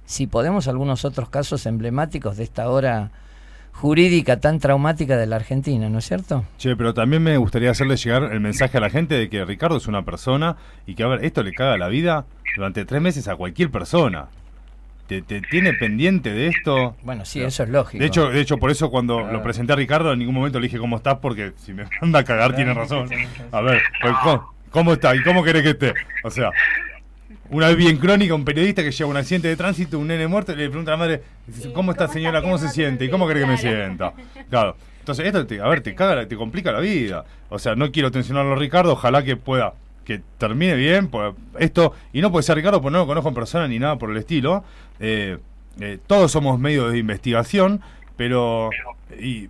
[0.07, 3.11] si podemos algunos otros casos emblemáticos de esta hora
[3.73, 6.45] jurídica tan traumática de la Argentina, ¿no es cierto?
[6.57, 9.77] Che, pero también me gustaría hacerle llegar el mensaje a la gente de que Ricardo
[9.77, 10.57] es una persona
[10.87, 12.25] y que, a ver, esto le caga la vida
[12.57, 14.29] durante tres meses a cualquier persona.
[15.07, 16.97] Te, tiene pendiente de esto.
[17.03, 18.01] Bueno, sí, eso es lógico.
[18.01, 20.67] De hecho, de hecho por eso cuando lo presenté a Ricardo en ningún momento le
[20.67, 23.09] dije cómo estás, porque si me manda a cagar tiene razón.
[23.53, 25.15] A ver, pues, ¿cómo, ¿cómo está?
[25.15, 25.95] ¿Y cómo querés que esté?
[26.25, 26.51] O sea,
[27.51, 30.55] una vez bien crónica, un periodista que lleva un accidente de tránsito, un nene muerto,
[30.55, 31.23] le pregunta a la madre,
[31.75, 32.43] ¿cómo está señora?
[32.43, 33.05] ¿Cómo se siente?
[33.05, 34.13] ¿Y cómo cree que me sienta?
[34.51, 34.77] Claro.
[34.99, 37.25] Entonces, esto, te, a ver, te caga, te complica la vida.
[37.49, 39.75] O sea, no quiero tensionarlo a Ricardo, ojalá que pueda,
[40.05, 41.09] que termine bien.
[41.09, 43.97] Pues, esto, y no puede ser Ricardo, porque no lo conozco en persona ni nada
[43.99, 44.65] por el estilo.
[44.99, 45.39] Eh,
[45.81, 47.81] eh, todos somos medios de investigación,
[48.17, 48.71] pero...
[49.21, 49.49] Y,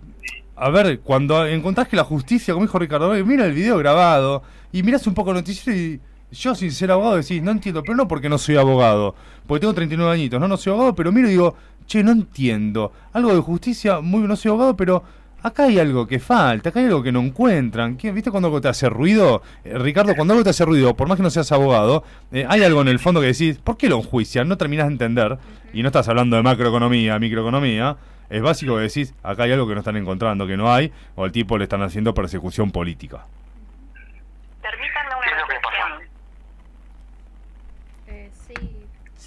[0.55, 4.81] a ver, cuando encontrás que la justicia, como dijo Ricardo, mira el video grabado y
[4.81, 5.99] miras un poco el noticiero y
[6.31, 9.73] yo, sin ser abogado, decís, no entiendo, pero no porque no soy abogado, porque tengo
[9.73, 11.55] 39 añitos, no, no soy abogado, pero miro y digo,
[11.85, 12.91] che, no entiendo.
[13.13, 15.03] Algo de justicia, muy no soy abogado, pero
[15.41, 17.97] acá hay algo que falta, acá hay algo que no encuentran.
[17.97, 19.41] ¿Viste cuando algo te hace ruido?
[19.63, 22.63] Eh, Ricardo, cuando algo te hace ruido, por más que no seas abogado, eh, hay
[22.63, 24.47] algo en el fondo que decís, ¿por qué lo enjuician?
[24.47, 25.37] No terminas de entender,
[25.73, 27.97] y no estás hablando de macroeconomía, microeconomía.
[28.29, 31.23] Es básico que decís, acá hay algo que no están encontrando, que no hay, o
[31.23, 33.25] al tipo le están haciendo persecución política.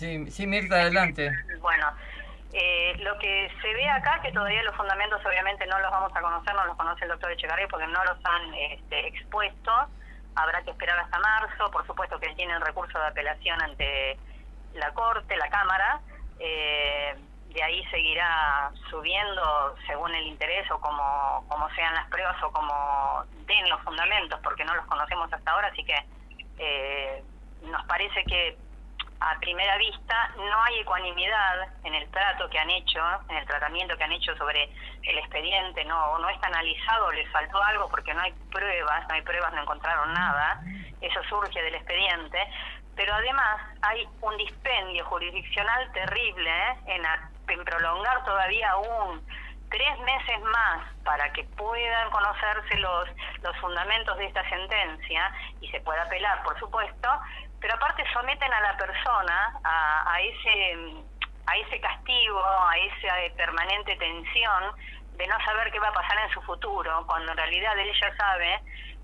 [0.01, 1.31] Sí, sí, Mirta, adelante.
[1.60, 1.93] Bueno,
[2.55, 6.22] eh, lo que se ve acá, que todavía los fundamentos obviamente no los vamos a
[6.22, 9.70] conocer, no los conoce el doctor Echegaray porque no los han este, expuesto,
[10.36, 14.16] habrá que esperar hasta marzo, por supuesto que tiene el recurso de apelación ante
[14.72, 16.01] la Corte, la Cámara,
[16.39, 17.14] eh,
[17.52, 23.22] de ahí seguirá subiendo según el interés o como, como sean las pruebas o como
[23.47, 25.97] den los fundamentos, porque no los conocemos hasta ahora, así que
[26.56, 27.22] eh,
[27.64, 28.56] nos parece que
[29.20, 33.97] a primera vista no hay ecuanimidad en el trato que han hecho, en el tratamiento
[33.97, 34.64] que han hecho sobre
[35.02, 39.22] el expediente, no, no está analizado, les faltó algo porque no hay pruebas, no hay
[39.22, 40.62] pruebas, no encontraron nada,
[41.02, 42.38] eso surge del expediente,
[42.97, 46.76] pero además hay un dispendio jurisdiccional terrible ¿eh?
[46.86, 47.02] en,
[47.48, 49.22] en prolongar todavía un
[49.70, 53.09] tres meses más para que puedan conocerse los,
[53.42, 57.09] los fundamentos de esta sentencia y se pueda apelar, por supuesto,
[57.61, 61.05] pero aparte someten a la persona a, a ese
[61.47, 64.73] a ese castigo, a esa eh, permanente tensión
[65.16, 68.16] de no saber qué va a pasar en su futuro, cuando en realidad él ya
[68.16, 68.61] sabe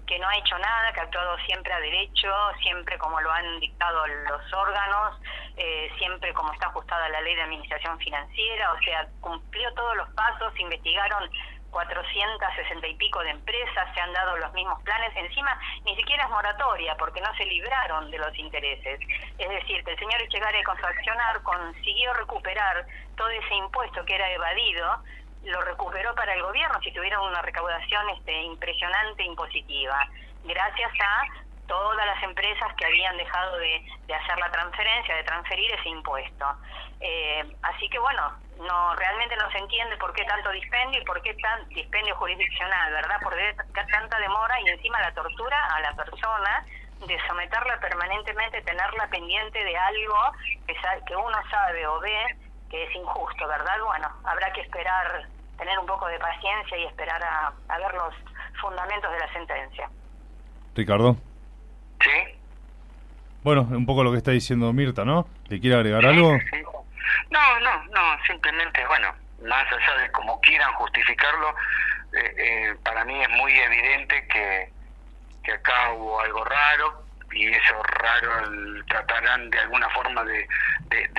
[0.07, 3.59] que no ha hecho nada, que ha actuado siempre a derecho, siempre como lo han
[3.59, 5.21] dictado los órganos,
[5.57, 10.09] eh, siempre como está ajustada la ley de administración financiera, o sea, cumplió todos los
[10.11, 11.29] pasos, investigaron
[11.77, 16.31] 460 y pico de empresas, se han dado los mismos planes, encima ni siquiera es
[16.31, 18.99] moratoria porque no se libraron de los intereses.
[19.37, 24.15] Es decir, que el señor Echegare con su accionar consiguió recuperar todo ese impuesto que
[24.15, 25.03] era evadido
[25.45, 30.09] lo recuperó para el gobierno, si tuvieron una recaudación este, impresionante, impositiva,
[30.45, 31.25] gracias a
[31.69, 36.47] todas las empresas que habían dejado de, hacer la transferencia, de transferir ese impuesto.
[37.01, 41.21] Eh, así que bueno, no realmente no se entiende por qué tanto dispendio y por
[41.23, 43.17] qué tan dispendio jurisdiccional, ¿verdad?
[43.23, 43.55] Por qué
[43.91, 46.65] tanta demora y encima la tortura a la persona
[47.07, 50.17] de someterla permanentemente, tenerla pendiente de algo
[50.67, 50.75] que,
[51.07, 52.37] que uno sabe o ve
[52.71, 53.77] que es injusto, ¿verdad?
[53.85, 55.27] Bueno, habrá que esperar,
[55.59, 58.15] tener un poco de paciencia y esperar a, a ver los
[58.61, 59.91] fundamentos de la sentencia.
[60.75, 61.17] Ricardo.
[62.01, 62.39] Sí.
[63.43, 65.29] Bueno, un poco lo que está diciendo Mirta, ¿no?
[65.49, 66.33] ¿Le quiere agregar algo?
[67.31, 71.55] No, no, no, simplemente, bueno, más allá de cómo quieran justificarlo,
[72.13, 74.73] eh, eh, para mí es muy evidente que,
[75.45, 80.49] que acá hubo algo raro y eso raro tratarán de alguna forma de,
[80.89, 81.11] de,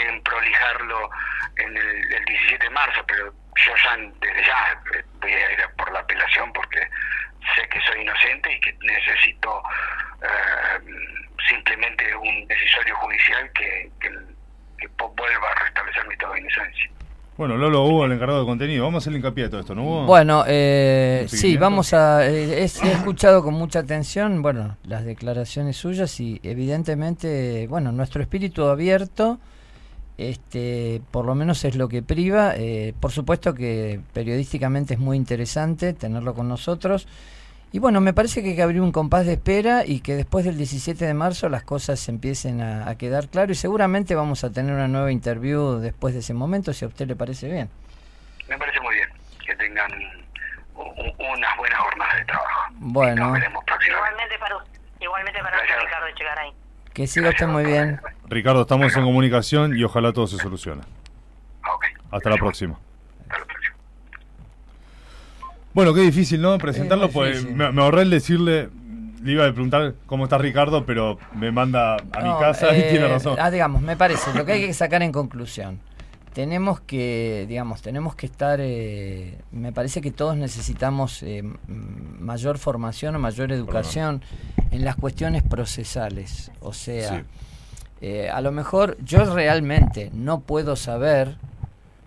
[1.58, 5.68] en el, el, 17 de marzo, pero yo ya desde ya eh, voy a ir
[5.78, 6.88] por la apelación porque
[7.56, 9.64] sé que soy inocente y que necesito
[10.22, 10.80] eh,
[11.50, 13.90] simplemente un decisorio judicial que,
[14.98, 16.92] vuelva a restablecer mi estado de inocencia.
[17.38, 19.84] Bueno, Lolo Hugo, el encargado de contenido, vamos a hacer hincapié de todo esto, ¿no
[19.84, 20.06] Hugo?
[20.06, 22.28] Bueno, eh, sí, vamos a...
[22.28, 28.66] Eh, he, escuchado con mucha atención, bueno, las declaraciones suyas y evidentemente, bueno, nuestro espíritu
[28.66, 29.40] abierto,
[30.18, 32.54] este, por lo menos es lo que priva.
[32.56, 37.08] Eh, por supuesto que periodísticamente es muy interesante tenerlo con nosotros.
[37.72, 40.46] Y bueno, me parece que hay que abrir un compás de espera y que después
[40.46, 44.74] del 17 de marzo las cosas empiecen a, quedar claro y seguramente vamos a tener
[44.74, 47.70] una nueva interview después de ese momento, si a usted le parece bien.
[48.48, 49.10] Me parece muy bien,
[49.46, 49.92] que tengan
[50.74, 52.72] unas buenas jornadas de trabajo.
[52.78, 53.36] Bueno.
[53.36, 54.56] Igualmente para,
[55.02, 56.54] igualmente para usted, Ricardo ahí.
[56.94, 58.00] Que siga usted muy bien.
[58.28, 60.84] Ricardo, estamos en comunicación y ojalá todo se solucione.
[62.12, 62.80] Hasta la próxima.
[65.78, 66.58] Bueno, qué difícil, ¿no?
[66.58, 68.70] Presentarlo, pues me, ahorré el decirle,
[69.22, 73.06] le iba a preguntar cómo está Ricardo, pero me manda a mi casa y tiene
[73.06, 73.38] eh, razón.
[73.40, 75.80] Ah, digamos, me parece, lo que hay que sacar en conclusión.
[76.34, 83.16] Tenemos que, digamos, tenemos que estar, eh, me parece que todos necesitamos eh, mayor formación
[83.16, 84.24] o mayor educación
[84.72, 86.52] en las cuestiones procesales.
[86.60, 87.24] O sea,
[88.34, 91.38] a lo mejor yo realmente no puedo saber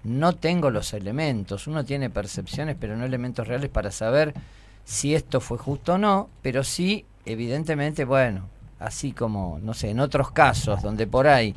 [0.04, 1.66] no tengo los elementos.
[1.66, 4.34] Uno tiene percepciones, pero no elementos reales para saber
[4.84, 8.48] si esto fue justo o no, pero sí, evidentemente, bueno,
[8.78, 11.54] así como, no sé, en otros casos donde por ahí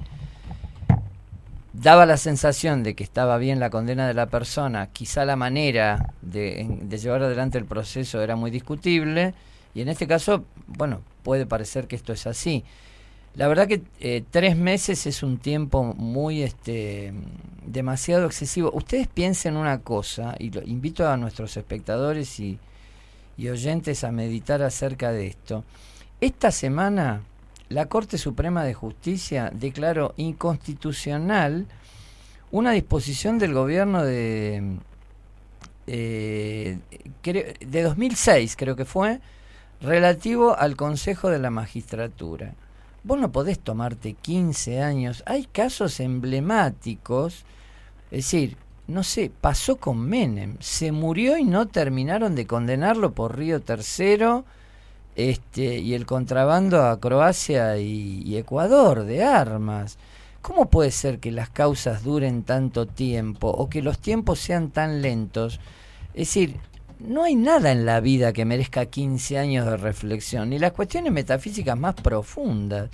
[1.71, 6.13] daba la sensación de que estaba bien la condena de la persona, quizá la manera
[6.21, 9.33] de, de llevar adelante el proceso era muy discutible,
[9.73, 12.63] y en este caso, bueno, puede parecer que esto es así.
[13.35, 17.13] La verdad que eh, tres meses es un tiempo muy, este,
[17.65, 18.71] demasiado excesivo.
[18.73, 22.59] Ustedes piensen una cosa, y lo invito a nuestros espectadores y,
[23.37, 25.63] y oyentes a meditar acerca de esto.
[26.21, 27.23] Esta semana
[27.69, 31.65] la Corte Suprema de Justicia declaró inconstitucional
[32.51, 34.77] una disposición del gobierno de,
[35.87, 36.77] eh,
[37.23, 39.19] de 2006, creo que fue,
[39.81, 42.53] relativo al Consejo de la Magistratura.
[43.03, 45.23] Vos no podés tomarte 15 años.
[45.25, 47.43] Hay casos emblemáticos.
[48.11, 48.57] Es decir,
[48.87, 50.57] no sé, pasó con Menem.
[50.59, 54.45] Se murió y no terminaron de condenarlo por Río Tercero
[55.15, 59.97] este, y el contrabando a Croacia y, Ecuador de armas.
[60.41, 65.01] ¿Cómo puede ser que las causas duren tanto tiempo o que los tiempos sean tan
[65.01, 65.59] lentos?
[66.13, 66.57] Es decir,
[67.03, 71.11] no hay nada en la vida que merezca 15 años de reflexión, ni las cuestiones
[71.11, 72.89] metafísicas más profundas.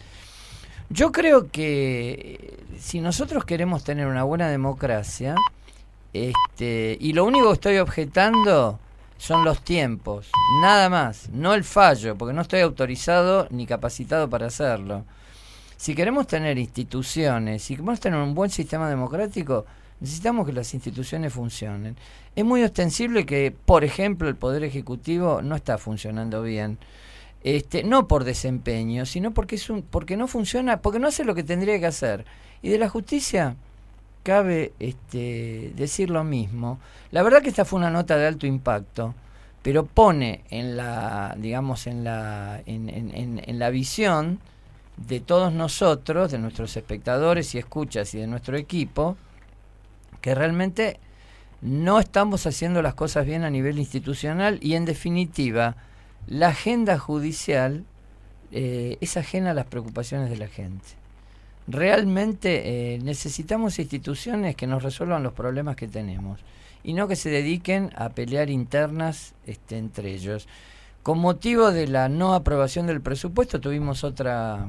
[0.89, 5.35] Yo creo que eh, si nosotros queremos tener una buena democracia,
[6.13, 8.79] este, y lo único que estoy objetando
[9.19, 10.31] son los tiempos,
[10.61, 15.05] nada más, no el fallo, porque no estoy autorizado ni capacitado para hacerlo.
[15.77, 19.65] Si queremos tener instituciones, si queremos tener un buen sistema democrático,
[19.99, 21.95] necesitamos que las instituciones funcionen.
[22.35, 26.77] Es muy ostensible que, por ejemplo, el Poder Ejecutivo no está funcionando bien.
[27.43, 31.35] Este, no por desempeño, sino porque, es un, porque no funciona, porque no hace lo
[31.35, 32.25] que tendría que hacer.
[32.61, 33.55] Y de la justicia
[34.23, 36.79] cabe este, decir lo mismo.
[37.11, 39.15] La verdad que esta fue una nota de alto impacto,
[39.61, 44.39] pero pone en la, digamos, en la, en, en, en la visión
[45.07, 49.15] de todos nosotros, de nuestros espectadores y escuchas y de nuestro equipo,
[50.21, 50.99] que realmente
[51.61, 55.75] no estamos haciendo las cosas bien a nivel institucional y en definitiva
[56.27, 57.83] la agenda judicial
[58.51, 60.85] eh, es ajena a las preocupaciones de la gente.
[61.67, 66.39] realmente eh, necesitamos instituciones que nos resuelvan los problemas que tenemos
[66.83, 70.47] y no que se dediquen a pelear internas este, entre ellos.
[71.03, 74.67] Con motivo de la no aprobación del presupuesto tuvimos otra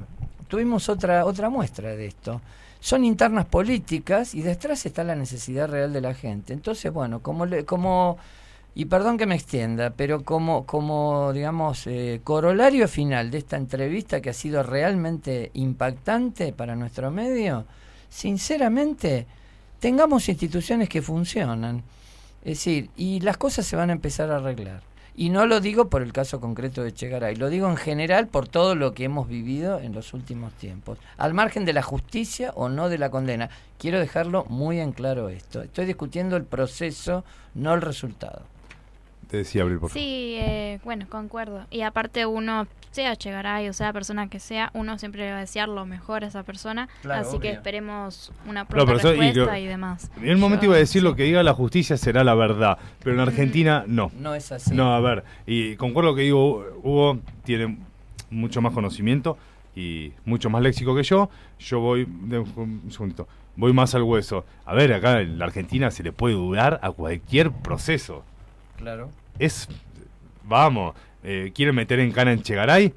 [0.48, 2.40] tuvimos otra otra muestra de esto.
[2.80, 6.52] Son internas políticas y detrás está la necesidad real de la gente.
[6.52, 8.18] Entonces, bueno, como como
[8.74, 14.20] y perdón que me extienda, pero como, como digamos, eh, corolario final de esta entrevista
[14.20, 17.66] que ha sido realmente impactante para nuestro medio,
[18.08, 19.26] sinceramente,
[19.80, 21.82] tengamos instituciones que funcionan.
[22.44, 24.82] Es decir, y las cosas se van a empezar a arreglar.
[25.20, 28.48] Y no lo digo por el caso concreto de Chegaray, lo digo en general por
[28.48, 30.96] todo lo que hemos vivido en los últimos tiempos.
[31.18, 33.50] Al margen de la justicia o no de la condena.
[33.78, 35.60] Quiero dejarlo muy en claro esto.
[35.60, 37.22] Estoy discutiendo el proceso,
[37.52, 38.46] no el resultado
[39.38, 41.66] decía Abril, por Sí, eh, bueno, concuerdo.
[41.70, 45.40] Y aparte uno, sea Chegaray o sea persona que sea, uno siempre le va a
[45.40, 46.88] desear lo mejor a esa persona.
[47.08, 50.10] así que esperemos una pronta respuesta y, demás.
[50.20, 53.14] En un momento iba a decir lo que diga la justicia será la verdad, pero
[53.14, 54.10] en Argentina no.
[54.18, 54.74] No es así.
[54.74, 57.78] No, a ver, y concuerdo que digo, Hugo tiene
[58.30, 59.38] mucho más conocimiento
[59.74, 61.30] y mucho más léxico que yo.
[61.58, 64.44] Yo voy, un segundito, voy más al hueso.
[64.64, 68.24] A ver, acá en la Argentina se le puede dudar a cualquier proceso.
[68.76, 69.10] Claro
[69.40, 69.68] es,
[70.44, 70.94] vamos,
[71.24, 72.92] eh, quieren meter en cana en Chegaray.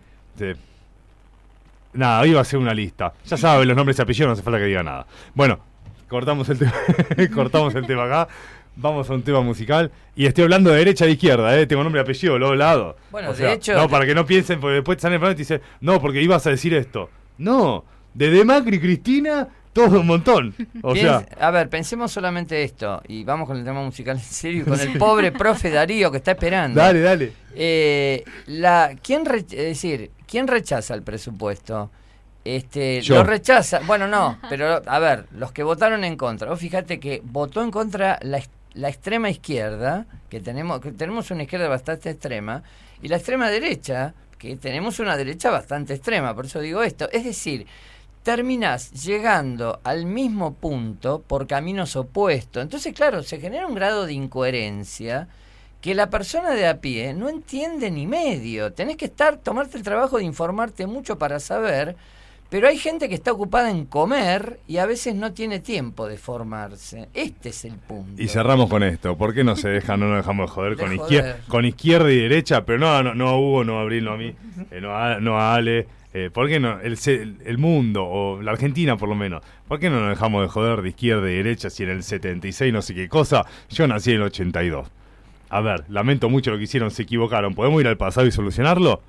[1.94, 3.14] nada, hoy va a ser una lista.
[3.26, 5.08] Ya saben los nombres y apellidos, no hace falta que diga nada.
[5.34, 5.60] Bueno,
[6.08, 6.74] cortamos el tema,
[7.34, 8.28] cortamos el tema acá.
[8.76, 9.92] Vamos a un tema musical.
[10.16, 11.68] Y estoy hablando de derecha a de izquierda, ¿eh?
[11.68, 12.98] Tengo nombre y apellido, los lado.
[13.12, 13.76] Bueno, de hecho.
[13.76, 16.50] No, para que no piensen, porque después salen el y dicen, no, porque ibas a
[16.50, 17.10] decir esto.
[17.38, 20.56] No, de Demacri Cristina todo un montón.
[20.82, 24.66] O sea, a ver, pensemos solamente esto y vamos con el tema musical en serio
[24.66, 26.80] con el pobre profe Darío que está esperando.
[26.80, 27.34] Dale, dale.
[27.56, 31.92] Eh, la, ¿quién es decir, quién rechaza el presupuesto?
[32.46, 33.80] Este, lo rechaza.
[33.86, 36.50] Bueno, no, pero a ver, los que votaron en contra.
[36.50, 38.42] Vos fíjate que votó en contra la,
[38.74, 42.64] la extrema izquierda, que tenemos, que tenemos una izquierda bastante extrema,
[43.02, 46.36] y la extrema derecha, que tenemos una derecha bastante extrema.
[46.36, 47.10] Por eso digo esto.
[47.12, 47.66] Es decir,
[48.24, 52.64] terminás llegando al mismo punto por caminos opuestos.
[52.64, 55.28] Entonces, claro, se genera un grado de incoherencia
[55.82, 58.72] que la persona de a pie no entiende ni medio.
[58.72, 61.98] Tenés que estar, tomarte el trabajo de informarte mucho para saber,
[62.50, 66.18] pero hay gente que está ocupada en comer y a veces no tiene tiempo de
[66.18, 67.10] formarse.
[67.14, 68.22] Este es el punto.
[68.22, 69.18] Y cerramos con esto.
[69.18, 72.18] ¿Por qué no se deja, no nos dejamos de joder, con, Izquierda, con izquierda y
[72.18, 72.64] derecha?
[72.64, 74.34] Pero no, no, no a Hugo, no a Abril, no a mí,
[74.72, 76.80] eh, no, a, no a Ale eh, ¿Por qué no?
[76.80, 76.98] El,
[77.44, 80.84] el, mundo, o la Argentina por lo menos, ¿por qué no nos dejamos de joder
[80.84, 83.46] de izquierda y derecha si en el 76 no sé qué cosa?
[83.70, 84.88] Yo nací en el 82.
[85.50, 87.56] A ver, lamento mucho lo que hicieron, se equivocaron.
[87.56, 89.02] ¿Podemos ir al pasado y solucionarlo?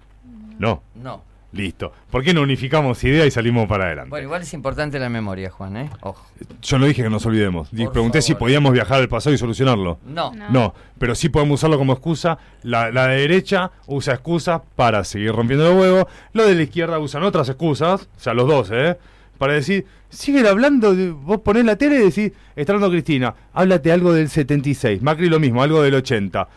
[0.59, 0.83] No.
[0.95, 1.23] No.
[1.55, 1.93] Listo.
[2.11, 4.11] ¿Por qué no unificamos ideas y salimos para adelante?
[4.11, 5.91] Bueno, igual es importante la memoria, Juan, ¿eh?
[6.01, 6.27] Ojo.
[6.61, 7.69] Yo no dije que nos olvidemos.
[7.71, 9.99] Pregunté si podíamos viajar al pasado y solucionarlo.
[10.05, 10.33] No.
[10.51, 10.75] no.
[10.99, 12.39] pero sí podemos usarlo como excusa.
[12.63, 16.07] La, la derecha usa excusas para seguir rompiendo los huevos.
[16.33, 18.99] Lo de la izquierda usan otras excusas, o sea, los dos, ¿eh?
[19.39, 23.93] Para decir, siguen hablando, de, vos ponés la tele y decís, está hablando Cristina, háblate
[23.93, 26.49] algo del 76, Macri lo mismo, algo del 80.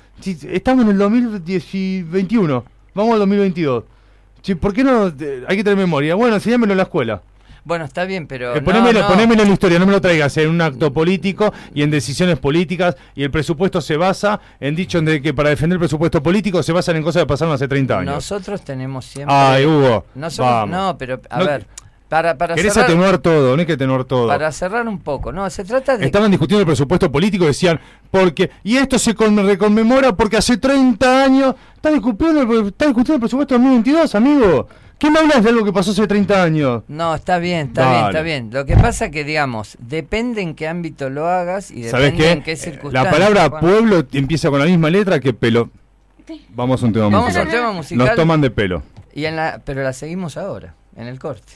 [0.51, 2.63] Estamos en el 2021,
[2.93, 3.83] vamos al 2022.
[4.55, 5.05] ¿Por qué no?
[5.47, 6.15] Hay que tener memoria.
[6.15, 7.21] Bueno, enséñamelo en la escuela.
[7.67, 8.55] Bueno, está bien, pero.
[8.55, 11.91] Eh, ponémelo, en la historia, no me lo traigas en un acto político y en
[11.91, 12.95] decisiones políticas.
[13.13, 16.71] Y el presupuesto se basa en dicho de que para defender el presupuesto político se
[16.71, 18.15] basan en cosas que pasaron hace 30 años.
[18.15, 19.35] Nosotros tenemos siempre.
[19.35, 20.05] Ay, Hugo.
[20.15, 21.65] No, pero a ver.
[22.07, 24.29] Para, para Querés atenuar todo, no hay que atenuar todo.
[24.29, 26.05] Para cerrar un poco, no, se trata de...
[26.05, 31.23] Estaban discutiendo el presupuesto político y decían, porque, y esto se reconmemora porque hace 30
[31.23, 34.67] años, está discutiendo, el, está discutiendo el presupuesto de 2022, amigo.
[34.99, 36.83] ¿Qué me hablas de algo que pasó hace 30 años?
[36.87, 38.49] No, está bien, está bien, está bien.
[38.51, 42.55] Lo que pasa que, digamos, depende en qué ámbito lo hagas y depende en qué
[42.55, 43.03] circunstancias.
[43.03, 45.69] La palabra pueblo empieza con la misma letra que pelo.
[46.49, 48.05] Vamos a un tema Vamos A un tema musical.
[48.07, 48.81] Nos toman de pelo.
[49.13, 51.53] Y en la, pero la seguimos ahora, en el corte.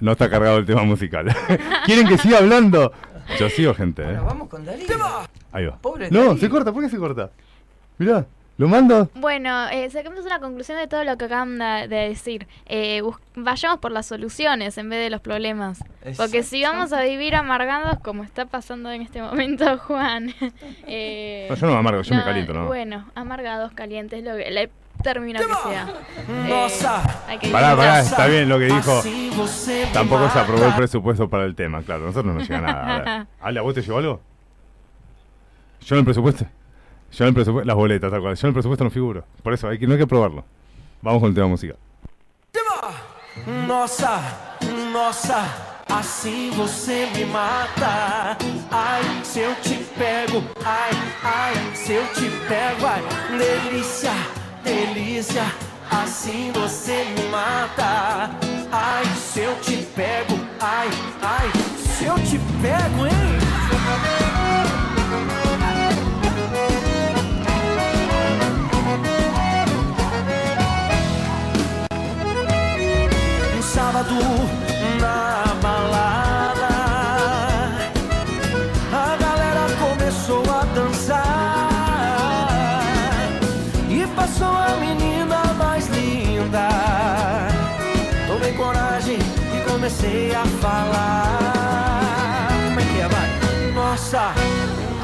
[0.00, 1.34] No está cargado el tema musical.
[1.86, 2.92] ¿Quieren que siga hablando?
[3.38, 4.02] Yo sigo, gente.
[4.02, 4.18] ¿eh?
[4.24, 4.86] vamos con Darío.
[5.52, 5.78] Ahí va.
[6.10, 6.72] no, se corta.
[6.72, 7.30] ¿Por qué se corta?
[7.98, 8.26] Mirá.
[8.58, 9.08] ¿Lo mando?
[9.14, 12.46] Bueno, eh, saquemos una conclusión de todo lo que acaban de, decir.
[12.66, 13.02] Eh,
[13.34, 15.82] vayamos por las soluciones en vez de los problemas.
[16.16, 20.34] Porque si vamos a vivir amargados, como está pasando en este momento, Juan.
[20.86, 22.66] Eh, no, yo no me amargo, yo me caliento, ¿no?
[22.66, 24.70] Bueno, amargados, calientes, lo que,
[25.02, 25.88] término que sea.
[26.28, 29.02] Eh, pará, pará, está bien lo que dijo.
[29.92, 33.26] Tampoco se aprobó el presupuesto para el tema, claro, nosotros no nos llega nada.
[33.40, 34.20] Ale, ¿a vos te llegó algo?
[35.80, 36.46] Yo en el presupuesto.
[37.12, 38.36] Yo en el presupuesto, las boletas, tal cual.
[38.36, 39.24] Yo en el presupuesto no figuro.
[39.42, 40.44] Por eso hay que, no hay que probarlo.
[41.02, 41.76] Vamos con el tema musical.
[43.66, 44.20] Nossa,
[44.92, 48.36] nossa, assim você me mata.
[48.70, 50.90] Ai, se eu te pego, ai,
[51.24, 53.02] ai, se eu te pego, ai,
[53.38, 54.12] delícia,
[54.62, 55.44] delícia,
[55.90, 58.30] assim você me mata.
[58.70, 60.88] Ai, se eu te pego, ai,
[61.20, 63.31] ai, se eu te pego, hein?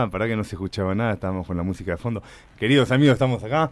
[0.00, 2.22] Pará, pará que no se escuchaba nada, estábamos con la música de fondo.
[2.58, 3.70] Queridos amigos, estamos acá.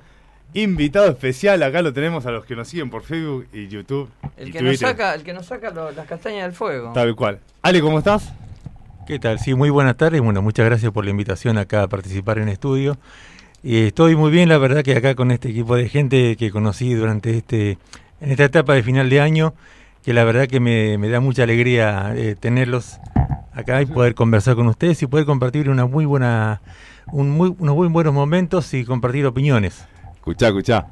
[0.55, 4.09] Invitado especial, acá lo tenemos a los que nos siguen por Facebook y YouTube.
[4.37, 6.93] El y que nos saca, el que nos saca lo- las castañas del fuego.
[6.95, 7.39] Tal cual.
[7.63, 8.33] Ale, ¿cómo estás?
[9.07, 9.39] ¿Qué tal?
[9.39, 10.21] Sí, muy buenas tardes.
[10.21, 12.97] Bueno, muchas gracias por la invitación acá a participar en estudio.
[13.63, 16.95] Y estoy muy bien, la verdad, que acá con este equipo de gente que conocí
[16.95, 17.77] durante este,
[18.21, 19.55] en esta etapa de final de año,
[20.05, 22.99] que la verdad que me, me da mucha alegría eh, tenerlos
[23.53, 26.61] acá y poder conversar con ustedes y poder compartir una muy buena,
[27.13, 29.85] un muy, unos muy buenos momentos y compartir opiniones.
[30.15, 30.87] Escuchá, escuchá.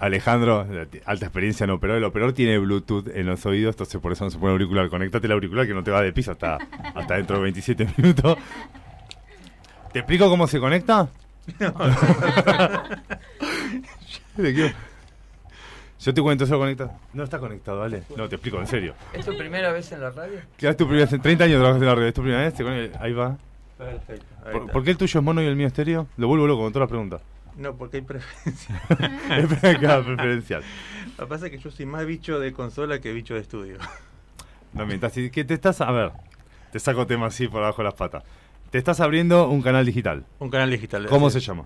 [0.00, 0.66] Alejandro,
[1.04, 1.98] alta experiencia en operador.
[2.02, 4.88] El operador tiene Bluetooth en los oídos, entonces por eso no se pone auricular.
[4.88, 6.58] Conectate el auricular que no te va de piso hasta,
[6.94, 8.36] hasta dentro de 27 minutos.
[9.92, 11.08] ¿Te explico cómo se conecta?
[14.36, 14.72] Quiero-
[16.06, 16.96] Yo te cuento, eso conecta.
[17.14, 18.04] No está conectado, ¿vale?
[18.16, 18.94] No, te explico, en serio.
[19.12, 20.38] ¿Es tu primera vez en la radio?
[20.56, 22.54] Claro, es tu primera vez, 30 años trabajas en la red, es tu primera vez,
[22.54, 22.62] te
[23.00, 23.36] ahí va.
[23.76, 24.24] Perfecto.
[24.52, 26.06] ¿Por, por qué el tuyo es mono y el mío estéreo?
[26.16, 27.22] Lo vuelvo loco con todas las preguntas.
[27.56, 28.80] No, porque hay preferencia.
[29.72, 30.62] Es cada preferencial.
[31.18, 33.78] Lo que pasa es que yo soy más bicho de consola que bicho de estudio.
[34.74, 36.12] No mientas, si- que te estás, a ver,
[36.70, 38.22] te saco tema así por abajo de las patas.
[38.70, 40.24] Te estás abriendo un canal digital.
[40.38, 41.06] Un canal digital.
[41.08, 41.64] ¿Cómo se llama?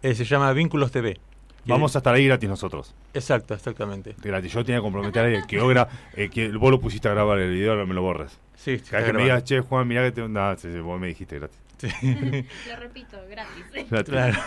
[0.00, 1.20] Eh, se llama Vínculos TV.
[1.66, 2.94] Vamos a estar ahí gratis nosotros.
[3.14, 4.14] Exacto, exactamente.
[4.22, 4.52] Gratis.
[4.52, 7.38] Yo tenía que comprometer a alguien que obra, eh, que vos lo pusiste a grabar
[7.38, 8.38] el video, no me lo borres.
[8.56, 10.28] Sí, Cada vez que me digas, che, Juan, mirá que te.
[10.28, 11.58] No, sí, sí, vos me dijiste gratis.
[12.68, 13.64] Lo repito, gratis.
[13.90, 14.08] Gratis.
[14.12, 14.38] Claro.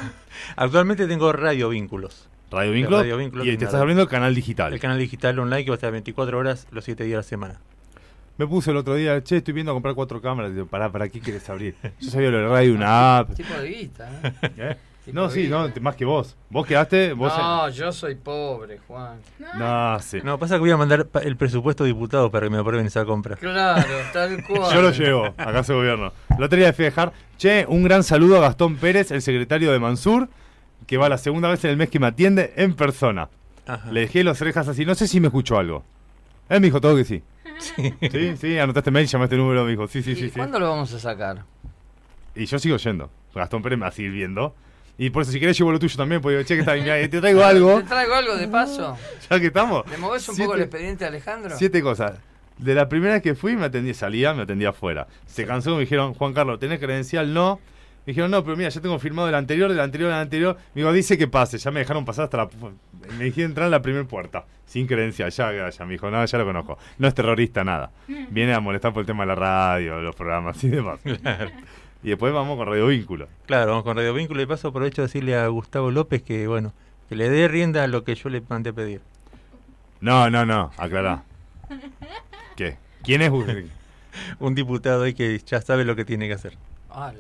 [0.56, 2.30] Actualmente tengo Radio Vínculos.
[2.50, 3.02] Radio Vínculos.
[3.02, 4.72] Radio Vínculos y te estás abriendo el canal digital.
[4.72, 7.24] El canal digital online que va a estar 24 horas los 7 días de la
[7.24, 7.60] semana.
[8.38, 10.54] Me puse el otro día, che, estoy viendo a comprar cuatro cámaras.
[10.54, 11.76] Digo, pará, ¿para qué quieres abrir?
[12.02, 13.34] Yo sabía lo de radio, una app.
[13.34, 14.34] Tipo de guita, ¿eh?
[14.58, 14.78] ¿Eh?
[15.14, 16.36] No, de sí, no, te- más que vos.
[16.50, 17.32] Vos quedaste, vos.
[17.38, 19.20] No, yo soy pobre, Juan.
[19.58, 20.20] No, sí.
[20.24, 23.36] No, pasa que voy a mandar el presupuesto diputado para que me aprueben esa compra.
[23.36, 24.74] Claro, tal cual.
[24.74, 26.12] Yo lo llevo, acá se gobierno.
[26.40, 29.72] La otra día fui a dejar, che, un gran saludo a Gastón Pérez, el secretario
[29.72, 30.28] de Mansur,
[30.88, 33.30] que va la segunda vez en el mes que me atiende en persona.
[33.68, 33.92] Ajá.
[33.92, 35.84] Le dejé las orejas así, no sé si me escuchó algo.
[36.50, 37.24] Él me dijo todo que sí.
[37.58, 40.32] Sí, sí, anotaste mail, llamaste el número, me dijo, sí, sí, ¿Y sí, sí.
[40.32, 41.44] cuándo lo vamos a sacar?
[42.36, 43.10] Y yo sigo yendo.
[43.34, 44.54] Gastón Pérez me va a seguir viendo.
[44.98, 46.86] Y por eso, si querés, llevo lo tuyo también, porque digo, che, que está bien,
[47.10, 47.80] te traigo algo.
[47.82, 48.98] ¿Te traigo algo de paso?
[49.30, 49.90] Ya que estamos.
[49.90, 51.56] ¿Le movés un Siete- poco el expediente, Alejandro?
[51.58, 52.20] Siete cosas.
[52.58, 55.08] De la primera vez que fui, me atendí, salía, me atendía afuera.
[55.26, 57.34] Se cansó, me dijeron, Juan Carlos, ¿tenés credencial?
[57.34, 57.60] No.
[58.06, 60.56] Me dijeron, no, pero mira, ya tengo firmado del anterior, del anterior, del anterior.
[60.76, 61.58] Me digo, dice que pase.
[61.58, 62.50] Ya me dejaron pasar hasta la.
[63.18, 65.32] Me dijeron entrar en la primera puerta, sin credencial.
[65.32, 66.78] Ya, ya me dijo, no, ya lo conozco.
[67.00, 67.92] No es terrorista, nada.
[68.30, 71.00] Viene a molestar por el tema de la radio, los programas y demás.
[72.06, 73.28] Y después vamos con Radio Vínculo.
[73.48, 76.72] Claro, vamos con Radio Vínculo y paso aprovecho a decirle a Gustavo López que, bueno,
[77.10, 79.02] que le dé rienda a lo que yo le mandé a pedir.
[80.02, 81.24] No, no, no, aclará.
[82.56, 82.78] ¿Qué?
[83.02, 83.32] ¿Quién es?
[84.40, 86.56] Un diputado ahí que ya sabe lo que tiene que hacer.
[86.92, 87.12] Ah,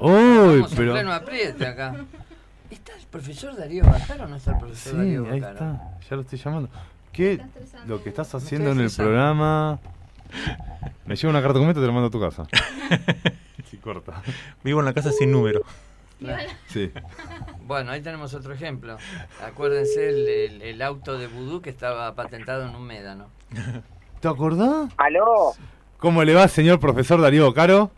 [0.00, 1.94] Uy, pero- en pleno apriete acá.
[2.72, 5.54] ¿Está el profesor Darío Bajaro o no está el profesor Sí, Darío ahí Bajaro?
[5.70, 6.70] está, ya lo estoy llamando.
[7.12, 7.40] ¿Qué?
[7.86, 9.78] Lo que estás haciendo en el programa.
[11.06, 12.48] Me lleva una carta de documento y te la mando a tu casa.
[13.80, 14.22] Corta.
[14.64, 15.62] Vivo en la casa sin número.
[16.66, 16.90] Sí.
[17.62, 18.96] Bueno, ahí tenemos otro ejemplo.
[19.44, 23.28] Acuérdense el, el- el auto de vudú que estaba patentado en un médano.
[24.20, 24.88] ¿Te acordás?
[24.96, 25.52] ¿Aló?
[25.98, 27.90] ¿Cómo le va, señor profesor Darío Caro?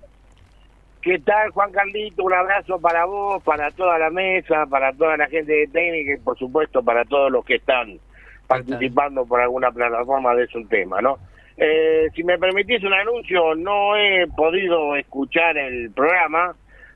[1.01, 2.23] ¿Qué tal, Juan Carlito?
[2.24, 6.19] Un abrazo para vos, para toda la mesa, para toda la gente de técnica y,
[6.19, 7.98] por supuesto, para todos los que están
[8.47, 11.19] participando por alguna plataforma de ese tema, ¿no?
[11.62, 16.55] Eh, si me permitís un anuncio, no he podido escuchar el programa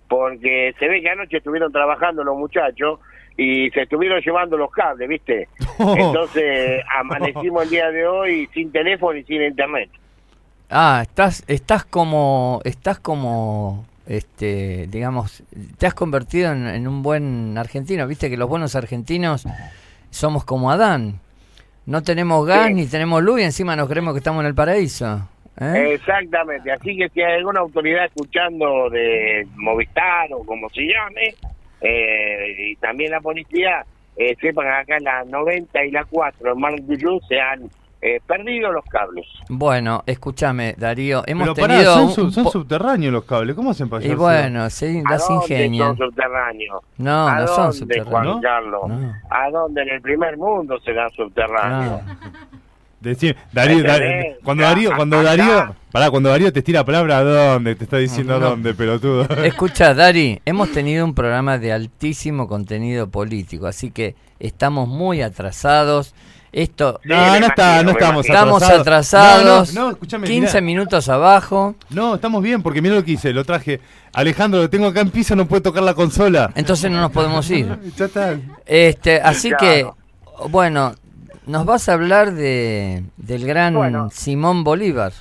[0.08, 2.98] porque se ve que anoche estuvieron trabajando los muchachos
[3.36, 5.48] y se estuvieron llevando los cables, ¿viste?
[5.78, 9.90] Entonces amanecimos el día de hoy sin teléfono y sin internet.
[10.70, 15.42] Ah, estás estás como estás como este digamos
[15.76, 19.44] te has convertido en, un buen argentino, ¿viste que los buenos argentinos
[20.08, 21.20] somos como Adán?
[21.86, 25.28] No tenemos gas ni tenemos luz y encima nos creemos que estamos en el paraíso.
[25.60, 25.92] ¿eh?
[25.94, 31.34] Exactamente, así que si hay alguna autoridad escuchando de Movistar o como se llame,
[31.82, 33.84] eh, y también la policía,
[34.16, 36.74] eh, sepan acá en la 90 y la 4 en Mar
[37.28, 37.68] se han
[38.06, 39.26] eh, perdido los cables.
[39.48, 42.10] Bueno, escúchame, Darío, hemos tenido...
[42.10, 46.82] son, subterráneos los cables, ¿cómo hacen para Y bueno, sí, las son subterráneos?
[46.98, 48.44] No, no son subterráneos.
[49.30, 49.82] ¿A dónde?
[49.82, 52.02] En el primer mundo serán subterráneos.
[53.52, 53.84] Darío,
[54.42, 57.74] cuando Darío, cuando Darío, pará, cuando Darío te tira palabra, ¿a dónde?
[57.74, 59.22] Te está diciendo dónde, pelotudo.
[59.44, 66.14] Escucha, Dari, hemos tenido un programa de altísimo contenido político, así que estamos muy atrasados.
[66.54, 69.74] Esto no, no, está, no estamos Estamos atrasados.
[70.08, 71.74] 15 minutos abajo.
[71.90, 73.80] No, estamos bien, porque mira lo que hice, lo traje.
[74.12, 76.52] Alejandro, lo tengo acá en piso, no puede tocar la consola.
[76.54, 77.76] Entonces no nos podemos ir.
[77.96, 78.38] ya está.
[78.66, 79.84] Este, así que,
[80.48, 80.94] bueno,
[81.48, 85.12] nos vas a hablar de del gran Simón Bolívar.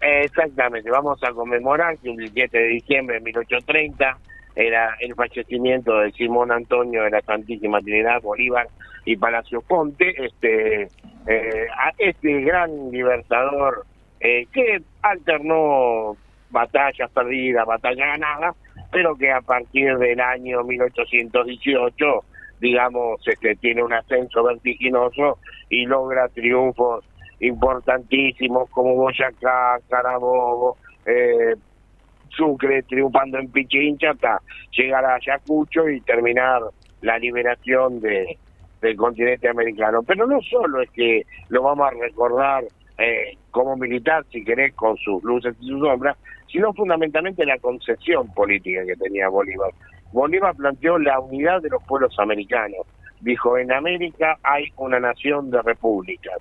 [0.00, 4.16] Exactamente, vamos a conmemorar que el 17 de diciembre de 1830
[4.56, 8.68] era el fallecimiento de Simón Antonio de la Santísima Trinidad Bolívar
[9.08, 13.86] y Palacio Ponte, este, eh, a este gran libertador
[14.20, 16.14] eh, que alternó
[16.50, 18.54] batallas perdidas, batallas ganadas,
[18.92, 22.04] pero que a partir del año 1818,
[22.60, 25.38] digamos, este, tiene un ascenso vertiginoso
[25.70, 27.02] y logra triunfos
[27.40, 30.76] importantísimos como Boyacá, Carabobo,
[31.06, 31.54] eh,
[32.28, 34.42] Sucre, triunfando en Pichincha hasta
[34.76, 36.60] llegar a Ayacucho y terminar
[37.00, 38.36] la liberación de,
[38.80, 40.02] del continente americano.
[40.02, 42.64] Pero no solo es que lo vamos a recordar
[42.98, 46.16] eh, como militar, si querés, con sus luces y sus sombras,
[46.50, 49.70] sino fundamentalmente la concepción política que tenía Bolívar.
[50.12, 52.86] Bolívar planteó la unidad de los pueblos americanos.
[53.20, 56.38] Dijo, en América hay una nación de repúblicas.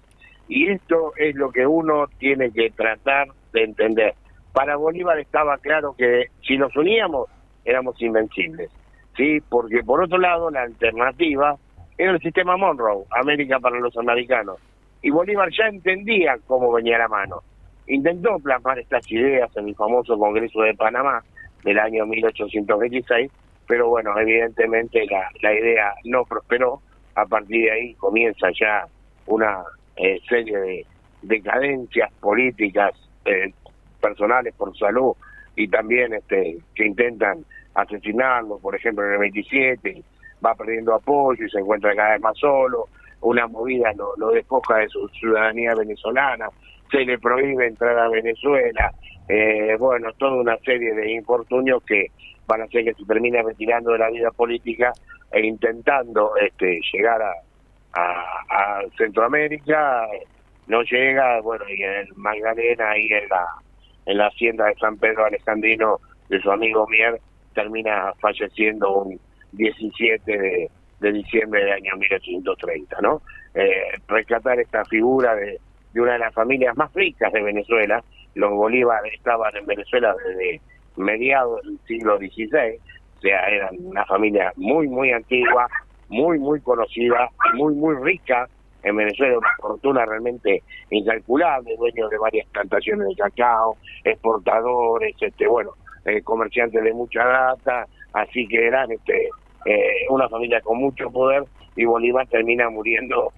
[0.47, 4.13] Y esto es lo que uno tiene que tratar de entender.
[4.53, 7.29] Para Bolívar estaba claro que si nos uníamos
[7.67, 8.71] éramos invencibles.
[9.15, 9.39] ¿sí?
[9.49, 11.57] Porque por otro lado, la alternativa
[11.97, 14.57] era el sistema Monroe, América para los americanos.
[15.01, 17.41] Y Bolívar ya entendía cómo venía la mano.
[17.87, 21.23] Intentó plasmar estas ideas en el famoso Congreso de Panamá
[21.63, 23.31] del año 1826,
[23.67, 26.81] pero bueno, evidentemente la, la idea no prosperó.
[27.15, 28.85] A partir de ahí comienza ya
[29.25, 29.63] una
[29.95, 30.85] eh, serie de
[31.23, 32.91] decadencias políticas
[33.25, 33.51] eh,
[33.99, 35.13] personales por salud
[35.55, 37.43] y también este que intentan
[37.73, 40.03] asesinarlo, por ejemplo en el 27
[40.45, 42.85] va perdiendo apoyo y se encuentra cada vez más solo,
[43.21, 46.49] una movida lo, despoja de su ciudadanía venezolana,
[46.91, 48.91] se le prohíbe entrar a Venezuela,
[49.27, 52.11] eh, bueno, toda una serie de infortunios que
[52.47, 54.93] van a hacer que se termine retirando de la vida política
[55.31, 57.33] e intentando este, llegar a,
[57.93, 60.07] a, Centroamérica,
[60.67, 63.45] no llega, bueno, y en Magdalena, ahí en la,
[64.05, 65.99] en la hacienda de San Pedro Alejandrino
[66.29, 67.19] de su amigo Mier,
[67.53, 69.19] termina falleciendo un
[69.57, 70.69] 17 de,
[70.99, 73.21] de diciembre del año 1830, ¿no?
[73.53, 75.59] Eh, rescatar esta figura de,
[75.95, 78.03] una de las familias más ricas de Venezuela,
[78.35, 80.61] los Bolívar estaban en Venezuela desde
[80.95, 82.77] mediados del siglo XVI,
[83.17, 85.67] o sea, eran una familia muy, muy antigua,
[86.09, 88.47] muy, muy conocida, muy, muy rica
[88.83, 90.61] en Venezuela, una fortuna realmente
[90.91, 95.71] incalculable, dueños de varias plantaciones de cacao, exportadores, este, bueno,
[96.05, 99.29] eh, comerciantes de mucha data, así que eran este,
[99.67, 101.43] eh, una familia con mucho poder
[101.75, 103.31] y Bolívar termina muriendo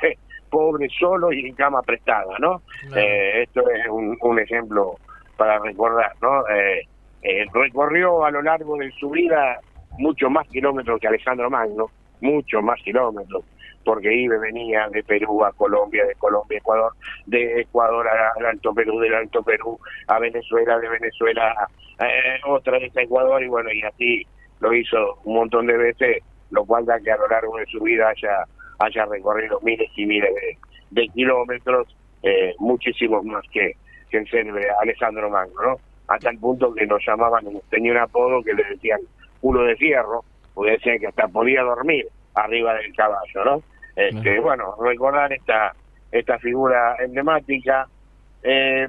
[0.50, 2.62] pobre, solo y en cama prestada, ¿no?
[2.94, 4.96] Eh, esto es un, un, ejemplo
[5.36, 6.44] para recordar, ¿no?
[6.48, 6.86] Eh,
[7.52, 9.58] recorrió a lo largo de su vida
[9.98, 11.90] mucho más kilómetros que Alejandro Magno,
[12.20, 13.44] mucho más kilómetros,
[13.84, 16.92] porque iba venía de Perú a Colombia, de Colombia a Ecuador,
[17.26, 21.68] de Ecuador al Alto Perú, del Alto Perú a Venezuela, de Venezuela
[22.00, 24.26] eh, otra vez a Ecuador, y bueno, y así
[24.64, 27.80] lo hizo un montón de veces, lo cual da que a lo largo de su
[27.80, 28.44] vida haya,
[28.78, 30.30] haya recorrido miles y miles
[30.90, 33.72] de, kilómetros, eh, muchísimos más que,
[34.08, 35.76] que el célebre Alejandro Magno, ¿no?
[36.08, 39.00] hasta el punto que nos llamaban, tenía un apodo que le decían
[39.40, 40.24] culo de fierro,
[40.54, 43.62] porque decían que hasta podía dormir arriba del caballo, ¿no?
[43.96, 45.74] Este, Bueno, recordar esta,
[46.10, 47.86] esta figura emblemática,
[48.42, 48.88] eh,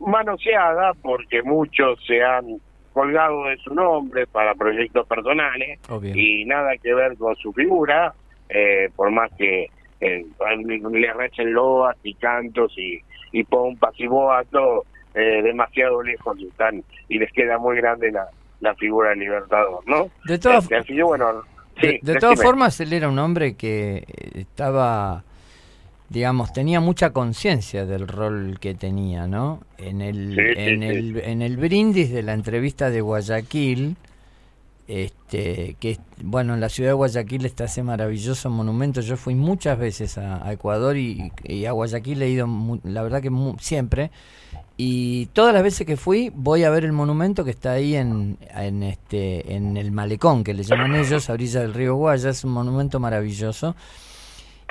[0.00, 2.60] manoseada porque muchos se han
[2.92, 8.14] colgado de su nombre para proyectos personales y nada que ver con su figura,
[8.48, 10.26] eh, por más que eh,
[10.90, 13.00] le rechen loas y cantos y,
[13.32, 14.84] y pompas y boatos,
[15.14, 18.26] eh, demasiado lejos están y les queda muy grande la,
[18.60, 20.10] la figura del Libertador, ¿no?
[20.24, 21.42] De todas, este, bueno,
[21.80, 24.04] de, todas formas, él era un hombre que
[24.34, 25.24] estaba
[26.10, 29.60] digamos, tenía mucha conciencia del rol que tenía, ¿no?
[29.78, 33.96] En el, en, el, en el brindis de la entrevista de Guayaquil,
[34.88, 39.00] este, que bueno, en la ciudad de Guayaquil está ese maravilloso monumento.
[39.00, 41.30] Yo fui muchas veces a, Ecuador y,
[41.64, 42.48] a Guayaquil he ido,
[42.82, 43.30] la verdad que
[43.60, 44.10] siempre.
[44.76, 48.36] Y todas las veces que fui voy a ver el monumento que está ahí en,
[48.52, 52.30] en, este, en el malecón, que le llaman ellos, a orilla del río Guaya.
[52.30, 53.76] Es un monumento maravilloso.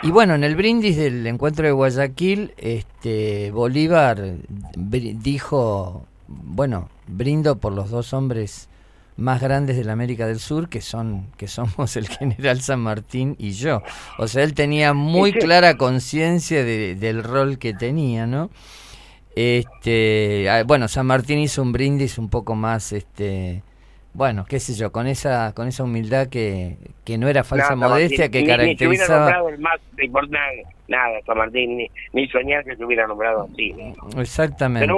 [0.01, 4.35] Y bueno, en el brindis del encuentro de Guayaquil, este, Bolívar
[4.77, 8.69] dijo, bueno, brindo por los dos hombres
[9.17, 13.35] más grandes de la América del Sur, que son que somos el general San Martín
[13.37, 13.83] y yo.
[14.17, 18.49] O sea, él tenía muy clara conciencia de, del rol que tenía, ¿no?
[19.35, 23.63] Este, ah, bueno, San Martín hizo un brindis un poco más, este,
[24.13, 28.29] bueno, qué sé yo, con esa con esa humildad que, que no era falsa modestia,
[28.29, 29.19] que caracterizaba...
[29.19, 33.47] Ni, nombrado el más importante, nada, San Martín, ni, ni soñar que se hubiera nombrado
[33.51, 33.75] así.
[34.17, 34.91] Exactamente.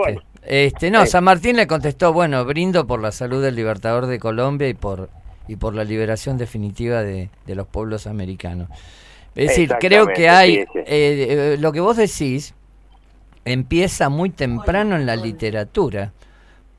[0.43, 4.67] este, no, San Martín le contestó, bueno, brindo por la salud del libertador de Colombia
[4.69, 5.09] y por
[5.47, 8.69] y por la liberación definitiva de, de los pueblos americanos.
[9.35, 12.53] Es decir, creo que hay, eh, eh, lo que vos decís
[13.45, 16.11] empieza muy temprano en la literatura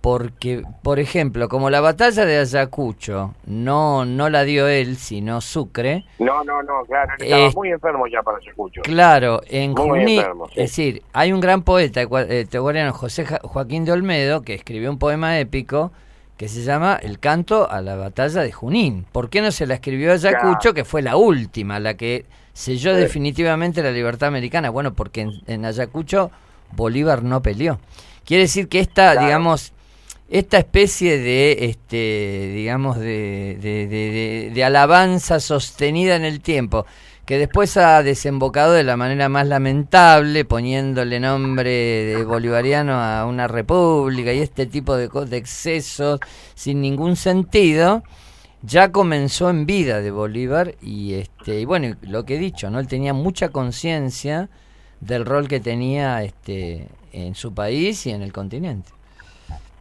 [0.02, 6.04] porque, por ejemplo, como la batalla de Ayacucho no no la dio él, sino Sucre.
[6.18, 8.82] No, no, no, claro, estaba muy enfermo ya para Ayacucho.
[8.82, 14.42] Claro, en Junín, es decir, hay un gran poeta ecuatoriano, eh, José Joaquín de Olmedo,
[14.42, 15.92] que escribió un poema épico
[16.36, 19.06] que se llama El canto a la batalla de Junín.
[19.12, 22.96] ¿Por qué no se la escribió a Ayacucho, que fue la última, la que selló
[22.96, 24.68] definitivamente la libertad americana?
[24.70, 26.32] Bueno, porque en, Ayacucho
[26.72, 27.78] Bolívar no peleó.
[28.24, 29.72] Quiere decir que esta, digamos,
[30.32, 33.58] esta especie de, este, digamos, de,
[34.50, 36.86] de, alabanza sostenida en el tiempo,
[37.26, 43.46] que después ha desembocado de la manera más lamentable, poniéndole nombre de bolivariano a una
[43.46, 46.18] república y este tipo de, de excesos
[46.54, 48.02] sin ningún sentido,
[48.62, 52.80] ya comenzó en vida de Bolívar y, este, y bueno, lo que he dicho, ¿no?
[52.80, 54.48] Él tenía mucha conciencia
[54.98, 58.92] del rol que tenía este, en su país y en el continente.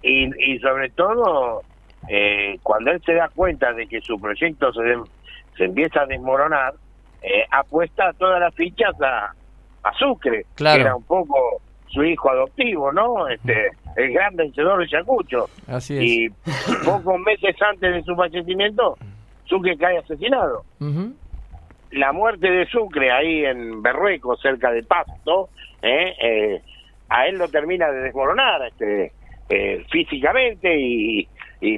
[0.02, 1.62] Y, y sobre todo,
[2.08, 4.82] eh, cuando él se da cuenta de que su proyecto se,
[5.58, 6.74] se empieza a desmoronar,
[7.22, 9.34] eh, apuesta todas las fichas a,
[9.84, 13.28] a Sucre, que era un poco su hijo adoptivo, ¿no?
[13.28, 15.50] Este, el gran vencedor de Chacucho.
[15.68, 16.04] Así es.
[16.04, 16.30] Y
[16.86, 18.98] pocos meses antes de su fallecimiento,
[19.46, 20.64] Sucre cae asesinado.
[21.92, 25.50] La muerte de Sucre ahí en Berrueco, cerca de Pasto,
[25.82, 26.16] ¿eh?
[26.22, 26.62] eh
[27.10, 29.12] a él lo termina de desmoronar este
[29.52, 31.28] eh, físicamente y,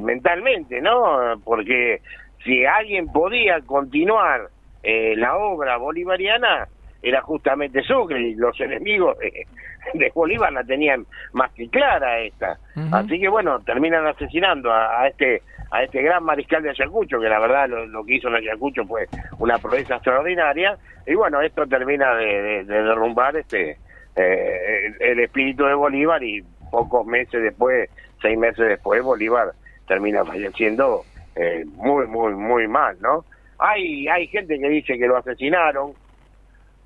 [0.02, 1.42] mentalmente, ¿no?
[1.44, 2.02] Porque
[2.44, 4.50] si alguien podía continuar
[4.82, 6.68] eh, la obra bolivariana,
[7.02, 12.58] era justamente Sucre y los enemigos de, Bolívar la tenían más que clara esta.
[12.94, 15.42] Así que bueno, terminan asesinando a, este
[15.74, 19.08] a este gran mariscal de Ayacucho, que la verdad lo, que hizo en Ayacucho fue
[19.40, 23.78] una proeza extraordinaria, y bueno, esto termina de, derrumbar este
[24.16, 26.44] eh, el, espíritu de Bolívar y
[26.74, 27.88] pocos meses después,
[28.20, 29.54] seis meses después, Bolívar
[29.88, 31.04] termina falleciendo
[31.36, 33.26] eh, muy, muy, muy mal, ¿no?
[33.60, 35.94] Hay, hay gente que dice que lo asesinaron.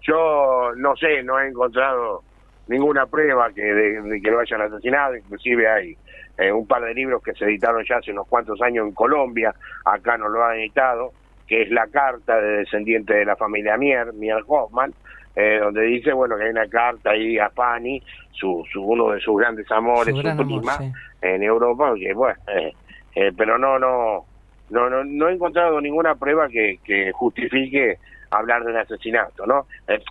[0.02, 2.22] Yo no sé, no he encontrado
[2.68, 5.16] ninguna prueba que de, que lo hayan asesinado.
[5.16, 5.98] Inclusive hay
[6.38, 9.56] eh, un par de libros que se editaron ya hace unos cuantos años en Colombia,
[9.86, 11.14] acá no lo han editado,
[11.48, 14.94] que es la carta de descendiente de la familia Mier, Mier Hoffman,
[15.38, 18.02] eh, donde dice bueno que hay una carta ahí a Pani,
[18.32, 20.80] su, su uno de sus grandes amores, su, prima,
[21.22, 22.74] en Europa, que bueno, eh,
[23.14, 24.26] eh, pero no, no,
[24.72, 28.00] no, no, no he encontrado ninguna prueba que, que justifique
[28.32, 29.68] hablar de un asesinato, ¿no?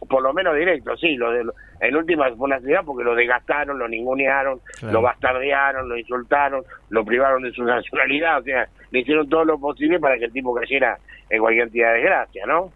[0.08, 1.44] por lo menos directo, sí, lo de,
[1.80, 7.04] en última fue una ciudad porque lo desgastaron, lo ningunearon, lo bastardearon, lo insultaron, lo
[7.04, 10.54] privaron de su nacionalidad, o sea, le hicieron todo lo posible para que el tipo
[10.54, 10.96] cayera
[11.28, 12.70] en cualquier de desgracia, ¿no?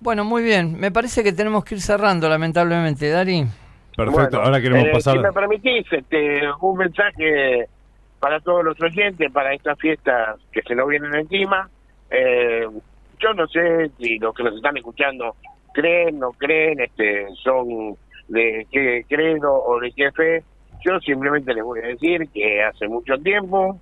[0.00, 0.78] Bueno, muy bien.
[0.78, 3.44] Me parece que tenemos que ir cerrando, lamentablemente, Dari.
[3.96, 5.14] Perfecto, ahora queremos eh, pasar.
[5.14, 7.68] Si me permitís, este, un mensaje
[8.18, 11.68] para todos los oyentes, para estas fiestas que se nos vienen encima.
[12.10, 12.66] Eh,
[13.20, 15.36] yo no sé si los que nos están escuchando
[15.72, 17.96] creen, no creen, este, son
[18.28, 20.42] de qué credo o de qué fe.
[20.84, 23.80] Yo simplemente les voy a decir que hace mucho tiempo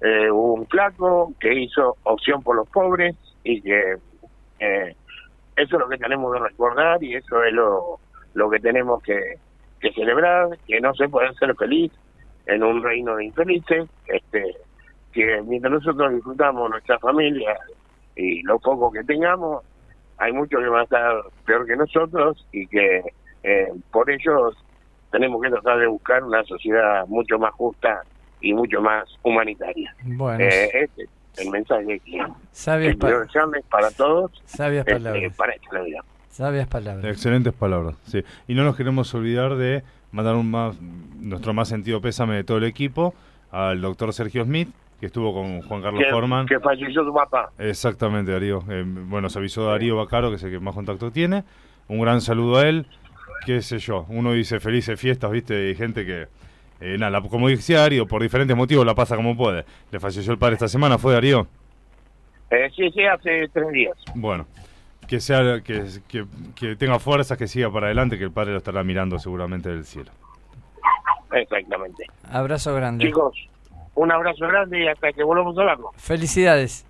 [0.00, 3.96] eh, hubo un flaco que hizo opción por los pobres y que
[4.60, 4.96] eh,
[5.56, 7.98] eso es lo que tenemos que recordar y eso es lo,
[8.34, 9.38] lo que tenemos que,
[9.80, 11.92] que celebrar, que no se puede ser feliz
[12.46, 14.56] en un reino de infelices, este,
[15.12, 17.56] que mientras nosotros disfrutamos nuestra familia
[18.16, 19.64] y lo poco que tengamos,
[20.18, 23.02] hay muchos que van a estar peor que nosotros y que
[23.42, 24.56] eh, por ellos
[25.10, 28.02] tenemos que tratar de buscar una sociedad mucho más justa
[28.40, 29.94] y mucho más humanitaria.
[30.02, 30.42] Bueno.
[30.44, 34.30] Eh, este el mensaje que Sabias para todos.
[34.44, 35.36] Sabias este, palabras.
[35.36, 36.00] para esta Navidad.
[36.30, 37.04] Sabias palabras.
[37.04, 38.24] Excelentes palabras, sí.
[38.48, 42.58] Y no nos queremos olvidar de mandar un más, nuestro más sentido pésame de todo
[42.58, 43.14] el equipo
[43.50, 46.46] al doctor Sergio Smith, que estuvo con Juan Carlos Que, Forman.
[46.46, 47.50] que falleció su papá.
[47.58, 48.64] Exactamente, Darío.
[48.68, 51.44] Eh, bueno, se avisó Darío Bacaro, que es el que más contacto tiene.
[51.88, 52.86] Un gran saludo a él.
[53.46, 56.28] Qué sé yo, uno dice felices fiestas, viste, y gente que,
[56.84, 59.64] eh, nada, como dice Darío, por diferentes motivos la pasa como puede.
[59.90, 61.46] Le falleció el padre esta semana, ¿fue Darío?
[62.50, 63.96] Eh, sí, sí, hace tres días.
[64.14, 64.46] Bueno,
[65.08, 66.24] que sea que, que,
[66.54, 69.84] que tenga fuerzas, que siga para adelante, que el padre lo estará mirando seguramente del
[69.84, 70.10] cielo.
[71.32, 72.04] Exactamente.
[72.30, 73.04] Abrazo grande.
[73.06, 73.36] Chicos,
[73.94, 75.90] un abrazo grande y hasta que volvamos a hablarlo.
[75.96, 76.84] Felicidades.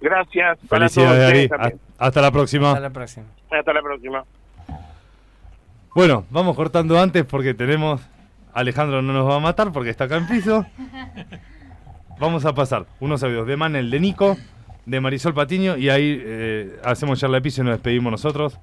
[0.00, 0.58] Gracias.
[0.68, 1.80] para Felicidades, todos también.
[1.98, 2.68] Ha- Hasta la próxima.
[2.70, 3.26] Hasta la próxima.
[3.50, 4.24] Hasta la próxima.
[5.94, 8.00] Bueno, vamos cortando antes porque tenemos.
[8.56, 10.64] Alejandro no nos va a matar porque está acá en piso.
[12.18, 14.38] Vamos a pasar unos audios de Manel, de Nico,
[14.86, 18.58] de Marisol Patiño y ahí eh, hacemos charla de piso y nos despedimos nosotros.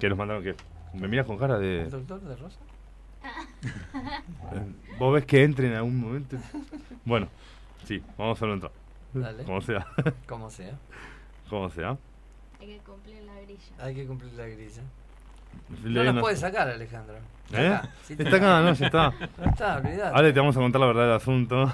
[0.00, 0.54] Que nos mandaron que.
[0.94, 1.84] ¿Me miras con cara de.?
[1.84, 2.58] ¿Doctor de Rosa?
[3.24, 6.38] Eh, ¿Vos ves que entre en algún momento?
[7.04, 7.28] Bueno,
[7.84, 8.72] sí, vamos a entrar.
[9.12, 9.44] Dale.
[9.44, 9.86] Como sea.
[10.26, 10.78] Como sea.
[11.50, 11.98] Como sea.
[12.58, 13.60] Hay que cumplir la grilla.
[13.80, 14.82] Hay que cumplir la grilla.
[15.82, 17.16] No nos no- puede sacar, Alejandro.
[17.52, 17.66] ¿Eh?
[17.66, 19.14] Acá, sí, está acá, no, ya está.
[19.38, 20.16] No está, olvidate.
[20.16, 21.72] Ahora te vamos a contar la verdad del asunto.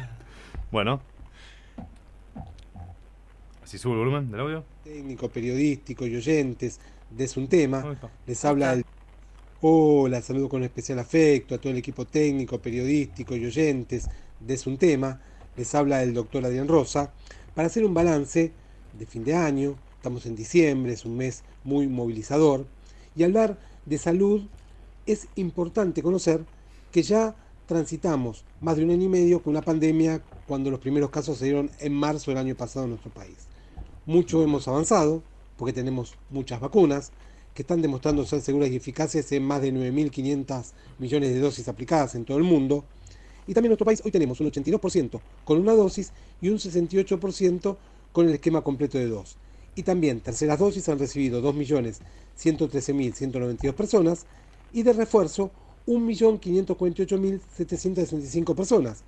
[0.70, 1.00] bueno.
[3.62, 4.64] ¿Así sube el volumen del audio?
[4.84, 6.80] técnico, periodístico y oyentes
[7.10, 7.96] de Es un tema.
[8.26, 8.84] Les habla el...
[9.60, 14.08] Hola, saludo con especial afecto a todo el equipo técnico, periodístico y oyentes
[14.40, 15.20] de Es un tema.
[15.56, 17.12] Les habla el doctor Adrián Rosa
[17.54, 18.52] para hacer un balance
[18.98, 19.76] de fin de año.
[19.96, 22.66] Estamos en diciembre, es un mes muy movilizador.
[23.16, 24.42] Y hablar de salud
[25.06, 26.44] es importante conocer
[26.92, 27.34] que ya
[27.66, 31.46] transitamos más de un año y medio con una pandemia cuando los primeros casos se
[31.46, 33.46] dieron en marzo del año pasado en nuestro país.
[34.06, 35.22] Mucho hemos avanzado
[35.56, 37.12] porque tenemos muchas vacunas
[37.54, 42.14] que están demostrando ser seguras y eficaces en más de 9.500 millones de dosis aplicadas
[42.14, 42.84] en todo el mundo.
[43.46, 47.76] Y también en nuestro país hoy tenemos un 82% con una dosis y un 68%
[48.12, 49.36] con el esquema completo de dos.
[49.74, 54.26] Y también terceras dosis han recibido 2.113.192 personas
[54.72, 55.50] y de refuerzo
[55.86, 59.02] 1.548.765 personas.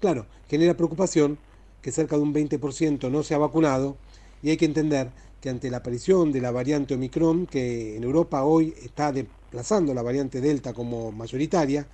[0.00, 1.38] Claro, genera preocupación
[1.82, 3.96] que cerca de un 20% no se ha vacunado
[4.42, 5.10] y hay que entender
[5.40, 10.02] que ante la aparición de la variante Omicron, que en Europa hoy está desplazando la
[10.02, 11.86] variante Delta como mayoritaria,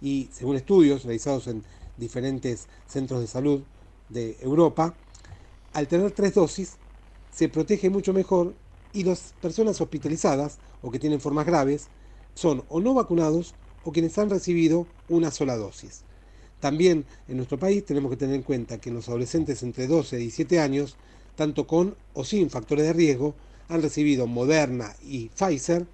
[0.00, 1.62] y según estudios realizados en
[1.96, 3.62] diferentes centros de salud
[4.08, 4.94] de Europa,
[5.72, 6.76] al tener tres dosis
[7.32, 8.54] se protege mucho mejor
[8.92, 11.86] y las personas hospitalizadas o que tienen formas graves
[12.34, 13.54] son o no vacunados
[13.84, 16.02] o quienes han recibido una sola dosis.
[16.60, 20.20] También en nuestro país tenemos que tener en cuenta que los adolescentes entre 12 y
[20.20, 20.96] 17 años,
[21.34, 23.34] tanto con o sin factores de riesgo,
[23.68, 25.86] han recibido Moderna y Pfizer,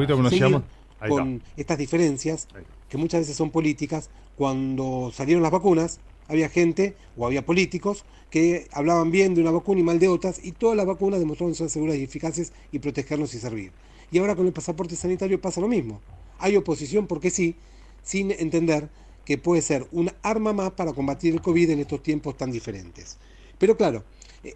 [1.07, 2.47] con estas diferencias
[2.89, 4.09] que muchas veces son políticas.
[4.35, 9.81] Cuando salieron las vacunas, había gente o había políticos que hablaban bien de una vacuna
[9.81, 13.33] y mal de otras, y todas las vacunas demostraron ser seguras y eficaces y protegernos
[13.35, 13.71] y servir.
[14.09, 16.01] Y ahora con el pasaporte sanitario pasa lo mismo.
[16.39, 17.55] Hay oposición porque sí,
[18.03, 18.89] sin entender
[19.25, 23.17] que puede ser un arma más para combatir el COVID en estos tiempos tan diferentes.
[23.57, 24.03] Pero claro,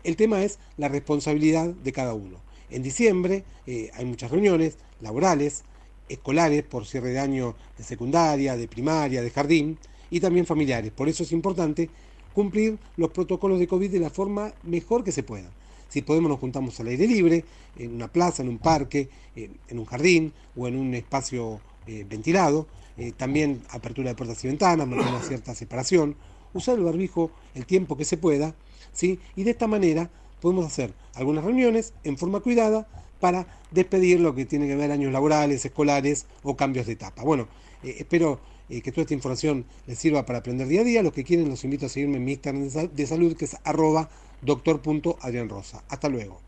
[0.04, 2.40] el tema es la responsabilidad de cada uno.
[2.70, 5.64] En diciembre eh, hay muchas reuniones laborales,
[6.10, 9.78] escolares por cierre de año de secundaria, de primaria, de jardín
[10.10, 10.92] y también familiares.
[10.92, 11.90] Por eso es importante
[12.34, 15.50] cumplir los protocolos de COVID de la forma mejor que se pueda.
[15.90, 17.46] Si podemos nos juntamos al aire libre,
[17.78, 22.68] en una plaza, en un parque, en, un jardín o en un espacio ventilado,
[23.16, 26.16] también apertura de puertas y ventanas, mantener una cierta separación,
[26.54, 28.56] usar el barbijo el tiempo que se pueda,
[28.96, 29.20] ¿sí?
[29.36, 30.10] y de esta manera
[30.42, 32.88] podemos hacer algunas reuniones en forma cuidada
[33.20, 37.24] para despedir lo que tiene que ver años laborales, escolares o cambios de etapa.
[37.24, 37.48] Bueno,
[37.84, 41.04] espero que toda esta información les sirva para aprender día a día.
[41.04, 44.10] Los que quieren los invito a seguirme en mi Instagram de salud que es arroba
[44.42, 45.84] doctor.adrianrosa.
[45.90, 46.42] Hasta luego.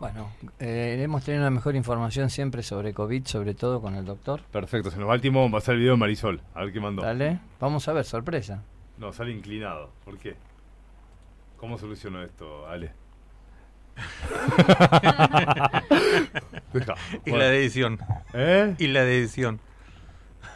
[0.00, 4.42] Bueno, eh, hemos tenido una mejor información siempre sobre COVID, sobre todo con el doctor.
[4.50, 6.72] Perfecto, se nos va el tiempo, va a ser el video de Marisol, a ver
[6.72, 7.02] qué mandó.
[7.02, 8.64] Dale, vamos a ver, sorpresa.
[8.98, 10.34] No, sale inclinado, ¿por qué?
[11.62, 12.92] ¿Cómo soluciono esto, Ale?
[17.24, 18.00] y la de edición.
[18.34, 18.74] ¿Eh?
[18.78, 19.60] Y la de edición.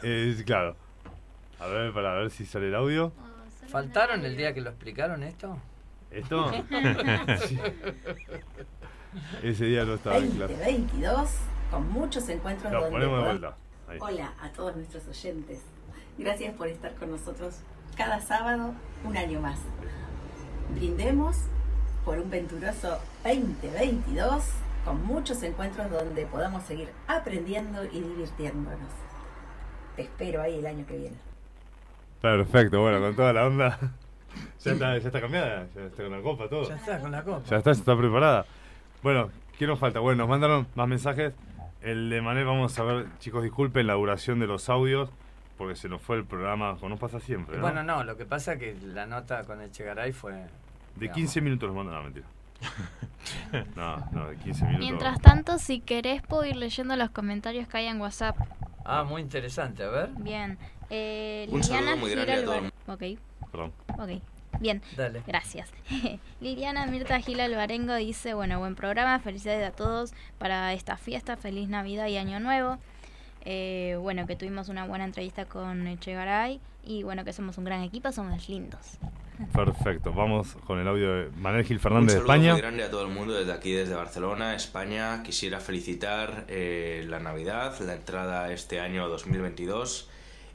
[0.03, 0.75] Eh, claro.
[1.61, 3.13] A ver, para ver si sale el audio.
[3.69, 5.57] ¿Faltaron el día que lo explicaron esto?
[6.11, 6.51] ¿Esto?
[9.41, 10.57] Ese día no estaba en clase.
[10.57, 11.29] 22,
[11.71, 13.55] con muchos encuentros Lo donde ponemos de vuelta.
[13.87, 13.97] Ahí.
[14.01, 15.61] Hola a todos nuestros oyentes.
[16.17, 17.61] Gracias por estar con nosotros
[17.95, 18.73] cada sábado
[19.05, 19.61] un año más.
[20.69, 21.37] Brindemos
[22.03, 24.43] por un venturoso 2022
[24.85, 28.91] con muchos encuentros donde podamos seguir aprendiendo y divirtiéndonos.
[29.95, 31.17] Te espero ahí el año que viene.
[32.21, 33.79] Perfecto, bueno, con toda la onda.
[34.63, 36.67] Ya está, ya está cambiada, ya está con la copa, todo.
[36.67, 37.41] Ya está, con la copa.
[37.49, 38.45] Ya está, está preparada.
[39.01, 39.99] Bueno, ¿qué nos falta?
[39.99, 41.33] Bueno, nos mandaron más mensajes.
[41.81, 45.09] El de Manel, vamos a ver, chicos, disculpen la duración de los audios,
[45.57, 47.55] porque se nos fue el programa, como nos pasa siempre.
[47.57, 47.61] ¿no?
[47.61, 50.45] Bueno, no, lo que pasa es que la nota con el Chegaray fue.
[50.95, 52.27] De 15 minutos nos mandan, no, mentira.
[53.75, 54.79] no, no, de 15 minutos.
[54.79, 58.37] Mientras tanto, si querés, puedo ir leyendo los comentarios que hay en WhatsApp.
[58.85, 60.09] Ah, muy interesante, a ver.
[60.17, 60.57] Bien.
[60.89, 63.19] Eh, Un Liliana muy Gil Ok.
[63.51, 63.73] Perdón.
[63.99, 64.21] Ok.
[64.59, 65.21] Bien, Dale.
[65.27, 65.69] gracias.
[66.41, 71.69] Liliana Mirta Gil Alvarengo dice, bueno, buen programa, felicidades a todos para esta fiesta, feliz
[71.69, 72.77] Navidad y Año Nuevo.
[73.49, 77.81] Eh, bueno, que tuvimos una buena entrevista con Echegaray y bueno, que somos un gran
[77.81, 78.97] equipo, somos lindos.
[79.53, 82.51] Perfecto, vamos con el audio de Manuel Gil Un Fernández de saludo España.
[82.51, 85.23] muy grande a todo el mundo desde aquí, desde Barcelona, España.
[85.23, 90.09] Quisiera felicitar eh, la Navidad, la entrada este año 2022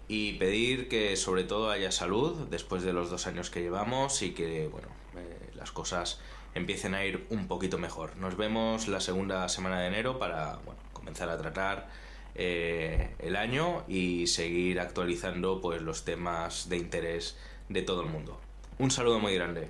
[0.08, 4.32] y pedir que sobre todo haya salud después de los dos años que llevamos y
[4.32, 6.20] que bueno eh, las cosas
[6.54, 8.18] empiecen a ir un poquito mejor.
[8.18, 12.01] Nos vemos la segunda semana de enero para bueno, comenzar a tratar
[12.34, 17.38] eh, el año y seguir actualizando pues los temas de interés
[17.68, 18.40] de todo el mundo.
[18.78, 19.68] Un saludo muy grande.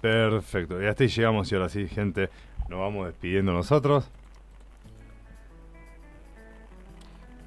[0.00, 2.28] Perfecto, y hasta ahí llegamos y ahora sí, gente,
[2.68, 4.10] nos vamos despidiendo nosotros.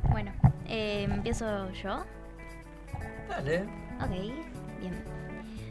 [0.09, 0.31] Bueno,
[0.67, 2.03] eh, empiezo yo.
[3.29, 3.63] Dale.
[4.01, 4.09] Ok,
[4.79, 5.16] bien.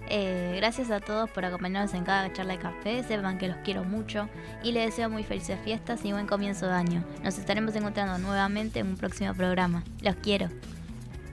[0.09, 3.03] Eh, gracias a todos por acompañarnos en cada charla de café.
[3.03, 4.29] Sepan que los quiero mucho
[4.63, 7.05] y les deseo muy felices fiestas y buen comienzo de año.
[7.23, 9.83] Nos estaremos encontrando nuevamente en un próximo programa.
[10.03, 10.49] Los quiero.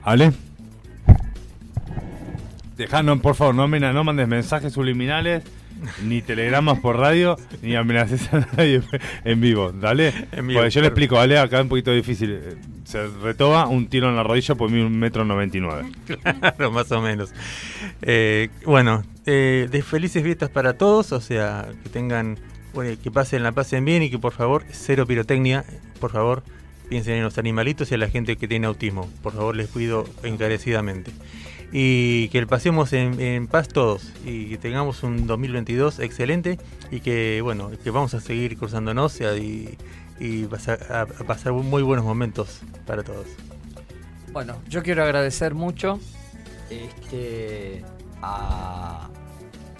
[0.02, 0.32] Ale.
[2.76, 5.44] Dejanos, por favor, no, no mandes mensajes subliminales,
[6.02, 8.82] ni telegramas por radio, ni amenaces a nadie
[9.24, 9.70] en vivo.
[9.70, 10.12] Dale.
[10.32, 12.58] En vivo, Porque yo le explico, Ale, acá es un poquito difícil.
[12.94, 15.90] Eh, Se retoba un tiro en la rodilla por un metro noventa y nueve.
[16.06, 17.32] Claro, más o menos.
[18.02, 22.38] Eh, bueno, eh, de felices fiestas para todos, o sea, que tengan,
[22.72, 25.64] bueno, que pasen, la pasen bien y que por favor, cero pirotecnia,
[26.00, 26.42] por favor,
[26.88, 30.06] piensen en los animalitos y a la gente que tiene autismo, por favor, les pido
[30.22, 31.12] encarecidamente.
[31.76, 36.56] Y que pasemos en, en paz todos y que tengamos un 2022 excelente
[36.92, 39.76] y que, bueno, que vamos a seguir cruzándonos y, y
[40.48, 43.26] pasar- a- a pasar muy buenos momentos para todos.
[44.32, 46.00] Bueno, yo quiero agradecer mucho
[46.70, 47.84] este,
[48.22, 49.08] a,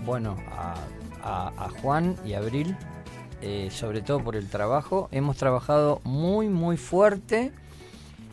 [0.05, 0.75] bueno, a,
[1.23, 2.77] a- a Juan y Abril,
[3.43, 5.09] eh, sobre todo por el trabajo.
[5.13, 7.53] Hemos trabajado muy, muy fuerte.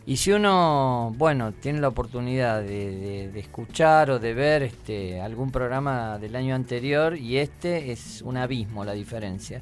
[0.05, 5.21] Y si uno, bueno, tiene la oportunidad de, de- de escuchar o de ver este,
[5.21, 9.61] algún programa del año anterior y este es un abismo la diferencia.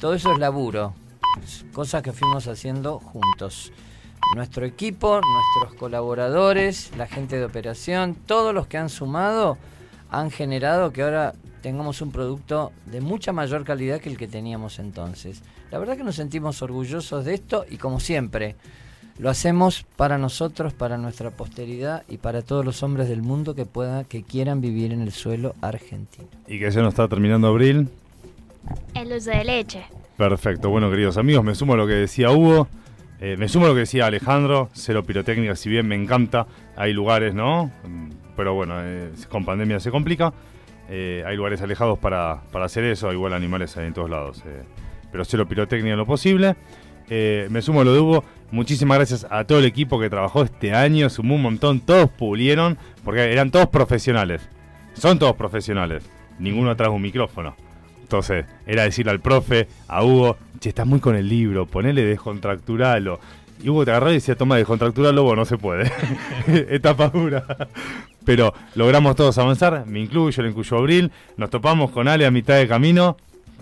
[0.00, 0.94] Todo eso es laburo,
[1.72, 3.72] cosas que fuimos haciendo juntos
[4.34, 9.58] nuestro equipo, nuestros colaboradores, la gente de operación, todos los que han sumado
[10.10, 14.78] han generado que ahora tengamos un producto de mucha mayor calidad que el que teníamos
[14.78, 15.42] entonces.
[15.70, 18.56] La verdad que nos sentimos orgullosos de esto y como siempre,
[19.18, 23.64] lo hacemos para nosotros, para nuestra posteridad y para todos los hombres del mundo que
[23.64, 26.28] puedan, que quieran vivir en el suelo argentino.
[26.48, 27.88] Y que ya nos está terminando abril.
[28.94, 29.84] El dulce de leche.
[30.16, 32.68] Perfecto, bueno queridos amigos, me sumo a lo que decía Hugo,
[33.20, 36.46] eh, me sumo a lo que decía Alejandro, cero pirotécnica, si bien me encanta,
[36.76, 37.72] hay lugares, ¿no?
[37.84, 40.32] Mm, Pero bueno, eh, con pandemia se complica,
[40.88, 44.44] eh, hay lugares alejados para, para hacer eso, igual animales hay en todos lados,
[45.10, 46.54] pero cero pirotécnica en lo posible.
[47.08, 48.24] me sumo a lo de Hugo.
[48.52, 52.78] Muchísimas gracias a todo el equipo que trabajó este año, sumó un montón, todos pulieron,
[53.02, 54.48] porque eran todos profesionales.
[54.92, 56.08] Son todos profesionales,
[56.38, 57.56] ninguno trajo un micrófono.
[58.04, 63.18] Entonces, era decirle al profe, a Hugo, che, estás muy con el libro, ponele descontracturalo.
[63.62, 65.90] Y Hugo te agarró y decía, toma, descontracturalo, vos no se puede.
[66.68, 67.44] Etapa dura.
[68.26, 72.30] Pero logramos todos avanzar, me incluyo, le incluyo a Abril, nos topamos con Ale a
[72.30, 73.16] mitad de camino,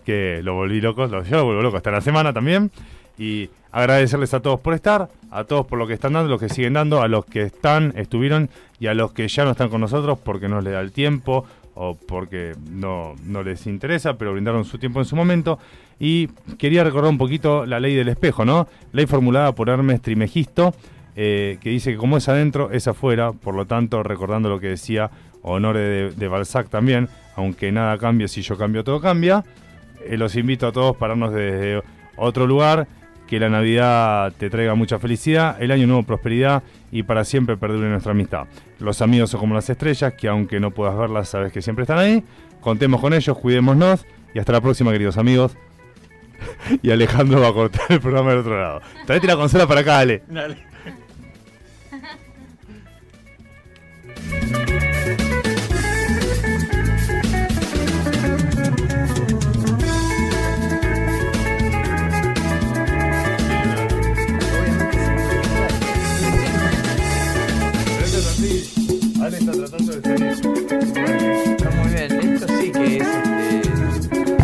[0.05, 2.73] que lo volví loco, lo, yo lo vuelvo loco hasta la semana también.
[3.17, 6.49] Y agradecerles a todos por estar, a todos por lo que están dando, los que
[6.49, 8.51] siguen dando, a los que están, estuvieron
[8.81, 11.47] y a los que ya no están con nosotros porque no les da el tiempo
[11.75, 15.59] o porque no, no les interesa, pero brindaron su tiempo en su momento.
[15.99, 16.29] Y
[16.59, 18.67] quería recordar un poquito la ley del espejo, ¿no?
[18.93, 20.75] Ley formulada por Hermes Trimegisto,
[21.15, 24.69] eh, que dice que como es adentro, es afuera, por lo tanto, recordando lo que
[24.69, 25.11] decía
[25.43, 29.45] Honore de, Balzac también, aunque nada cambie, si yo cambio, todo cambia.
[30.07, 31.83] Eh, los invito a todos a pararnos desde
[32.17, 32.87] otro lugar,
[33.33, 37.89] que la Navidad te traiga mucha felicidad, el año nuevo prosperidad y para siempre perdure
[37.89, 38.47] nuestra amistad.
[38.79, 41.99] Los amigos son como las estrellas, que aunque no puedas verlas, sabes que siempre están
[41.99, 42.23] ahí.
[42.61, 44.05] Contemos con ellos, cuidémonos
[44.35, 45.57] y hasta la próxima, queridos amigos.
[46.83, 48.83] y Alejandro va a cortar el programa del otro lado.
[49.07, 50.23] Traete la consola para acá, Ale.
[50.29, 50.59] Dale.